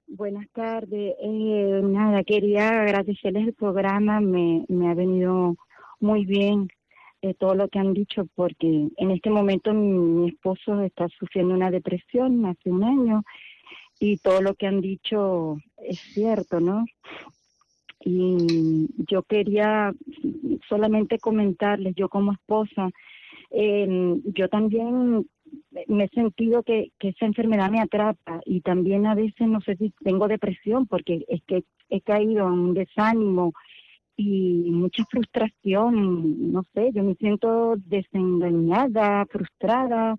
Buenas 0.07 0.49
tardes. 0.53 1.15
Eh, 1.23 1.81
nada, 1.85 2.25
quería 2.25 2.83
agradecerles 2.83 3.47
el 3.47 3.55
programa. 3.55 4.21
Me, 4.21 4.65
ha 4.89 4.95
venido 4.95 5.55
muy 6.01 6.25
bien 6.25 6.69
eh, 7.23 7.35
todo 7.35 7.55
lo 7.55 7.69
que 7.69 7.79
han 7.79 7.95
dicho 7.95 8.27
porque 8.35 8.89
en 8.97 9.11
este 9.11 9.31
momento 9.31 9.73
mi 9.73 10.29
esposo 10.31 10.81
está 10.83 11.09
sufriendo 11.09 11.55
una 11.55 11.71
depresión 11.71 12.45
hace 12.47 12.71
un 12.71 12.83
año 12.83 13.23
y 14.01 14.17
todo 14.17 14.43
lo 14.43 14.55
que 14.55 14.67
han 14.67 14.81
dicho 14.81 15.59
es 15.77 16.01
cierto, 16.01 16.59
¿no? 16.59 16.85
Y 18.03 18.89
yo 19.07 19.23
quería 19.23 19.93
solamente 20.69 21.19
comentarles, 21.19 21.95
yo 21.95 22.09
como 22.09 22.33
esposa, 22.33 22.91
eh, 23.51 24.17
yo 24.25 24.49
también 24.49 25.27
me 25.87 26.05
he 26.05 26.09
sentido 26.09 26.63
que, 26.63 26.91
que 26.99 27.09
esa 27.09 27.27
enfermedad 27.27 27.71
me 27.71 27.81
atrapa 27.81 28.41
y 28.45 28.61
también 28.61 29.07
a 29.07 29.15
veces 29.15 29.49
no 29.49 29.61
sé 29.61 29.77
si 29.77 29.93
tengo 30.03 30.29
depresión 30.29 30.87
porque 30.87 31.25
es 31.29 31.43
que 31.47 31.65
he 31.89 32.01
caído 32.01 32.47
en 32.47 32.53
un 32.53 32.75
desánimo 32.75 33.53
y 34.17 34.71
mucha 34.71 35.05
frustración, 35.07 36.53
no 36.53 36.65
sé, 36.75 36.91
yo 36.93 37.03
me 37.03 37.15
siento 37.15 37.77
desengañada, 37.87 39.25
frustrada, 39.27 40.15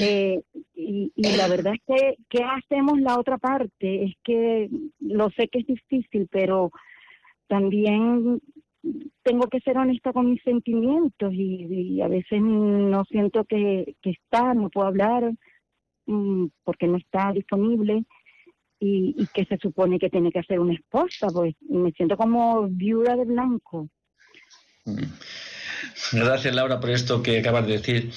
eh, 0.00 0.42
y, 0.74 1.12
y, 1.14 1.36
la 1.36 1.48
verdad 1.48 1.74
es 1.74 1.80
que, 1.86 2.16
¿qué 2.28 2.42
hacemos 2.42 3.00
la 3.00 3.18
otra 3.18 3.38
parte? 3.38 4.04
Es 4.04 4.14
que 4.22 4.68
lo 5.00 5.30
sé 5.30 5.48
que 5.48 5.60
es 5.60 5.66
difícil, 5.66 6.28
pero 6.30 6.70
también 7.46 8.40
tengo 9.22 9.48
que 9.48 9.60
ser 9.60 9.76
honesta 9.76 10.12
con 10.12 10.30
mis 10.30 10.42
sentimientos 10.42 11.32
y, 11.32 12.00
a 12.00 12.08
veces 12.08 12.40
no 12.40 13.04
siento 13.04 13.44
que, 13.44 13.96
está, 14.02 14.54
no 14.54 14.70
puedo 14.70 14.86
hablar 14.86 15.32
mm, 16.06 16.46
porque 16.64 16.86
no 16.86 16.96
está 16.96 17.32
disponible 17.32 18.04
y, 18.80 19.26
que 19.34 19.44
se 19.44 19.58
supone 19.58 19.98
que 19.98 20.10
tiene 20.10 20.30
que 20.30 20.38
hacer 20.38 20.60
una 20.60 20.74
esposa, 20.74 21.28
pues 21.28 21.54
me 21.68 21.92
siento 21.92 22.16
como 22.16 22.68
viuda 22.68 23.16
de 23.16 23.24
blanco. 23.24 23.88
Mm. 24.84 25.02
Gracias 26.12 26.54
Laura 26.54 26.80
por 26.80 26.90
esto 26.90 27.22
que 27.22 27.38
acabas 27.38 27.66
de 27.66 27.72
decir. 27.72 28.10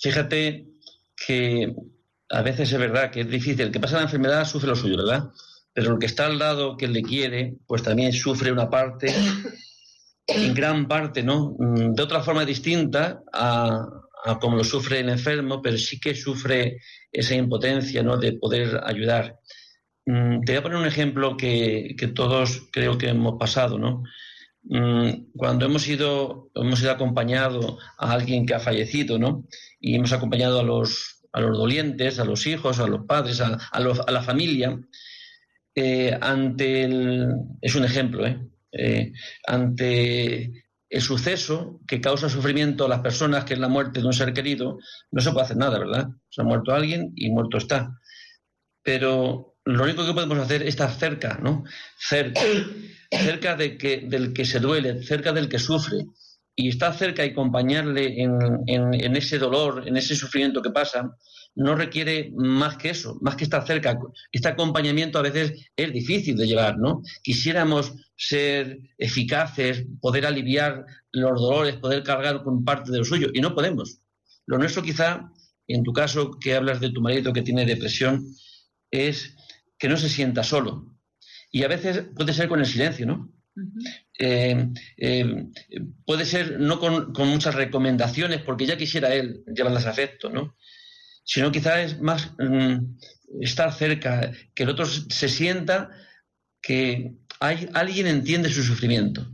Fíjate 0.00 0.66
que 1.26 1.74
a 2.30 2.42
veces 2.42 2.72
es 2.72 2.78
verdad 2.78 3.10
que 3.10 3.20
es 3.20 3.28
difícil, 3.28 3.60
el 3.60 3.72
que 3.72 3.80
pasa 3.80 3.96
la 3.96 4.04
enfermedad 4.04 4.44
sufre 4.44 4.68
lo 4.68 4.76
suyo, 4.76 4.96
¿verdad? 4.96 5.30
Pero 5.72 5.92
el 5.92 5.98
que 5.98 6.06
está 6.06 6.26
al 6.26 6.38
lado, 6.38 6.76
que 6.76 6.88
le 6.88 7.02
quiere, 7.02 7.56
pues 7.66 7.82
también 7.82 8.12
sufre 8.12 8.52
una 8.52 8.70
parte 8.70 9.12
en 10.26 10.54
gran 10.54 10.88
parte, 10.88 11.22
¿no? 11.22 11.54
Mm, 11.58 11.94
de 11.94 12.02
otra 12.02 12.22
forma 12.22 12.44
distinta 12.44 13.22
a, 13.32 13.86
como 14.40 14.56
lo 14.56 14.64
sufre 14.64 15.00
el 15.00 15.10
enfermo, 15.10 15.60
pero 15.60 15.76
sí 15.76 16.00
que 16.00 16.14
sufre 16.14 16.80
esa 17.12 17.34
impotencia, 17.34 18.02
¿no? 18.02 18.16
De 18.16 18.32
poder 18.32 18.80
ayudar. 18.84 19.38
Mm, 20.06 20.40
te 20.40 20.52
voy 20.52 20.58
a 20.58 20.62
poner 20.62 20.78
un 20.78 20.86
ejemplo 20.86 21.36
que, 21.36 21.94
todos 22.14 22.68
creo 22.72 22.96
que 22.96 23.08
hemos 23.08 23.38
pasado, 23.38 23.78
¿no? 23.78 24.02
Mm, 24.62 25.32
cuando 25.36 25.66
hemos 25.66 25.86
ido, 25.88 26.50
hemos 26.54 26.80
ido 26.80 26.92
acompañado 26.92 27.78
a 27.98 28.12
alguien 28.12 28.46
que 28.46 28.54
ha 28.54 28.60
fallecido, 28.60 29.18
¿no? 29.18 29.46
Y 29.78 29.96
hemos 29.96 30.12
acompañado 30.12 30.60
a 30.60 30.62
los, 30.62 31.20
a 31.32 31.40
los 31.40 31.58
dolientes, 31.58 32.18
a 32.18 32.24
los 32.24 32.46
hijos, 32.46 32.78
a 32.78 32.86
los 32.86 33.04
padres, 33.04 33.42
a, 33.42 33.58
a, 33.72 33.80
la 34.10 34.22
familia, 34.22 34.78
eh, 35.74 36.16
ante 36.18 36.84
el... 36.84 37.28
Es 37.60 37.74
un 37.74 37.84
ejemplo, 37.84 38.26
¿eh? 38.26 38.38
Eh, 38.76 39.12
ante 39.46 40.64
el 40.88 41.02
suceso 41.02 41.80
que 41.86 42.00
causa 42.00 42.28
sufrimiento 42.28 42.84
a 42.84 42.88
las 42.88 43.00
personas, 43.00 43.44
que 43.44 43.54
es 43.54 43.60
la 43.60 43.68
muerte 43.68 44.00
de 44.00 44.06
un 44.06 44.12
ser 44.12 44.32
querido, 44.32 44.78
no 45.10 45.20
se 45.20 45.32
puede 45.32 45.44
hacer 45.44 45.56
nada, 45.56 45.78
¿verdad? 45.78 46.08
Se 46.28 46.42
ha 46.42 46.44
muerto 46.44 46.72
alguien 46.72 47.12
y 47.16 47.30
muerto 47.30 47.58
está. 47.58 47.98
Pero 48.82 49.56
lo 49.64 49.84
único 49.84 50.04
que 50.04 50.12
podemos 50.12 50.38
hacer 50.38 50.62
es 50.62 50.68
estar 50.68 50.90
cerca, 50.92 51.38
¿no? 51.42 51.64
Cerca, 51.98 52.40
cerca 53.10 53.56
de 53.56 53.78
que, 53.78 54.02
del 54.06 54.32
que 54.32 54.44
se 54.44 54.60
duele, 54.60 55.02
cerca 55.02 55.32
del 55.32 55.48
que 55.48 55.58
sufre. 55.58 56.04
Y 56.56 56.68
estar 56.68 56.96
cerca 56.96 57.24
y 57.24 57.30
acompañarle 57.30 58.22
en, 58.22 59.16
ese 59.16 59.38
dolor, 59.38 59.86
en 59.86 59.96
ese 59.96 60.14
sufrimiento 60.14 60.62
que 60.62 60.70
pasa, 60.70 61.16
no 61.56 61.74
requiere 61.74 62.32
más 62.36 62.76
que 62.76 62.90
eso, 62.90 63.18
más 63.22 63.36
que 63.36 63.44
estar 63.44 63.66
cerca. 63.66 63.98
Este 64.30 64.48
acompañamiento 64.48 65.18
a 65.18 65.22
veces 65.22 65.52
es 65.76 65.92
difícil 65.92 66.36
de 66.36 66.46
llevar, 66.46 66.78
¿no? 66.78 67.02
Quisiéramos 67.22 67.92
ser 68.16 68.78
eficaces, 68.98 69.84
poder 70.00 70.26
aliviar 70.26 70.84
los 71.12 71.40
dolores, 71.40 71.76
poder 71.76 72.02
cargar 72.02 72.42
con 72.42 72.64
parte 72.64 72.92
de 72.92 72.98
lo 72.98 73.04
suyo, 73.04 73.28
y 73.32 73.40
no 73.40 73.54
podemos. 73.54 74.00
Lo 74.46 74.58
nuestro 74.58 74.82
quizá, 74.82 75.30
en 75.66 75.82
tu 75.82 75.92
caso, 75.92 76.38
que 76.38 76.54
hablas 76.54 76.80
de 76.80 76.90
tu 76.90 77.00
marido 77.00 77.32
que 77.32 77.42
tiene 77.42 77.64
depresión, 77.64 78.26
es 78.90 79.36
que 79.78 79.88
no 79.88 79.96
se 79.96 80.08
sienta 80.08 80.42
solo. 80.42 80.94
Y 81.50 81.62
a 81.62 81.68
veces 81.68 82.04
puede 82.14 82.32
ser 82.32 82.48
con 82.48 82.60
el 82.60 82.66
silencio, 82.66 83.06
¿no? 83.06 83.30
Eh, 84.18 84.68
eh, 84.96 85.46
puede 86.04 86.24
ser 86.24 86.60
no 86.60 86.78
con, 86.78 87.12
muchas 87.28 87.54
recomendaciones, 87.54 88.42
porque 88.42 88.66
ya 88.66 88.76
quisiera 88.76 89.14
él 89.14 89.42
llevarlas 89.46 89.86
a 89.86 89.90
afecto, 89.90 90.30
¿no? 90.30 90.56
sino 91.24 91.50
quizás 91.50 91.78
es 91.78 92.00
más 92.00 92.32
mm, 92.38 92.96
estar 93.40 93.72
cerca, 93.72 94.30
que 94.54 94.62
el 94.62 94.68
otro 94.68 94.86
se 94.86 95.28
sienta 95.28 95.90
que 96.60 97.14
hay, 97.40 97.68
alguien 97.72 98.06
entiende 98.06 98.50
su 98.50 98.62
sufrimiento, 98.62 99.26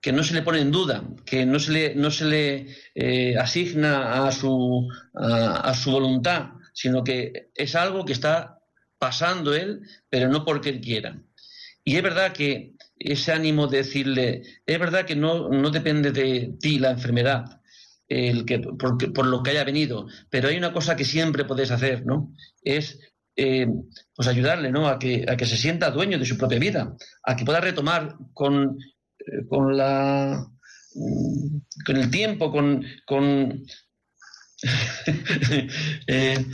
que 0.00 0.12
no 0.12 0.22
se 0.22 0.34
le 0.34 0.42
pone 0.42 0.60
en 0.60 0.70
duda, 0.70 1.04
que 1.26 1.44
no 1.44 1.58
se 1.58 1.72
le, 1.72 1.94
no 1.94 2.10
se 2.10 2.24
le 2.24 2.66
eh, 2.94 3.36
asigna 3.36 4.26
a 4.26 4.32
su, 4.32 4.88
a, 5.14 5.74
su 5.74 5.90
voluntad, 5.90 6.50
sino 6.72 7.02
que 7.02 7.50
es 7.54 7.74
algo 7.74 8.04
que 8.04 8.12
está 8.12 8.60
pasando 8.98 9.54
él, 9.54 9.82
pero 10.08 10.28
no 10.28 10.44
porque 10.44 10.70
él 10.70 10.80
quiera. 10.80 11.20
Y 11.84 11.96
es 11.96 12.02
verdad 12.02 12.32
que 12.32 12.74
ese 12.98 13.32
ánimo 13.32 13.66
de 13.66 13.78
decirle, 13.78 14.42
es 14.66 14.78
verdad 14.78 15.06
que 15.06 15.16
no, 15.16 15.48
no 15.48 15.70
depende 15.70 16.12
de 16.12 16.54
ti 16.60 16.78
la 16.78 16.90
enfermedad, 16.90 17.60
el 18.08 18.44
que, 18.44 18.58
por, 18.58 19.26
lo 19.26 19.42
que 19.42 19.50
haya 19.50 19.64
venido. 19.64 20.06
Pero 20.30 20.48
hay 20.48 20.56
una 20.56 20.72
cosa 20.72 20.96
que 20.96 21.04
siempre 21.04 21.44
puedes 21.44 21.70
hacer, 21.70 22.04
¿no? 22.04 22.34
Es 22.62 22.98
eh, 23.36 23.66
pues 24.14 24.28
ayudarle, 24.28 24.70
¿no? 24.70 24.88
A 24.88 24.98
que, 24.98 25.24
a 25.28 25.36
que 25.36 25.46
se 25.46 25.56
sienta 25.56 25.90
dueño 25.90 26.18
de 26.18 26.26
su 26.26 26.36
propia 26.36 26.58
vida, 26.58 26.96
a 27.22 27.36
que 27.36 27.44
pueda 27.44 27.60
retomar 27.60 28.16
con, 28.34 28.78
eh, 29.18 29.46
con 29.48 29.76
la 29.76 30.46
con 31.84 31.96
el 31.96 32.10
tiempo, 32.10 32.50
con, 32.50 32.84
con 33.06 33.64
eh, 36.06 36.44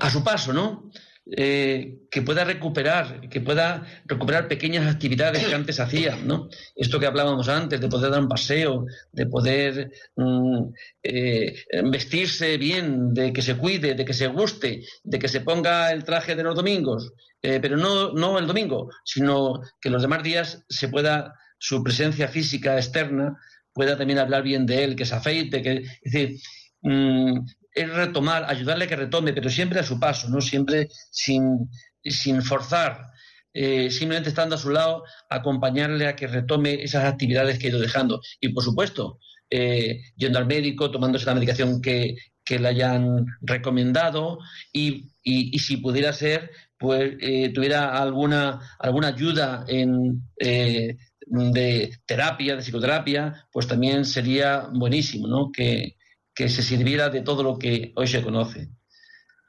a 0.00 0.10
su 0.10 0.24
paso, 0.24 0.52
¿no? 0.52 0.90
Eh, 1.30 2.00
que 2.10 2.20
pueda 2.20 2.42
recuperar, 2.42 3.28
que 3.28 3.40
pueda 3.40 3.86
recuperar 4.06 4.48
pequeñas 4.48 4.92
actividades 4.92 5.46
que 5.46 5.54
antes 5.54 5.78
hacía, 5.78 6.16
¿no? 6.16 6.48
Esto 6.74 6.98
que 6.98 7.06
hablábamos 7.06 7.48
antes, 7.48 7.80
de 7.80 7.88
poder 7.88 8.10
dar 8.10 8.20
un 8.20 8.28
paseo, 8.28 8.86
de 9.12 9.26
poder 9.26 9.92
mm, 10.16 10.64
eh, 11.04 11.54
vestirse 11.84 12.56
bien, 12.58 13.14
de 13.14 13.32
que 13.32 13.40
se 13.40 13.56
cuide, 13.56 13.94
de 13.94 14.04
que 14.04 14.14
se 14.14 14.26
guste, 14.26 14.82
de 15.04 15.18
que 15.20 15.28
se 15.28 15.42
ponga 15.42 15.92
el 15.92 16.02
traje 16.02 16.34
de 16.34 16.42
los 16.42 16.56
domingos, 16.56 17.12
eh, 17.40 17.60
pero 17.62 17.76
no, 17.76 18.12
no 18.12 18.36
el 18.36 18.48
domingo, 18.48 18.90
sino 19.04 19.60
que 19.80 19.90
los 19.90 20.02
demás 20.02 20.24
días 20.24 20.64
se 20.68 20.88
pueda, 20.88 21.38
su 21.56 21.84
presencia 21.84 22.26
física 22.26 22.74
externa, 22.76 23.38
pueda 23.72 23.96
también 23.96 24.18
hablar 24.18 24.42
bien 24.42 24.66
de 24.66 24.82
él, 24.82 24.96
que 24.96 25.04
se 25.04 25.14
afeite, 25.14 25.62
que, 25.62 25.84
es 26.02 26.12
decir, 26.12 26.40
mm, 26.82 27.38
es 27.74 27.88
retomar, 27.90 28.44
ayudarle 28.48 28.84
a 28.84 28.88
que 28.88 28.96
retome, 28.96 29.32
pero 29.32 29.48
siempre 29.50 29.80
a 29.80 29.84
su 29.84 29.98
paso, 29.98 30.28
no 30.28 30.40
siempre 30.40 30.88
sin, 31.10 31.70
sin 32.04 32.42
forzar, 32.42 33.10
eh, 33.54 33.90
simplemente 33.90 34.28
estando 34.30 34.56
a 34.56 34.58
su 34.58 34.70
lado, 34.70 35.04
acompañarle 35.28 36.06
a 36.06 36.16
que 36.16 36.26
retome 36.26 36.82
esas 36.82 37.04
actividades 37.04 37.58
que 37.58 37.66
ha 37.66 37.70
ido 37.70 37.80
dejando. 37.80 38.20
Y 38.40 38.50
por 38.50 38.62
supuesto, 38.62 39.18
eh, 39.50 40.00
yendo 40.16 40.38
al 40.38 40.46
médico, 40.46 40.90
tomándose 40.90 41.26
la 41.26 41.34
medicación 41.34 41.80
que, 41.80 42.16
que 42.44 42.58
le 42.58 42.68
hayan 42.68 43.26
recomendado 43.40 44.38
y, 44.72 45.10
y, 45.22 45.58
si 45.58 45.76
pudiera 45.76 46.12
ser, 46.12 46.50
pues 46.78 47.14
eh, 47.20 47.50
tuviera 47.54 47.96
alguna, 48.02 48.76
alguna 48.78 49.08
ayuda 49.08 49.64
en, 49.68 50.22
de 50.36 51.98
terapia, 52.04 52.56
de 52.56 52.62
psicoterapia, 52.62 53.46
pues 53.52 53.66
también 53.66 54.04
sería 54.04 54.68
buenísimo, 54.72 55.28
¿no? 55.28 55.50
Que, 55.52 55.96
que 56.34 56.48
se 56.48 56.62
sirviera 56.62 57.08
de 57.08 57.22
todo 57.22 57.42
lo 57.42 57.58
que 57.58 57.92
hoy 57.96 58.06
se 58.06 58.22
conoce. 58.22 58.68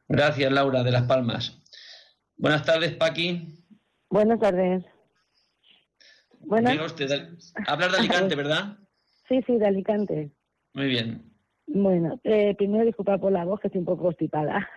Gracias, 0.07 0.51
Laura, 0.51 0.83
de 0.83 0.91
Las 0.91 1.03
Palmas. 1.03 1.61
Buenas 2.37 2.65
tardes, 2.65 2.93
Paqui. 2.95 3.65
Buenas 4.09 4.39
tardes. 4.39 4.83
Buenas. 6.39 6.77
Hablar 7.67 7.91
de 7.91 7.97
Alicante, 7.97 8.35
¿verdad? 8.35 8.77
Sí, 9.27 9.41
sí, 9.47 9.57
de 9.57 9.67
Alicante. 9.67 10.31
Muy 10.73 10.87
bien. 10.87 11.33
Bueno, 11.67 12.19
eh, 12.23 12.53
primero 12.55 12.85
disculpa 12.85 13.17
por 13.17 13.31
la 13.31 13.45
voz, 13.45 13.59
que 13.59 13.67
estoy 13.67 13.79
un 13.79 13.85
poco 13.85 14.03
constipada. 14.03 14.69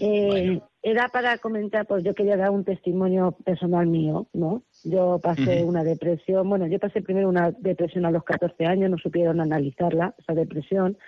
Eh, 0.00 0.60
Era 0.82 1.08
para 1.08 1.38
comentar, 1.38 1.86
pues 1.86 2.02
yo 2.02 2.14
quería 2.14 2.36
dar 2.36 2.50
un 2.50 2.64
testimonio 2.64 3.36
personal 3.44 3.86
mío, 3.86 4.26
¿no? 4.32 4.64
Yo 4.84 5.20
pasé 5.22 5.64
una 5.64 5.84
depresión, 5.84 6.48
bueno, 6.48 6.66
yo 6.66 6.78
pasé 6.78 7.02
primero 7.02 7.28
una 7.28 7.52
depresión 7.52 8.04
a 8.04 8.10
los 8.10 8.24
14 8.24 8.66
años, 8.66 8.90
no 8.90 8.98
supieron 8.98 9.40
analizarla, 9.40 10.14
esa 10.18 10.34
depresión. 10.34 10.98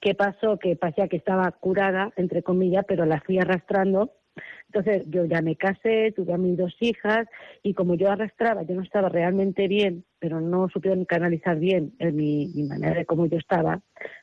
¿Qué 0.00 0.14
pasó? 0.14 0.58
Que 0.58 0.76
parecía 0.76 1.08
que 1.08 1.16
estaba 1.16 1.50
curada, 1.52 2.12
entre 2.16 2.42
comillas, 2.42 2.84
pero 2.86 3.04
la 3.04 3.20
fui 3.20 3.38
arrastrando 3.38 4.12
entonces 4.66 5.04
yo 5.08 5.24
ya 5.24 5.40
me 5.42 5.56
casé, 5.56 6.12
tuve 6.12 6.32
a 6.32 6.38
mis 6.38 6.56
dos 6.56 6.74
hijas 6.80 7.26
y 7.62 7.74
como 7.74 7.94
yo 7.94 8.10
arrastraba, 8.10 8.62
yo 8.62 8.74
no 8.74 8.82
estaba 8.82 9.08
realmente 9.08 9.68
bien, 9.68 10.04
pero 10.18 10.40
no 10.40 10.68
supieron 10.68 11.04
canalizar 11.04 11.58
bien 11.58 11.94
en 11.98 12.16
mi, 12.16 12.48
manera 12.68 12.94
de 12.94 13.06
cómo 13.06 13.26
yo 13.26 13.38
estaba, 13.38 13.80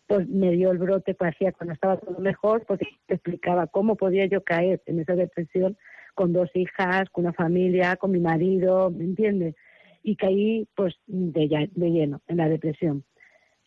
pues 0.08 0.28
me 0.28 0.52
dio 0.52 0.72
el 0.72 0.78
brote, 0.78 1.14
parecía 1.16 1.52
cuando 1.52 1.74
estaba 1.74 1.98
todo 1.98 2.20
mejor, 2.20 2.66
porque 2.68 2.88
te 3.08 3.16
explicaba 3.16 3.68
cómo 3.68 3.96
podía 3.96 4.26
yo 4.26 4.44
caer 4.44 4.82
en 4.86 5.00
esa 5.00 5.16
depresión 5.16 5.78
con 6.16 6.34
dos 6.34 6.50
hijas, 6.56 7.10
con 7.12 7.26
una 7.26 7.34
familia, 7.34 7.98
con 7.98 8.12
mi 8.12 8.20
marido, 8.20 8.90
¿me 8.90 9.04
entiendes? 9.04 9.56
Y 10.02 10.16
caí 10.16 10.68
pues 10.76 10.96
de, 11.06 11.48
lleno 11.48 12.22
en 12.28 12.38
la 12.38 12.50
depresión. 12.50 13.04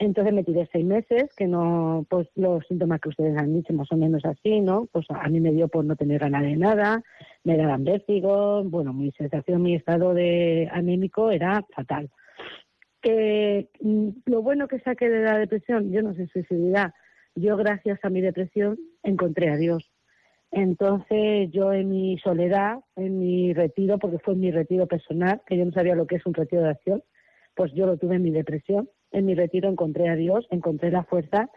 Entonces 0.01 0.33
me 0.33 0.45
tiré 0.45 0.69
seis 0.73 0.85
meses, 0.85 1.35
que 1.37 1.47
no, 1.49 2.07
pues 2.09 2.29
los 2.37 2.65
síntomas 2.67 3.01
que 3.01 3.09
ustedes 3.09 3.37
han 3.37 3.55
dicho 3.55 3.73
más 3.73 3.91
o 3.91 3.97
menos 3.97 4.25
así, 4.25 4.61
¿no? 4.61 4.89
Pues 4.93 5.07
a 5.11 5.29
mí 5.29 5.41
me 5.41 5.53
dio 5.53 5.67
por 5.67 5.85
no 5.85 5.97
tener 5.97 6.21
ganas 6.21 6.43
de 6.43 6.57
nada, 6.57 7.03
me 7.43 7.57
daban 7.57 7.85
vértigo, 7.85 8.63
bueno, 8.65 8.93
mi 8.93 9.11
sensación, 9.13 9.63
mi 9.63 9.75
estado 9.75 10.15
de 10.15 10.69
anémico 10.73 11.33
era 11.33 11.65
fatal. 11.75 12.11
Que 13.03 13.69
mm, 13.81 14.09
lo 14.27 14.43
bueno 14.43 14.69
que 14.69 14.79
saqué 14.81 15.09
de 15.09 15.25
la 15.25 15.39
depresión, 15.39 15.91
yo 15.91 16.03
no 16.03 16.15
sé 16.15 16.29
dirá, 16.49 16.95
yo 17.35 17.57
gracias 17.57 17.99
a 18.05 18.11
mi 18.11 18.21
depresión 18.21 18.79
encontré 19.03 19.51
a 19.51 19.57
Dios. 19.57 19.91
Entonces 20.51 21.51
yo 21.51 21.73
en 21.73 21.91
mi 21.91 22.19
soledad, 22.19 22.79
en 22.97 23.19
mi 23.19 23.53
retiro, 23.53 23.99
porque 23.99 24.19
fue 24.19 24.35
mi 24.35 24.51
retiro 24.51 24.87
personal, 24.87 25.43
que 25.47 25.57
yo 25.57 25.65
no 25.65 25.73
sabía 25.73 25.95
lo 25.95 26.07
que 26.07 26.17
es 26.17 26.27
un 26.27 26.35
retiro 26.35 26.63
de 26.63 26.71
acción, 26.71 27.03
pues 27.55 27.73
yo 27.75 27.87
lo 27.87 27.97
tuve 27.97 28.17
en 28.17 28.23
mi 28.23 28.31
depresión 28.31 28.89
en 29.11 29.27
mi 29.27 29.35
retiro 29.35 29.69
encontré 29.69 30.09
a 30.09 30.17
Dios, 30.17 30.47
encontré 30.51 30.91
la 30.91 31.05
fuerza, 31.05 31.51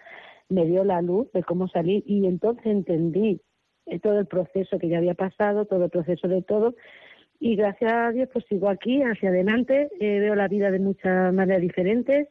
me 0.50 0.66
dio 0.66 0.84
la 0.84 1.02
luz 1.02 1.32
de 1.34 1.44
cómo 1.44 1.68
salir 1.68 2.04
y 2.06 2.26
entonces 2.26 2.66
entendí 2.66 3.42
eh, 3.86 4.00
todo 4.00 4.20
el 4.20 4.28
proceso 4.28 4.80
que 4.80 4.89
ya 4.89 4.98
había 4.98 5.16
pasado, 5.16 5.66
todo 5.66 5.86
el 5.86 5.89
proceso 5.89 6.28
de 6.28 6.42
todo. 6.42 6.76
Y 7.39 7.56
gracias 7.56 7.92
a 7.92 8.12
Dios, 8.12 8.30
pues 8.32 8.46
sigo 8.48 8.70
aquí, 8.70 9.02
hacia 9.02 9.30
adelante, 9.30 9.89
eh, 10.00 10.20
veo 10.20 10.36
la 10.36 10.48
vida 10.48 10.70
de 10.70 10.80
muchas 10.80 11.34
maneras 11.34 11.62
diferentes 11.62 12.28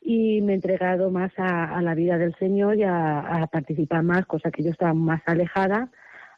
y 0.00 0.40
me 0.42 0.52
he 0.52 0.54
entregado 0.56 1.10
más 1.10 1.32
a, 1.36 1.80
la 1.82 1.94
vida 1.94 2.18
del 2.18 2.34
Señor 2.36 2.76
y 2.76 2.84
a, 2.84 3.48
participar 3.50 4.02
más, 4.02 4.26
cosa 4.26 4.50
que 4.50 4.62
yo 4.62 4.70
estaba 4.70 4.94
más 4.94 5.22
alejada 5.26 5.90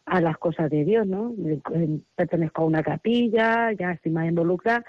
a 0.06 0.20
las 0.20 0.38
cosas 0.38 0.70
de 0.70 0.84
Dios, 0.84 1.06
¿no? 1.06 1.34
Pertenezco 2.16 2.62
a 2.62 2.66
una 2.66 2.82
capilla, 2.82 3.72
ya 3.72 3.92
estoy 3.92 4.12
más 4.12 4.28
involucrada, 4.28 4.84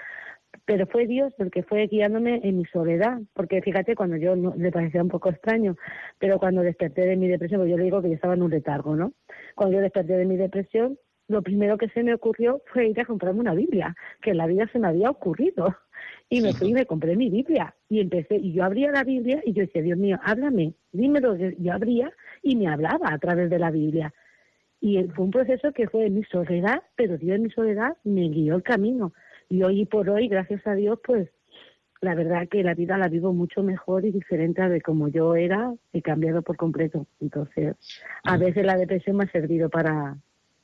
pero 0.64 0.86
fue 0.86 1.06
Dios 1.06 1.32
el 1.38 1.50
que 1.50 1.62
fue 1.62 1.86
guiándome 1.86 2.40
en 2.44 2.58
mi 2.58 2.64
soledad, 2.66 3.20
porque 3.34 3.62
fíjate, 3.62 3.94
cuando 3.94 4.16
yo 4.16 4.36
no, 4.36 4.54
le 4.56 4.70
parecía 4.70 5.02
un 5.02 5.08
poco 5.08 5.30
extraño, 5.30 5.76
pero 6.18 6.38
cuando 6.38 6.62
desperté 6.62 7.02
de 7.02 7.16
mi 7.16 7.28
depresión, 7.28 7.60
pues 7.60 7.70
yo 7.70 7.76
le 7.76 7.84
digo 7.84 8.02
que 8.02 8.08
yo 8.08 8.14
estaba 8.14 8.34
en 8.34 8.42
un 8.42 8.50
letargo, 8.50 8.96
¿no? 8.96 9.12
Cuando 9.54 9.76
yo 9.76 9.82
desperté 9.82 10.16
de 10.16 10.24
mi 10.24 10.36
depresión, 10.36 10.98
lo 11.28 11.42
primero 11.42 11.78
que 11.78 11.88
se 11.88 12.02
me 12.02 12.14
ocurrió 12.14 12.62
fue 12.72 12.88
ir 12.88 13.00
a 13.00 13.04
comprarme 13.04 13.40
una 13.40 13.54
Biblia, 13.54 13.94
que 14.20 14.30
en 14.30 14.38
la 14.38 14.46
vida 14.46 14.68
se 14.72 14.78
me 14.78 14.88
había 14.88 15.10
ocurrido. 15.10 15.74
Y 16.28 16.40
me 16.40 16.52
fui 16.54 16.70
y 16.70 16.72
me 16.72 16.86
compré 16.86 17.16
mi 17.16 17.28
Biblia. 17.28 17.74
Y 17.88 18.00
empecé, 18.00 18.36
y 18.36 18.52
yo 18.52 18.64
abría 18.64 18.90
la 18.90 19.04
Biblia 19.04 19.42
y 19.44 19.52
yo 19.52 19.62
decía, 19.62 19.82
Dios 19.82 19.98
mío, 19.98 20.18
háblame, 20.22 20.74
dime 20.92 21.20
lo 21.20 21.36
que 21.36 21.56
yo 21.58 21.72
abría, 21.72 22.12
y 22.42 22.56
me 22.56 22.68
hablaba 22.68 23.12
a 23.12 23.18
través 23.18 23.50
de 23.50 23.58
la 23.58 23.70
Biblia. 23.70 24.14
Y 24.80 25.02
fue 25.14 25.26
un 25.26 25.30
proceso 25.30 25.72
que 25.72 25.88
fue 25.88 26.06
en 26.06 26.14
mi 26.14 26.24
soledad, 26.24 26.82
pero 26.96 27.18
Dios 27.18 27.36
en 27.36 27.42
mi 27.42 27.50
soledad 27.50 27.96
me 28.04 28.28
guió 28.28 28.56
el 28.56 28.62
camino. 28.62 29.12
Y 29.48 29.62
hoy 29.62 29.84
por 29.84 30.08
hoy, 30.08 30.28
gracias 30.28 30.66
a 30.66 30.74
Dios, 30.74 30.98
pues 31.04 31.28
la 32.00 32.16
verdad 32.16 32.48
que 32.48 32.64
la 32.64 32.74
vida 32.74 32.98
la 32.98 33.08
vivo 33.08 33.32
mucho 33.32 33.62
mejor 33.62 34.04
y 34.04 34.10
diferente 34.10 34.60
a 34.60 34.68
de 34.68 34.80
como 34.80 35.08
yo 35.08 35.36
era, 35.36 35.72
he 35.92 36.02
cambiado 36.02 36.42
por 36.42 36.56
completo. 36.56 37.06
Entonces, 37.20 37.76
a 38.24 38.36
veces 38.36 38.66
la 38.66 38.76
depresión 38.76 39.16
me 39.16 39.24
ha 39.24 39.30
servido 39.30 39.70
para, 39.70 40.16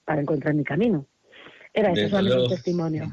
para 0.04 0.20
encontrar 0.20 0.54
mi 0.54 0.64
camino. 0.64 1.06
Era 1.72 1.92
eso, 1.92 2.20
mi 2.20 2.48
testimonio. 2.48 3.04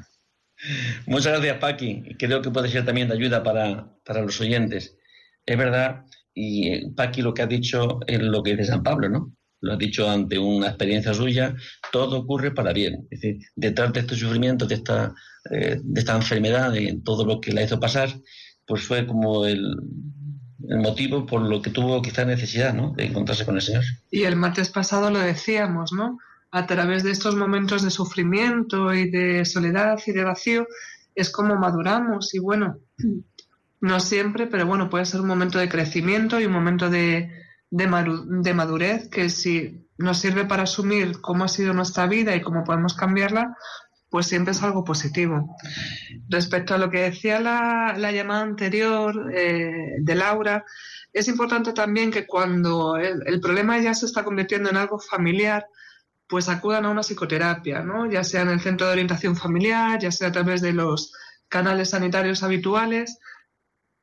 Muchas 1.05 1.33
gracias, 1.33 1.57
Paqui. 1.57 2.15
Creo 2.17 2.41
que 2.41 2.51
puede 2.51 2.69
ser 2.69 2.85
también 2.85 3.07
de 3.07 3.15
ayuda 3.15 3.43
para, 3.43 3.93
para 4.05 4.21
los 4.21 4.39
oyentes. 4.41 4.97
Es 5.45 5.57
verdad, 5.57 6.05
y 6.33 6.69
eh, 6.69 6.83
Paqui 6.95 7.21
lo 7.21 7.33
que 7.33 7.41
ha 7.41 7.47
dicho 7.47 7.99
es 8.07 8.21
lo 8.21 8.41
que 8.43 8.51
dice 8.51 8.65
San 8.65 8.83
Pablo, 8.83 9.09
¿no? 9.09 9.35
lo 9.65 9.73
ha 9.73 9.77
dicho 9.77 10.09
ante 10.09 10.37
una 10.37 10.67
experiencia 10.67 11.13
suya, 11.13 11.55
todo 11.91 12.19
ocurre 12.19 12.51
para 12.51 12.71
bien. 12.71 13.07
Es 13.09 13.21
decir, 13.21 13.39
detrás 13.55 13.91
de 13.93 14.01
este 14.01 14.15
sufrimiento, 14.15 14.67
de 14.67 14.75
esta, 14.75 15.13
eh, 15.49 15.79
de 15.81 15.99
esta 15.99 16.15
enfermedad, 16.15 16.71
de 16.71 16.99
todo 17.03 17.25
lo 17.25 17.41
que 17.41 17.51
la 17.51 17.63
hizo 17.63 17.79
pasar, 17.79 18.09
pues 18.67 18.83
fue 18.83 19.07
como 19.07 19.45
el, 19.45 19.75
el 20.69 20.77
motivo 20.77 21.25
por 21.25 21.41
lo 21.41 21.61
que 21.61 21.71
tuvo 21.71 22.01
quizá 22.01 22.25
necesidad 22.25 22.73
¿no? 22.73 22.93
de 22.95 23.05
encontrarse 23.05 23.45
con 23.45 23.55
el 23.55 23.61
Señor. 23.61 23.83
Y 24.11 24.23
el 24.23 24.35
martes 24.35 24.69
pasado 24.69 25.09
lo 25.09 25.19
decíamos, 25.19 25.91
¿no? 25.91 26.19
A 26.55 26.65
través 26.65 27.03
de 27.03 27.11
estos 27.11 27.35
momentos 27.35 27.83
de 27.83 27.91
sufrimiento 27.91 28.93
y 28.93 29.11
de 29.11 29.43
soledad 29.43 29.99
y 30.07 30.13
de 30.13 30.23
vacío, 30.23 30.65
es 31.13 31.29
como 31.29 31.57
maduramos 31.57 32.33
y 32.33 32.39
bueno, 32.39 32.79
no 33.81 33.99
siempre, 33.99 34.47
pero 34.47 34.65
bueno, 34.65 34.89
puede 34.89 35.05
ser 35.05 35.19
un 35.19 35.27
momento 35.27 35.59
de 35.59 35.67
crecimiento 35.67 36.39
y 36.39 36.45
un 36.45 36.53
momento 36.53 36.89
de, 36.89 37.29
de, 37.69 38.53
madurez 38.53 39.09
que 39.09 39.27
si 39.27 39.85
nos 39.97 40.19
sirve 40.19 40.45
para 40.45 40.63
asumir 40.63 41.19
cómo 41.19 41.43
ha 41.43 41.49
sido 41.49 41.73
nuestra 41.73 42.07
vida 42.07 42.33
y 42.33 42.41
cómo 42.41 42.63
podemos 42.63 42.93
cambiarla, 42.93 43.53
pues 44.09 44.27
siempre 44.27 44.53
es 44.53 44.63
algo 44.63 44.85
positivo. 44.85 45.57
Respecto 46.29 46.73
a 46.73 46.77
lo 46.77 46.89
que 46.89 47.01
decía 47.01 47.41
la, 47.41 48.11
llamada 48.13 48.43
anterior 48.43 49.29
eh, 49.35 49.95
de 49.99 50.15
Laura, 50.15 50.63
es 51.11 51.27
importante 51.27 51.73
también 51.73 52.11
que 52.11 52.25
cuando 52.25 52.95
el, 52.95 53.41
problema 53.41 53.77
ya 53.79 53.93
se 53.93 54.05
está 54.05 54.23
convirtiendo 54.23 54.69
en 54.69 54.77
algo 54.77 54.99
familiar, 54.99 55.65
pues 56.27 56.49
acudan 56.49 56.85
a 56.85 56.89
una 56.89 57.03
psicoterapia, 57.03 57.81
¿no? 57.81 58.09
ya 58.09 58.23
sea 58.23 58.41
en 58.41 58.49
el 58.49 58.59
centro 58.59 58.87
de 58.87 58.93
orientación 58.93 59.35
familiar, 59.35 59.99
ya 59.99 60.11
sea 60.11 60.29
a 60.29 60.31
través 60.31 60.61
de 60.61 60.73
los 60.73 61.13
canales 61.49 61.91
sanitarios 61.91 62.43
habituales, 62.43 63.19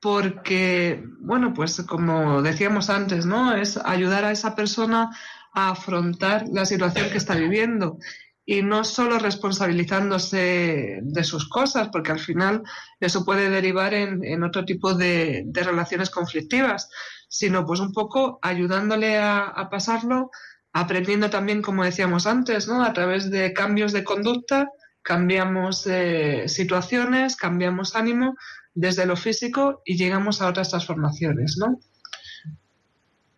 porque, 0.00 1.04
bueno, 1.20 1.54
pues 1.54 1.80
como 1.82 2.42
decíamos 2.42 2.90
antes, 2.90 3.24
¿no? 3.24 3.54
Es 3.54 3.76
ayudar 3.76 4.24
a 4.24 4.32
esa 4.32 4.56
persona 4.56 5.16
a 5.54 5.70
afrontar 5.70 6.46
la 6.52 6.66
situación 6.66 7.08
que 7.10 7.18
está 7.18 7.36
viviendo 7.36 7.98
y 8.44 8.62
no 8.62 8.82
solo 8.82 9.18
responsabilizándose 9.18 10.98
de 11.02 11.24
sus 11.24 11.48
cosas, 11.48 11.88
porque 11.92 12.10
al 12.10 12.18
final 12.18 12.64
eso 12.98 13.24
puede 13.24 13.48
derivar 13.48 13.94
en, 13.94 14.42
otro 14.42 14.64
tipo 14.64 14.94
de, 14.94 15.46
relaciones 15.54 16.10
conflictivas, 16.10 16.90
sino 17.28 17.64
pues 17.64 17.78
un 17.78 17.92
poco 17.92 18.40
ayudándole 18.42 19.18
a, 19.18 19.68
pasarlo, 19.70 20.30
aprendiendo 20.72 21.30
también, 21.30 21.62
como 21.62 21.84
decíamos 21.84 22.26
antes, 22.26 22.68
¿no? 22.68 22.82
A 22.84 22.92
través 22.92 23.30
de 23.30 23.52
cambios 23.52 23.92
de 23.92 24.04
conducta, 24.04 24.68
cambiamos 25.02 25.86
eh, 25.86 26.48
situaciones, 26.48 27.36
cambiamos 27.36 27.96
ánimo, 27.96 28.34
desde 28.74 29.06
lo 29.06 29.16
físico 29.16 29.82
y 29.84 29.96
llegamos 29.96 30.40
a 30.40 30.48
otras 30.48 30.70
transformaciones, 30.70 31.56
¿no? 31.58 31.78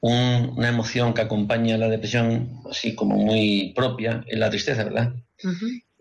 una 0.06 0.68
emoción 0.68 1.14
que 1.14 1.22
acompaña 1.22 1.78
la 1.78 1.88
depresión, 1.88 2.60
así 2.70 2.94
como 2.94 3.16
muy 3.16 3.72
propia, 3.74 4.22
es 4.26 4.38
la 4.38 4.50
tristeza, 4.50 4.84
¿verdad? 4.84 5.14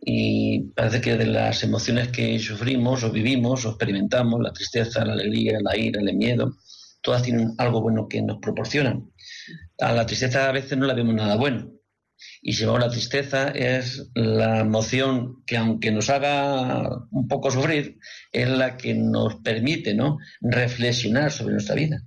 Y 0.01 0.59
parece 0.75 0.99
que 0.99 1.15
de 1.15 1.25
las 1.25 1.63
emociones 1.63 2.09
que 2.09 2.37
sufrimos 2.37 3.05
o 3.05 3.11
vivimos 3.11 3.65
o 3.65 3.69
experimentamos, 3.69 4.41
la 4.41 4.51
tristeza, 4.51 5.05
la 5.05 5.13
alegría, 5.13 5.57
la 5.61 5.77
ira, 5.77 6.01
el 6.01 6.13
miedo, 6.17 6.57
todas 7.01 7.23
tienen 7.23 7.53
algo 7.57 7.79
bueno 7.79 8.09
que 8.09 8.21
nos 8.21 8.39
proporcionan. 8.39 9.09
A 9.83 9.91
la 9.91 10.05
tristeza 10.05 10.47
a 10.47 10.51
veces 10.51 10.77
no 10.77 10.85
la 10.85 10.93
vemos 10.93 11.13
nada 11.13 11.35
bueno, 11.35 11.73
y 12.41 12.53
si 12.53 12.65
la 12.65 12.89
tristeza 12.89 13.49
es 13.49 14.09
la 14.15 14.59
emoción 14.59 15.43
que 15.45 15.57
aunque 15.57 15.91
nos 15.91 16.09
haga 16.09 16.89
un 17.11 17.27
poco 17.27 17.51
sufrir, 17.51 17.97
es 18.31 18.49
la 18.49 18.77
que 18.77 18.93
nos 18.93 19.35
permite 19.37 19.93
¿no? 19.93 20.17
reflexionar 20.41 21.31
sobre 21.31 21.53
nuestra 21.53 21.75
vida, 21.75 22.03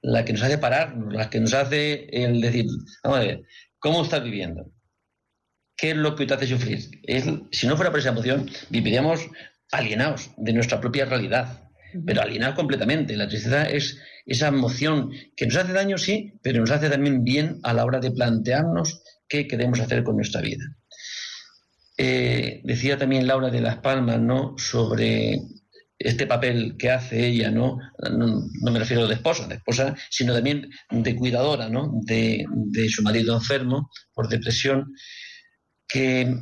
la 0.00 0.24
que 0.24 0.32
nos 0.32 0.42
hace 0.42 0.58
pararnos, 0.58 1.12
la 1.12 1.28
que 1.30 1.40
nos 1.40 1.54
hace 1.54 2.06
el 2.12 2.40
decir, 2.40 2.66
vamos 3.02 3.18
a 3.18 3.22
ver, 3.22 3.42
¿cómo 3.78 4.02
estás 4.02 4.22
viviendo? 4.22 4.72
¿Qué 5.76 5.90
es 5.90 5.96
lo 5.96 6.16
que 6.16 6.26
te 6.26 6.34
hace 6.34 6.46
sufrir? 6.46 6.80
si 7.52 7.66
no 7.66 7.76
fuera 7.76 7.90
por 7.90 8.00
esa 8.00 8.10
emoción, 8.10 8.50
viviríamos 8.70 9.28
alienados 9.70 10.30
de 10.36 10.52
nuestra 10.52 10.80
propia 10.80 11.04
realidad, 11.04 11.67
pero 12.06 12.22
alienados 12.22 12.56
completamente. 12.56 13.16
La 13.16 13.28
tristeza 13.28 13.64
es 13.64 13.98
esa 14.26 14.48
emoción 14.48 15.10
que 15.36 15.46
nos 15.46 15.56
hace 15.56 15.72
daño, 15.72 15.98
sí, 15.98 16.34
pero 16.42 16.60
nos 16.60 16.70
hace 16.70 16.90
también 16.90 17.24
bien 17.24 17.60
a 17.62 17.72
la 17.72 17.84
hora 17.84 18.00
de 18.00 18.10
plantearnos 18.10 19.02
qué 19.28 19.46
queremos 19.46 19.80
hacer 19.80 20.04
con 20.04 20.16
nuestra 20.16 20.40
vida. 20.40 20.64
Eh, 21.96 22.60
decía 22.64 22.96
también 22.96 23.26
Laura 23.26 23.50
de 23.50 23.60
las 23.60 23.78
Palmas, 23.78 24.20
¿no? 24.20 24.54
Sobre 24.56 25.40
este 25.98 26.26
papel 26.26 26.76
que 26.78 26.90
hace 26.90 27.26
ella, 27.26 27.50
¿no? 27.50 27.78
No, 28.16 28.70
me 28.70 28.78
refiero 28.78 29.08
de 29.08 29.14
esposa, 29.14 29.48
de 29.48 29.56
esposa, 29.56 29.96
sino 30.08 30.32
también 30.32 30.70
de 30.90 31.16
cuidadora, 31.16 31.68
¿no? 31.68 31.90
De, 32.04 32.46
su 32.88 33.02
marido 33.02 33.34
enfermo 33.34 33.90
por 34.14 34.28
depresión, 34.28 34.94
que, 35.88 36.36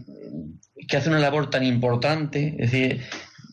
que, 0.87 0.97
hace 0.97 1.09
una 1.09 1.21
labor 1.21 1.49
tan 1.49 1.65
importante, 1.65 2.55
es 2.59 2.71
decir, 2.71 3.03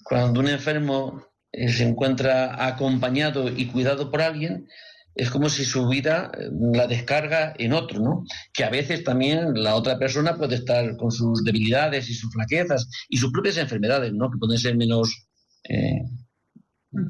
cuando 0.04 0.42
un 0.42 0.50
enfermo 0.50 1.26
eh, 1.54 1.70
se 1.70 1.84
encuentra 1.84 2.66
acompañado 2.68 3.48
y 3.50 3.68
cuidado 3.68 4.12
por 4.12 4.22
alguien, 4.22 4.68
es 5.16 5.30
como 5.30 5.50
si 5.50 5.64
su 5.64 5.88
vida 5.88 6.32
eh, 6.38 6.50
la 6.74 6.88
descarga 6.88 7.54
en 7.58 7.74
otro, 7.74 8.00
¿no? 8.00 8.26
Que 8.52 8.64
a 8.64 8.70
veces 8.70 9.04
también 9.04 9.54
la 9.54 9.76
otra 9.76 9.98
persona 9.98 10.36
puede 10.36 10.56
estar 10.56 10.98
con 10.98 11.12
sus 11.12 11.44
debilidades 11.44 12.10
y 12.10 12.14
sus 12.14 12.32
flaquezas 12.34 12.90
y 13.10 13.18
sus 13.18 13.32
propias 13.32 13.58
enfermedades, 13.58 14.12
¿no? 14.14 14.32
Que 14.32 14.40
pueden 14.40 14.58
ser 14.58 14.76
menos 14.76 15.28
eh, 15.70 16.02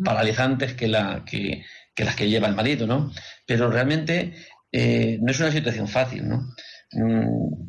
paralizantes 0.04 0.74
que, 0.74 0.88
la, 0.88 1.24
que, 1.26 1.64
las 1.98 2.16
que 2.16 2.30
lleva 2.30 2.48
el 2.48 2.56
marido, 2.56 2.88
¿no? 2.88 3.12
Pero 3.46 3.70
realmente 3.70 4.34
eh, 4.72 5.18
no 5.22 5.32
es 5.32 5.40
una 5.40 5.52
situación 5.52 5.88
fácil, 5.88 6.28
¿no? 6.28 6.54
Mm, 6.94 7.66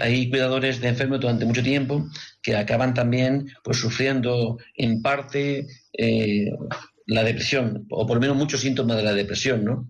hay 0.00 0.30
cuidadores 0.30 0.80
de 0.80 0.88
enfermos 0.88 1.20
durante 1.20 1.44
mucho 1.44 1.62
tiempo 1.62 2.06
que 2.42 2.56
acaban 2.56 2.94
también 2.94 3.48
pues 3.62 3.78
sufriendo 3.78 4.58
en 4.74 5.02
parte 5.02 5.66
eh, 5.92 6.50
la 7.06 7.22
depresión, 7.22 7.86
o 7.90 8.06
por 8.06 8.16
lo 8.16 8.20
menos 8.20 8.36
muchos 8.36 8.60
síntomas 8.60 8.96
de 8.96 9.02
la 9.02 9.12
depresión, 9.12 9.64
¿no? 9.64 9.88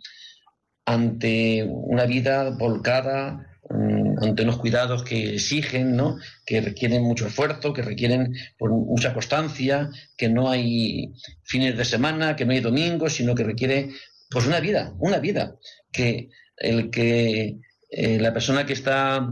Ante 0.85 1.65
una 1.65 2.05
vida 2.05 2.51
volcada, 2.51 3.47
mm, 3.71 4.23
ante 4.23 4.43
unos 4.43 4.59
cuidados 4.59 5.03
que 5.05 5.35
exigen, 5.35 5.97
¿no? 5.97 6.19
que 6.45 6.61
requieren 6.61 7.03
mucho 7.03 7.27
esfuerzo, 7.27 7.73
que 7.73 7.83
requieren 7.83 8.35
pues, 8.59 8.73
mucha 8.73 9.15
constancia, 9.15 9.91
que 10.17 10.29
no 10.29 10.51
hay 10.51 11.15
fines 11.43 11.77
de 11.77 11.85
semana, 11.85 12.37
que 12.37 12.45
no 12.45 12.53
hay 12.53 12.61
domingos, 12.61 13.15
sino 13.15 13.35
que 13.35 13.45
requiere 13.45 13.91
pues 14.31 14.47
una 14.47 14.61
vida, 14.61 14.93
una 14.99 15.19
vida, 15.19 15.57
que 15.93 16.29
el 16.57 16.91
que 16.91 17.59
eh, 17.97 18.19
la 18.19 18.33
persona 18.33 18.67
que 18.67 18.73
está, 18.73 19.25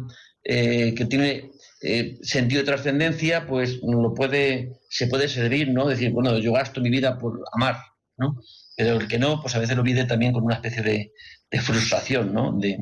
eh, 0.45 0.95
que 0.95 1.07
tiene 1.07 1.51
eh, 1.81 2.19
sentido 2.23 2.61
de 2.61 2.67
trascendencia, 2.67 3.45
pues 3.45 3.81
lo 3.83 4.15
puede, 4.15 4.79
se 4.89 5.09
puede 5.09 5.27
servir, 5.27 5.71
¿no? 5.71 5.89
Decir, 5.89 6.13
bueno, 6.13 6.39
yo 6.39 6.53
gasto 6.53 6.81
mi 6.81 6.89
vida 6.89 7.19
por 7.19 7.43
amar, 7.53 7.79
¿no? 8.17 8.41
Pero 8.77 9.01
el 9.01 9.09
que 9.09 9.19
no, 9.19 9.41
pues 9.43 9.57
a 9.57 9.59
veces 9.59 9.77
lo 9.77 9.83
vive 9.83 10.05
también 10.05 10.33
con 10.33 10.45
una 10.45 10.55
especie 10.55 10.81
de, 10.83 11.13
frustración, 11.61 12.33
¿no? 12.33 12.57
De, 12.57 12.79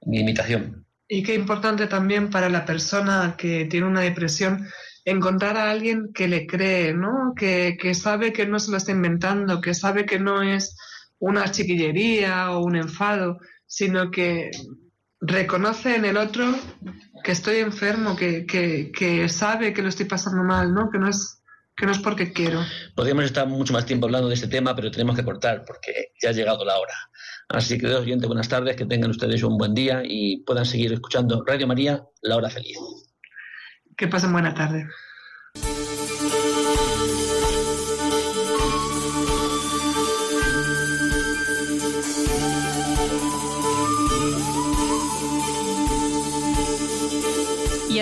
de 0.00 0.18
imitación. 0.18 0.84
Y 1.06 1.22
qué 1.22 1.34
importante 1.34 1.86
también 1.86 2.28
para 2.28 2.48
la 2.48 2.64
persona 2.64 3.36
que 3.38 3.66
tiene 3.66 3.86
una 3.86 4.00
depresión 4.00 4.66
encontrar 5.04 5.56
a 5.56 5.70
alguien 5.70 6.12
que 6.12 6.26
le 6.26 6.44
cree, 6.44 6.92
¿no? 6.92 7.34
Que, 7.36 7.76
que 7.80 7.94
sabe 7.94 8.32
que 8.32 8.46
no 8.46 8.58
se 8.58 8.72
lo 8.72 8.78
está 8.78 8.90
inventando, 8.90 9.60
que 9.60 9.74
sabe 9.74 10.06
que 10.06 10.18
no 10.18 10.42
es 10.42 10.76
una 11.20 11.50
chiquillería 11.52 12.50
o 12.50 12.64
un 12.64 12.74
enfado, 12.74 13.38
sino 13.64 14.10
que 14.10 14.50
reconoce 15.26 15.96
en 15.96 16.04
el 16.04 16.16
otro 16.16 16.54
que 17.22 17.32
estoy 17.32 17.56
enfermo, 17.56 18.16
que, 18.16 18.46
que, 18.46 19.28
sabe 19.28 19.72
que 19.72 19.82
lo 19.82 19.88
estoy 19.88 20.06
pasando 20.06 20.42
mal, 20.44 20.72
¿no? 20.72 20.90
Que 20.90 20.98
no 20.98 21.08
es 21.08 21.40
que 21.76 21.86
no 21.86 21.92
es 21.92 21.98
porque 21.98 22.32
quiero. 22.32 22.60
Podríamos 22.94 23.24
estar 23.24 23.48
mucho 23.48 23.72
más 23.72 23.84
tiempo 23.84 24.06
hablando 24.06 24.28
de 24.28 24.34
este 24.34 24.46
tema, 24.46 24.76
pero 24.76 24.92
tenemos 24.92 25.16
que 25.16 25.24
cortar 25.24 25.64
porque 25.66 26.12
ya 26.22 26.28
ha 26.28 26.32
llegado 26.32 26.64
la 26.64 26.78
hora. 26.78 26.94
Así 27.48 27.78
que, 27.78 27.88
oyentes, 27.88 28.28
buenas 28.28 28.48
tardes, 28.48 28.76
que 28.76 28.86
tengan 28.86 29.10
ustedes 29.10 29.42
un 29.42 29.58
buen 29.58 29.74
día 29.74 30.02
y 30.04 30.44
puedan 30.44 30.66
seguir 30.66 30.92
escuchando 30.92 31.42
Radio 31.44 31.66
María, 31.66 32.04
La 32.22 32.36
Hora 32.36 32.48
Feliz. 32.48 32.78
Que 33.96 34.06
pasen 34.06 34.32
buena 34.32 34.54
tarde. 34.54 34.86